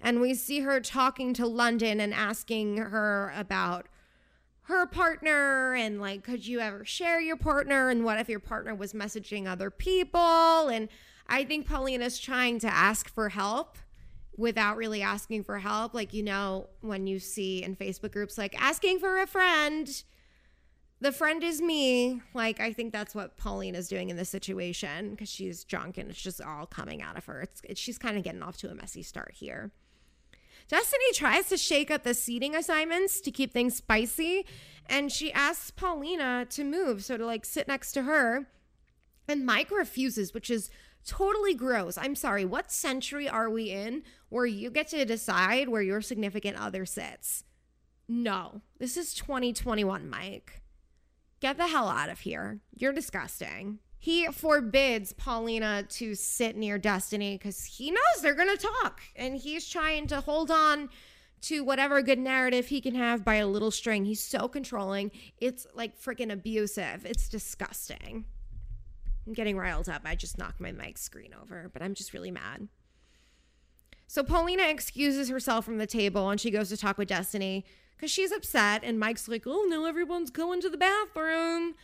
And 0.00 0.20
we 0.20 0.34
see 0.34 0.60
her 0.60 0.80
talking 0.80 1.34
to 1.34 1.46
London 1.46 2.00
and 2.00 2.14
asking 2.14 2.76
her 2.76 3.32
about 3.36 3.86
her 4.64 4.86
partner 4.86 5.74
and 5.74 6.00
like 6.00 6.22
could 6.22 6.46
you 6.46 6.58
ever 6.58 6.84
share 6.86 7.20
your 7.20 7.36
partner 7.36 7.90
and 7.90 8.02
what 8.02 8.18
if 8.18 8.30
your 8.30 8.40
partner 8.40 8.74
was 8.74 8.94
messaging 8.94 9.46
other 9.46 9.70
people 9.70 10.68
and 10.68 10.88
I 11.26 11.44
think 11.44 11.66
Paulina's 11.66 12.18
trying 12.18 12.58
to 12.60 12.66
ask 12.66 13.08
for 13.08 13.28
help 13.28 13.78
without 14.36 14.76
really 14.76 15.02
asking 15.02 15.44
for 15.44 15.58
help. 15.58 15.94
Like, 15.94 16.12
you 16.12 16.22
know, 16.22 16.68
when 16.80 17.06
you 17.06 17.18
see 17.18 17.62
in 17.62 17.76
Facebook 17.76 18.12
groups, 18.12 18.36
like 18.36 18.60
asking 18.60 18.98
for 18.98 19.20
a 19.20 19.26
friend, 19.26 20.02
the 21.00 21.12
friend 21.12 21.42
is 21.42 21.60
me. 21.60 22.20
Like, 22.34 22.60
I 22.60 22.72
think 22.72 22.92
that's 22.92 23.14
what 23.14 23.36
Paulina's 23.36 23.88
doing 23.88 24.10
in 24.10 24.16
this 24.16 24.28
situation 24.28 25.10
because 25.10 25.28
she's 25.28 25.64
drunk 25.64 25.98
and 25.98 26.10
it's 26.10 26.20
just 26.20 26.40
all 26.40 26.66
coming 26.66 27.02
out 27.02 27.16
of 27.16 27.24
her. 27.26 27.42
It's, 27.42 27.60
it's 27.64 27.80
she's 27.80 27.98
kind 27.98 28.16
of 28.16 28.24
getting 28.24 28.42
off 28.42 28.56
to 28.58 28.70
a 28.70 28.74
messy 28.74 29.02
start 29.02 29.32
here. 29.34 29.70
Destiny 30.68 31.04
tries 31.12 31.48
to 31.50 31.58
shake 31.58 31.90
up 31.90 32.04
the 32.04 32.14
seating 32.14 32.54
assignments 32.54 33.20
to 33.20 33.30
keep 33.30 33.52
things 33.52 33.76
spicy, 33.76 34.46
and 34.86 35.12
she 35.12 35.30
asks 35.32 35.70
Paulina 35.70 36.46
to 36.50 36.64
move, 36.64 37.04
so 37.04 37.18
to 37.18 37.26
like 37.26 37.44
sit 37.44 37.68
next 37.68 37.92
to 37.92 38.02
her. 38.04 38.46
And 39.28 39.44
Mike 39.44 39.70
refuses, 39.70 40.32
which 40.32 40.48
is 40.50 40.70
totally 41.06 41.54
gross. 41.54 41.96
I'm 41.98 42.14
sorry. 42.14 42.44
What 42.44 42.72
century 42.72 43.28
are 43.28 43.50
we 43.50 43.70
in 43.70 44.02
where 44.28 44.46
you 44.46 44.70
get 44.70 44.88
to 44.88 45.04
decide 45.04 45.68
where 45.68 45.82
your 45.82 46.00
significant 46.00 46.60
other 46.60 46.86
sits? 46.86 47.44
No, 48.08 48.60
this 48.78 48.96
is 48.96 49.14
2021, 49.14 50.08
Mike. 50.08 50.60
Get 51.40 51.56
the 51.56 51.68
hell 51.68 51.88
out 51.88 52.10
of 52.10 52.20
here. 52.20 52.60
You're 52.74 52.92
disgusting. 52.92 53.78
He 53.98 54.26
forbids 54.26 55.14
Paulina 55.14 55.84
to 55.90 56.14
sit 56.14 56.56
near 56.56 56.76
Destiny 56.76 57.38
because 57.38 57.64
he 57.64 57.90
knows 57.90 58.20
they're 58.20 58.34
going 58.34 58.54
to 58.54 58.68
talk 58.82 59.00
and 59.16 59.34
he's 59.34 59.66
trying 59.66 60.06
to 60.08 60.20
hold 60.20 60.50
on 60.50 60.90
to 61.42 61.64
whatever 61.64 62.02
good 62.02 62.18
narrative 62.18 62.66
he 62.66 62.80
can 62.80 62.94
have 62.94 63.24
by 63.24 63.36
a 63.36 63.46
little 63.46 63.70
string. 63.70 64.04
He's 64.04 64.22
so 64.22 64.48
controlling. 64.48 65.10
It's 65.38 65.66
like 65.74 65.98
freaking 65.98 66.32
abusive. 66.32 67.06
It's 67.06 67.28
disgusting. 67.28 68.26
I'm 69.26 69.32
getting 69.32 69.56
riled 69.56 69.88
up. 69.88 70.02
I 70.04 70.14
just 70.14 70.38
knocked 70.38 70.60
my 70.60 70.72
mic 70.72 70.98
screen 70.98 71.34
over, 71.40 71.70
but 71.72 71.82
I'm 71.82 71.94
just 71.94 72.12
really 72.12 72.30
mad. 72.30 72.68
So 74.06 74.22
Paulina 74.22 74.64
excuses 74.64 75.28
herself 75.28 75.64
from 75.64 75.78
the 75.78 75.86
table 75.86 76.28
and 76.28 76.40
she 76.40 76.50
goes 76.50 76.68
to 76.68 76.76
talk 76.76 76.98
with 76.98 77.08
Destiny 77.08 77.64
because 77.96 78.10
she's 78.10 78.32
upset. 78.32 78.82
And 78.84 79.00
Mike's 79.00 79.28
like, 79.28 79.44
oh 79.46 79.66
no, 79.68 79.86
everyone's 79.86 80.30
going 80.30 80.60
to 80.60 80.68
the 80.68 80.76
bathroom. 80.76 81.74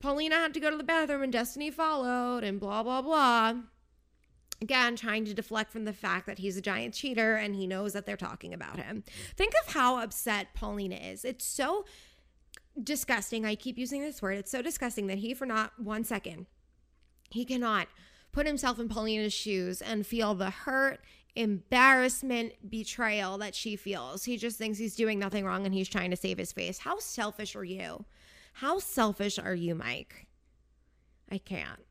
Paulina 0.00 0.36
had 0.36 0.54
to 0.54 0.60
go 0.60 0.70
to 0.70 0.76
the 0.76 0.84
bathroom 0.84 1.22
and 1.22 1.32
Destiny 1.32 1.70
followed 1.70 2.44
and 2.44 2.60
blah, 2.60 2.82
blah, 2.82 3.02
blah. 3.02 3.54
Again, 4.60 4.96
trying 4.96 5.24
to 5.24 5.34
deflect 5.34 5.70
from 5.70 5.84
the 5.84 5.92
fact 5.92 6.26
that 6.26 6.38
he's 6.38 6.56
a 6.56 6.60
giant 6.60 6.94
cheater 6.94 7.36
and 7.36 7.54
he 7.54 7.66
knows 7.66 7.92
that 7.92 8.06
they're 8.06 8.16
talking 8.16 8.52
about 8.54 8.78
him. 8.78 9.04
Think 9.36 9.52
of 9.64 9.72
how 9.72 10.00
upset 10.00 10.48
Paulina 10.54 10.96
is. 10.96 11.24
It's 11.24 11.44
so 11.44 11.84
disgusting. 12.82 13.44
I 13.44 13.54
keep 13.54 13.78
using 13.78 14.00
this 14.00 14.22
word. 14.22 14.38
It's 14.38 14.50
so 14.50 14.62
disgusting 14.62 15.06
that 15.08 15.18
he, 15.18 15.34
for 15.34 15.46
not 15.46 15.72
one 15.78 16.02
second, 16.04 16.46
he 17.30 17.44
cannot 17.44 17.88
put 18.32 18.46
himself 18.46 18.78
in 18.78 18.88
Paulina's 18.88 19.32
shoes 19.32 19.80
and 19.80 20.06
feel 20.06 20.34
the 20.34 20.50
hurt, 20.50 21.00
embarrassment, 21.34 22.52
betrayal 22.68 23.38
that 23.38 23.54
she 23.54 23.76
feels. 23.76 24.24
He 24.24 24.36
just 24.36 24.58
thinks 24.58 24.78
he's 24.78 24.96
doing 24.96 25.18
nothing 25.18 25.44
wrong 25.44 25.64
and 25.64 25.74
he's 25.74 25.88
trying 25.88 26.10
to 26.10 26.16
save 26.16 26.38
his 26.38 26.52
face. 26.52 26.78
How 26.78 26.98
selfish 26.98 27.56
are 27.56 27.64
you? 27.64 28.04
How 28.54 28.78
selfish 28.78 29.38
are 29.38 29.54
you, 29.54 29.74
Mike? 29.74 30.26
I 31.30 31.38
can't. 31.38 31.84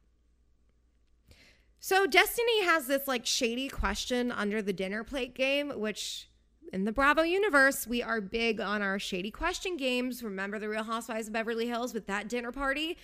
So 1.79 2.07
Destiny 2.07 2.63
has 2.63 2.87
this 2.87 3.07
like 3.07 3.25
shady 3.25 3.69
question 3.69 4.31
under 4.31 4.61
the 4.61 4.73
dinner 4.73 5.03
plate 5.03 5.35
game, 5.35 5.69
which 5.69 6.29
in 6.73 6.83
the 6.83 6.91
Bravo 6.91 7.21
universe, 7.21 7.87
we 7.87 8.03
are 8.03 8.19
big 8.19 8.59
on 8.59 8.81
our 8.81 8.99
shady 8.99 9.31
question 9.31 9.77
games. 9.77 10.21
Remember 10.21 10.59
the 10.59 10.67
Real 10.67 10.83
Housewives 10.83 11.27
of 11.27 11.33
Beverly 11.33 11.67
Hills 11.67 11.93
with 11.93 12.07
that 12.07 12.27
dinner 12.27 12.51
party? 12.51 12.97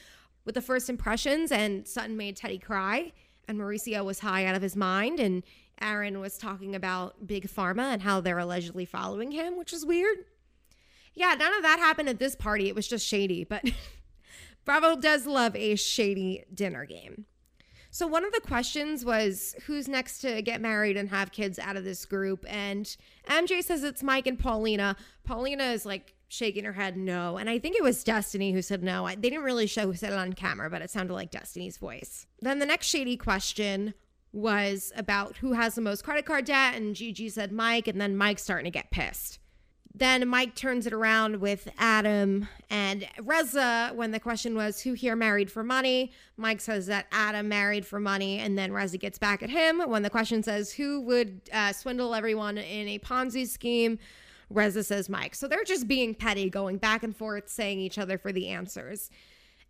With 0.46 0.56
the 0.56 0.62
first 0.62 0.90
impressions, 0.90 1.52
and 1.52 1.88
Sutton 1.88 2.18
made 2.18 2.38
Teddi 2.38 2.62
cry, 2.62 3.14
and 3.48 3.58
Mauricio 3.58 4.04
was 4.04 4.20
high 4.20 4.46
out 4.46 4.56
of 4.56 4.62
his 4.62 4.76
mind, 4.76 5.20
and 5.20 5.44
Aaron 5.82 6.20
was 6.20 6.38
talking 6.38 6.76
about 6.76 7.28
Big 7.28 7.48
Pharma 7.48 7.94
and 7.94 8.02
how 8.02 8.22
they're 8.22 8.40
allegedly 8.40 8.86
following 8.86 9.32
him, 9.32 9.58
which 9.58 9.74
is 9.74 9.86
weird. 9.86 10.18
Yeah, 11.14 11.36
none 11.38 11.54
of 11.54 11.62
that 11.64 11.80
happened 11.80 12.10
at 12.10 12.20
this 12.20 12.36
party. 12.36 12.68
It 12.68 12.76
was 12.76 12.88
just 12.88 13.08
shady, 13.08 13.44
but 13.44 13.64
Bravo 14.66 14.96
does 14.96 15.26
love 15.26 15.56
a 15.56 15.76
shady 15.76 16.44
dinner 16.54 16.86
game. 16.86 17.26
So, 17.92 18.08
one 18.08 18.26
of 18.26 18.32
the 18.34 18.42
questions 18.42 19.06
was 19.06 19.56
who's 19.66 19.88
next 19.88 20.20
to 20.22 20.42
get 20.42 20.62
married 20.62 20.98
and 20.98 21.10
have 21.10 21.32
kids 21.32 21.60
out 21.60 21.78
of 21.78 21.84
this 21.84 22.06
group? 22.06 22.44
And 22.50 22.86
MJ 23.30 23.64
says 23.64 23.84
it's 23.84 24.02
Mike 24.02 24.26
and 24.26 24.40
Paulina. 24.40 24.96
Paulina 25.24 25.66
is 25.66 25.86
like 25.86 26.13
shaking 26.34 26.66
her 26.66 26.74
head 26.74 26.98
no. 26.98 27.38
And 27.38 27.50
I 27.50 27.60
think 27.60 27.76
it 27.76 27.84
was 27.84 28.04
Destiny 28.04 28.52
who 28.52 28.62
said 28.62 28.84
no. 28.84 29.08
They 29.08 29.16
didn't 29.16 29.44
really 29.44 29.68
show 29.68 29.86
who 29.86 29.94
said 29.94 30.12
it 30.12 30.18
on 30.18 30.34
camera, 30.34 30.70
but 30.70 30.82
it 30.82 30.90
sounded 30.90 31.14
like 31.14 31.30
Destiny's 31.30 31.78
voice. 31.78 32.26
Then 32.42 32.58
the 32.58 32.66
next 32.66 32.88
shady 32.88 33.18
question 33.18 33.94
was 34.32 34.92
about 34.96 35.38
who 35.38 35.54
has 35.54 35.76
the 35.76 35.82
most 35.82 36.04
credit 36.04 36.26
card 36.26 36.46
debt. 36.46 36.74
And 36.76 36.96
Gigi 36.96 37.30
said 37.30 37.52
Mike. 37.52 37.88
And 37.88 38.02
then 38.02 38.18
Mike's 38.18 38.42
starting 38.42 38.66
to 38.66 38.72
get 38.72 38.90
pissed. 38.90 39.38
Then 39.96 40.28
Mike 40.28 40.56
turns 40.56 40.88
it 40.88 40.94
around 40.94 41.40
with 41.40 41.70
Adam 41.78 42.48
and 42.72 43.08
Reza 43.22 43.92
when 43.94 44.10
the 44.10 44.20
question 44.20 44.56
was 44.56 44.82
who 44.82 44.94
here 44.94 45.16
married 45.16 45.52
for 45.52 45.64
money. 45.64 46.12
Mike 46.36 46.62
says 46.62 46.88
that 46.88 47.06
Adam 47.12 47.48
married 47.48 47.86
for 47.86 48.00
money, 48.00 48.40
and 48.40 48.58
then 48.58 48.72
Reza 48.72 48.98
gets 48.98 49.20
back 49.20 49.44
at 49.44 49.52
him 49.52 49.82
when 49.88 50.02
the 50.02 50.10
question 50.10 50.42
says 50.42 50.72
who 50.74 51.02
would 51.02 51.42
uh, 51.54 51.74
swindle 51.74 52.16
everyone 52.16 52.58
in 52.58 52.88
a 52.88 52.98
Ponzi 52.98 53.48
scheme. 53.48 54.00
Reza 54.50 54.84
says 54.84 55.10
Mike. 55.10 55.36
So 55.36 55.48
they're 55.48 55.64
just 55.64 55.88
being 55.88 56.14
petty, 56.16 56.50
going 56.50 56.78
back 56.78 57.04
and 57.04 57.16
forth, 57.16 57.50
saying 57.50 57.80
each 57.80 57.98
other 57.98 58.18
for 58.18 58.32
the 58.32 58.50
answers. 58.50 59.10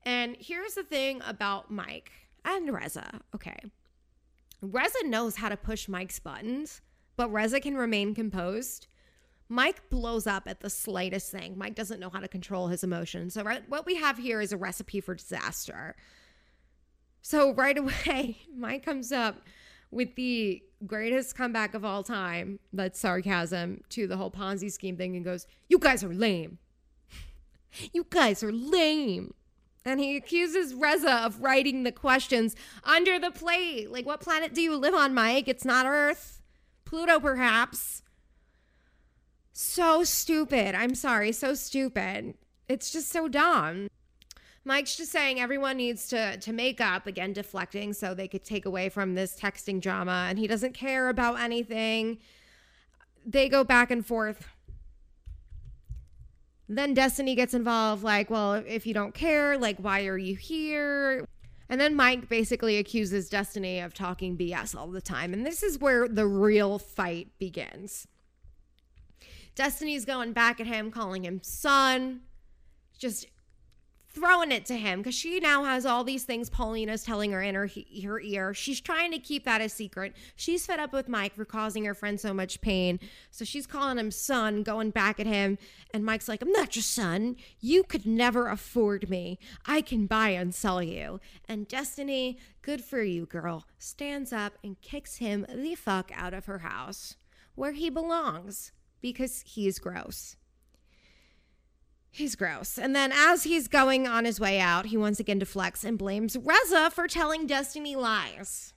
And 0.06 0.36
here's 0.40 0.74
the 0.74 0.84
thing 0.84 1.22
about 1.26 1.72
Mike 1.72 2.12
and 2.46 2.74
Reza. 2.74 3.22
Okay. 3.34 3.58
Reza 4.62 5.06
knows 5.06 5.38
how 5.38 5.50
to 5.50 5.58
push 5.58 5.88
Mike's 5.88 6.20
buttons, 6.20 6.82
but 7.16 7.32
Reza 7.32 7.60
can 7.60 7.76
remain 7.76 8.16
composed. 8.16 8.88
Mike 9.50 9.90
blows 9.90 10.26
up 10.26 10.48
at 10.48 10.62
the 10.62 10.70
slightest 10.70 11.32
thing. 11.32 11.58
Mike 11.58 11.76
doesn't 11.76 12.00
know 12.00 12.10
how 12.10 12.20
to 12.20 12.28
control 12.28 12.68
his 12.68 12.84
emotions. 12.84 13.34
So, 13.34 13.44
right, 13.44 13.68
what 13.70 13.86
we 13.86 13.96
have 13.96 14.18
here 14.18 14.42
is 14.42 14.52
a 14.52 14.58
recipe 14.58 15.02
for 15.02 15.16
disaster. 15.16 15.96
So, 17.22 17.54
right 17.54 17.78
away, 18.08 18.40
Mike 18.56 18.86
comes 18.86 19.12
up 19.12 19.42
with 19.94 20.16
the 20.16 20.64
greatest 20.86 21.36
comeback 21.36 21.74
of 21.74 21.86
all 21.86 22.04
time 22.04 22.60
that's 22.74 23.00
sarcasm 23.00 23.82
to 23.90 24.08
the 24.08 24.18
whole 24.18 24.32
Ponzi 24.32 24.72
scheme 24.72 24.98
thing 24.98 25.16
and 25.16 25.24
goes, 25.24 25.48
You 25.70 25.80
guys 25.80 26.04
are 26.04 26.14
lame. 26.14 26.58
you 27.94 28.06
guys 28.10 28.44
are 28.44 28.52
lame. 28.52 29.34
And 29.86 30.00
he 30.00 30.16
accuses 30.16 30.74
Reza 30.74 31.26
of 31.26 31.42
writing 31.42 31.84
the 31.84 31.92
questions 31.92 32.56
under 32.84 33.20
the 33.20 33.32
plate. 33.32 33.92
Like, 33.92 34.06
what 34.06 34.22
planet 34.22 34.54
do 34.54 34.62
you 34.62 34.78
live 34.78 34.94
on, 34.94 35.14
Mike? 35.14 35.48
It's 35.48 35.66
not 35.66 35.86
Earth. 35.86 36.42
Pluto, 36.86 37.20
perhaps. 37.20 38.02
So 39.52 40.04
stupid. 40.04 40.74
I'm 40.74 40.96
sorry, 40.96 41.32
so 41.34 41.54
stupid. 41.54 42.36
It's 42.70 42.92
just 42.92 43.10
so 43.10 43.28
dumb. 43.28 43.90
Mike's 44.66 44.96
just 44.96 45.12
saying 45.12 45.40
everyone 45.40 45.78
needs 45.78 46.08
to 46.10 46.38
to 46.38 46.54
make 46.54 46.80
up 46.80 47.06
again 47.06 47.34
deflecting 47.34 47.94
so 47.94 48.14
they 48.14 48.28
could 48.28 48.44
take 48.44 48.66
away 48.66 48.90
from 48.90 49.16
this 49.16 49.38
texting 49.38 49.82
drama 49.82 50.28
and 50.30 50.40
he 50.40 50.48
doesn't 50.48 50.74
care 50.74 51.10
about 51.10 51.40
anything. 51.40 52.18
They 53.26 53.50
go 53.50 53.64
back 53.64 53.92
and 53.92 54.06
forth. 54.06 54.48
Then 56.70 56.94
Destiny 56.94 57.36
gets 57.36 57.54
involved 57.54 58.04
like, 58.04 58.30
well, 58.30 58.54
if 58.54 58.88
you 58.88 58.94
don't 58.94 59.14
care, 59.14 59.58
like 59.58 59.78
why 59.80 60.06
are 60.06 60.18
you 60.18 60.36
here? 60.36 61.28
And 61.70 61.80
then 61.80 61.96
Mike 61.96 62.30
basically 62.30 62.78
accuses 62.78 63.30
Destiny 63.30 63.80
of 63.80 63.94
talking 63.94 64.38
BS 64.38 64.76
all 64.76 64.88
the 64.88 65.02
time. 65.02 65.34
And 65.34 65.46
this 65.46 65.62
is 65.62 65.80
where 65.80 66.08
the 66.08 66.28
real 66.28 66.80
fight 66.80 67.30
begins. 67.38 68.08
Destiny's 69.56 70.06
going 70.06 70.34
back 70.34 70.60
at 70.60 70.68
him, 70.68 70.90
calling 70.90 71.26
him 71.26 71.42
son, 71.44 72.22
just 72.98 73.28
throwing 74.14 74.52
it 74.52 74.66
to 74.68 74.78
him 74.78 75.00
because 75.00 75.16
she 75.16 75.40
now 75.40 75.64
has 75.64 75.86
all 75.86 76.04
these 76.04 76.24
things 76.24 76.50
Paulina's 76.50 77.04
telling 77.04 77.32
her 77.32 77.42
in 77.42 77.56
her, 77.56 77.70
her 78.04 78.20
ear. 78.20 78.54
She's 78.54 78.80
trying 78.80 79.12
to 79.12 79.20
keep 79.20 79.46
that 79.46 79.62
a 79.62 79.70
secret. 79.70 80.14
She's 80.36 80.66
fed 80.66 80.80
up 80.80 80.94
with 80.94 81.10
Mike 81.10 81.36
for 81.36 81.46
causing 81.46 81.86
her 81.86 81.94
friend 81.94 82.20
so 82.20 82.34
much 82.34 82.62
pain. 82.62 83.00
So 83.32 83.44
she's 83.44 83.66
calling 83.66 83.98
him 83.98 84.12
son, 84.12 84.64
going 84.64 84.92
back 84.92 85.20
at 85.20 85.26
him. 85.26 85.58
And 85.94 86.06
Mike's 86.06 86.28
like, 86.28 86.42
I'm 86.42 86.52
not 86.52 86.76
your 86.76 86.84
son. 86.84 87.36
You 87.60 87.84
could 87.84 88.06
never 88.06 88.48
afford 88.48 89.10
me. 89.10 89.40
I 89.66 89.82
can 89.82 90.06
buy 90.06 90.30
and 90.30 90.54
sell 90.54 90.84
you. 90.84 91.20
And 91.50 91.68
Destiny, 91.68 92.38
good 92.62 92.84
for 92.84 93.02
you, 93.02 93.26
girl, 93.26 93.66
stands 93.80 94.32
up 94.32 94.54
and 94.64 94.80
kicks 94.82 95.18
him 95.18 95.46
the 95.50 95.76
fuck 95.76 96.12
out 96.14 96.34
of 96.34 96.46
her 96.46 96.60
house 96.60 97.16
where 97.56 97.74
he 97.74 97.90
belongs 97.90 98.72
because 99.02 99.44
he's 99.46 99.80
gross. 99.80 100.36
He's 102.16 102.36
gross. 102.36 102.78
And 102.78 102.96
then 102.96 103.12
as 103.12 103.42
he's 103.42 103.68
going 103.68 104.08
on 104.08 104.26
his 104.26 104.40
way 104.40 104.60
out, 104.60 104.86
he 104.86 104.98
once 104.98 105.20
again 105.20 105.40
deflects 105.40 105.84
and 105.84 105.98
blames 105.98 106.38
Reza 106.38 106.92
for 106.92 107.08
telling 107.08 107.48
Destiny 107.48 107.96
lies. 107.96 108.76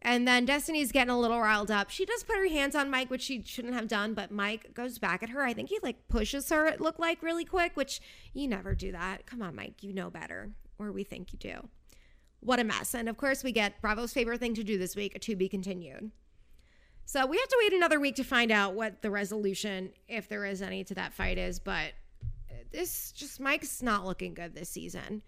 And 0.00 0.26
then 0.26 0.46
Destiny's 0.46 0.92
getting 0.92 1.10
a 1.10 1.20
little 1.20 1.38
riled 1.38 1.70
up. 1.70 1.90
She 1.90 2.06
does 2.06 2.24
put 2.24 2.36
her 2.36 2.48
hands 2.48 2.74
on 2.74 2.88
Mike, 2.88 3.10
which 3.10 3.20
she 3.20 3.42
shouldn't 3.42 3.74
have 3.74 3.86
done, 3.86 4.14
but 4.14 4.30
Mike 4.30 4.72
goes 4.72 4.98
back 4.98 5.22
at 5.22 5.28
her. 5.28 5.42
I 5.42 5.52
think 5.52 5.68
he 5.68 5.78
like 5.82 6.08
pushes 6.08 6.48
her, 6.48 6.64
it 6.64 6.80
looked 6.80 7.00
like 7.00 7.22
really 7.22 7.44
quick, 7.44 7.72
which 7.74 8.00
you 8.32 8.48
never 8.48 8.74
do 8.74 8.92
that. 8.92 9.26
Come 9.26 9.42
on, 9.42 9.54
Mike, 9.54 9.82
you 9.82 9.92
know 9.92 10.08
better, 10.08 10.52
or 10.78 10.92
we 10.92 11.04
think 11.04 11.34
you 11.34 11.38
do. 11.38 11.68
What 12.40 12.60
a 12.60 12.64
mess. 12.64 12.94
And 12.94 13.10
of 13.10 13.18
course, 13.18 13.44
we 13.44 13.52
get 13.52 13.82
Bravo's 13.82 14.14
favorite 14.14 14.40
thing 14.40 14.54
to 14.54 14.64
do 14.64 14.78
this 14.78 14.96
week, 14.96 15.20
to 15.20 15.36
be 15.36 15.50
continued. 15.50 16.12
So 17.10 17.26
we 17.26 17.38
have 17.38 17.48
to 17.48 17.56
wait 17.60 17.72
another 17.72 17.98
week 17.98 18.14
to 18.16 18.22
find 18.22 18.52
out 18.52 18.74
what 18.74 19.02
the 19.02 19.10
resolution, 19.10 19.90
if 20.06 20.28
there 20.28 20.44
is 20.44 20.62
any, 20.62 20.84
to 20.84 20.94
that 20.94 21.12
fight 21.12 21.38
is. 21.38 21.58
But 21.58 21.90
this 22.70 23.10
just 23.10 23.40
Mike's 23.40 23.82
not 23.82 24.06
looking 24.06 24.32
good 24.32 24.54
this 24.54 24.68
season. 24.68 25.22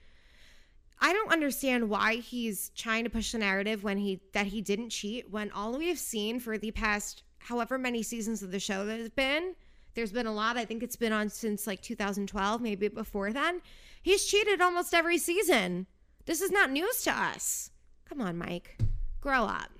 I 1.00 1.12
don't 1.12 1.32
understand 1.32 1.90
why 1.90 2.18
he's 2.18 2.70
trying 2.76 3.02
to 3.02 3.10
push 3.10 3.32
the 3.32 3.38
narrative 3.38 3.82
when 3.82 3.98
he 3.98 4.20
that 4.32 4.46
he 4.46 4.62
didn't 4.62 4.90
cheat 4.90 5.28
when 5.32 5.50
all 5.50 5.76
we 5.76 5.88
have 5.88 5.98
seen 5.98 6.38
for 6.38 6.56
the 6.56 6.70
past 6.70 7.24
however 7.38 7.78
many 7.78 8.04
seasons 8.04 8.44
of 8.44 8.52
the 8.52 8.60
show 8.60 8.86
that 8.86 9.00
has 9.00 9.10
been 9.10 9.56
there's 9.94 10.12
been 10.12 10.28
a 10.28 10.32
lot. 10.32 10.56
I 10.56 10.64
think 10.64 10.84
it's 10.84 10.94
been 10.94 11.12
on 11.12 11.30
since 11.30 11.66
like 11.66 11.82
2012 11.82 12.60
maybe 12.60 12.86
before 12.86 13.32
then. 13.32 13.60
He's 14.00 14.24
cheated 14.24 14.60
almost 14.60 14.94
every 14.94 15.18
season. 15.18 15.88
This 16.26 16.42
is 16.42 16.52
not 16.52 16.70
news 16.70 17.02
to 17.02 17.10
us. 17.10 17.72
Come 18.08 18.20
on 18.20 18.38
Mike. 18.38 18.78
Grow 19.20 19.42
up. 19.42 19.70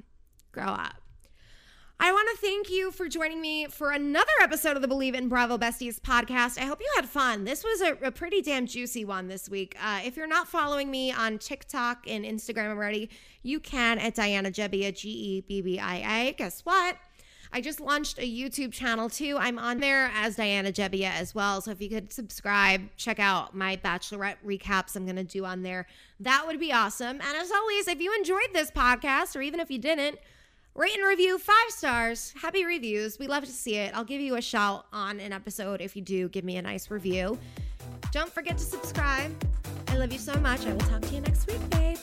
Grow 0.51 0.65
up 0.65 1.02
I 2.05 2.11
want 2.11 2.29
to 2.33 2.37
thank 2.45 2.69
you 2.69 2.91
for 2.91 3.09
joining 3.09 3.41
me 3.41 3.67
for 3.67 3.93
another 3.93 4.33
episode 4.41 4.75
of 4.75 4.83
the 4.83 4.89
Bleav 4.89 5.15
in 5.15 5.29
Bravo 5.29 5.57
Besties 5.57 6.01
podcast. 6.01 6.61
I 6.61 6.65
hope 6.65 6.81
you 6.81 6.91
had 6.97 7.09
fun. 7.09 7.45
This 7.45 7.63
was 7.63 7.81
a, 7.81 7.93
a 8.03 8.11
pretty 8.11 8.43
damn 8.43 8.67
juicy 8.67 9.05
one 9.05 9.29
this 9.29 9.49
week. 9.49 9.77
Uh, 9.81 10.01
if 10.05 10.17
you're 10.17 10.27
not 10.27 10.49
following 10.49 10.91
me 10.91 11.13
on 11.13 11.39
TikTok 11.39 11.99
and 12.09 12.25
Instagram 12.25 12.71
already, 12.71 13.09
you 13.45 13.61
can 13.61 14.01
at 14.01 14.17
Diana 14.17 14.51
Gebbia, 14.51 14.93
G 14.93 15.11
E 15.11 15.41
B 15.43 15.63
B 15.63 15.79
I 15.79 16.27
A. 16.27 16.33
Guess 16.33 16.63
what? 16.63 16.97
I 17.53 17.61
just 17.61 17.81
launched 17.81 18.19
a 18.19 18.29
YouTube 18.29 18.73
channel 18.73 19.09
too. 19.09 19.37
I'm 19.39 19.61
on 19.61 19.79
there 19.79 20.11
as 20.13 20.35
Diana 20.35 20.73
Gebbia 20.73 21.13
as 21.13 21.37
well. 21.37 21.61
So 21.61 21.71
if 21.71 21.81
you 21.81 21.89
could 21.89 22.13
subscribe, 22.13 22.81
check 22.97 23.21
out 23.21 23.55
my 23.55 23.77
bachelorette 23.77 24.39
recaps 24.45 24.97
I'm 24.97 25.05
going 25.05 25.15
to 25.15 25.23
do 25.23 25.45
on 25.45 25.63
there. 25.63 25.87
That 26.19 26.49
would 26.49 26.59
be 26.59 26.73
awesome. 26.73 27.21
And 27.21 27.37
as 27.37 27.53
always, 27.53 27.87
if 27.87 28.01
you 28.01 28.13
enjoyed 28.17 28.49
this 28.53 28.73
podcast, 28.73 29.37
or 29.37 29.41
even 29.43 29.61
if 29.61 29.71
you 29.71 29.79
didn't, 29.79 30.19
Rate 30.75 30.95
and 30.97 31.07
review 31.07 31.39
five 31.39 31.69
stars. 31.69 32.33
Happy 32.35 32.65
reviews. 32.65 33.19
We 33.19 33.27
love 33.27 33.45
to 33.45 33.51
see 33.51 33.77
it. 33.77 33.95
I'll 33.95 34.05
give 34.05 34.23
you 34.23 34.37
a 34.37 34.41
shout 34.41 34.87
on 34.91 35.21
an 35.21 35.31
episode 35.31 35.83
if 35.83 35.95
you 35.95 36.01
do 36.01 36.31
give 36.31 36.45
me 36.45 36.57
a 36.57 36.63
nice 36.63 36.91
review. 36.91 37.39
Don't 38.11 38.33
forget 38.33 38.57
to 38.57 38.65
subscribe. 38.65 39.31
I 39.89 39.97
love 39.97 40.13
you 40.13 40.19
so 40.19 40.35
much. 40.41 40.65
I 40.65 40.73
will 40.73 40.81
talk 40.81 41.03
to 41.03 41.15
you 41.15 41.21
next 41.21 41.47
week, 41.47 41.61
babe. 41.71 41.99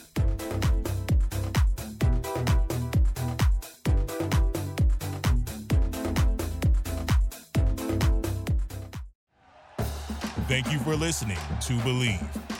Thank 10.46 10.72
you 10.72 10.78
for 10.78 10.94
listening 10.94 11.38
to 11.62 11.72
Bleav. 11.78 12.59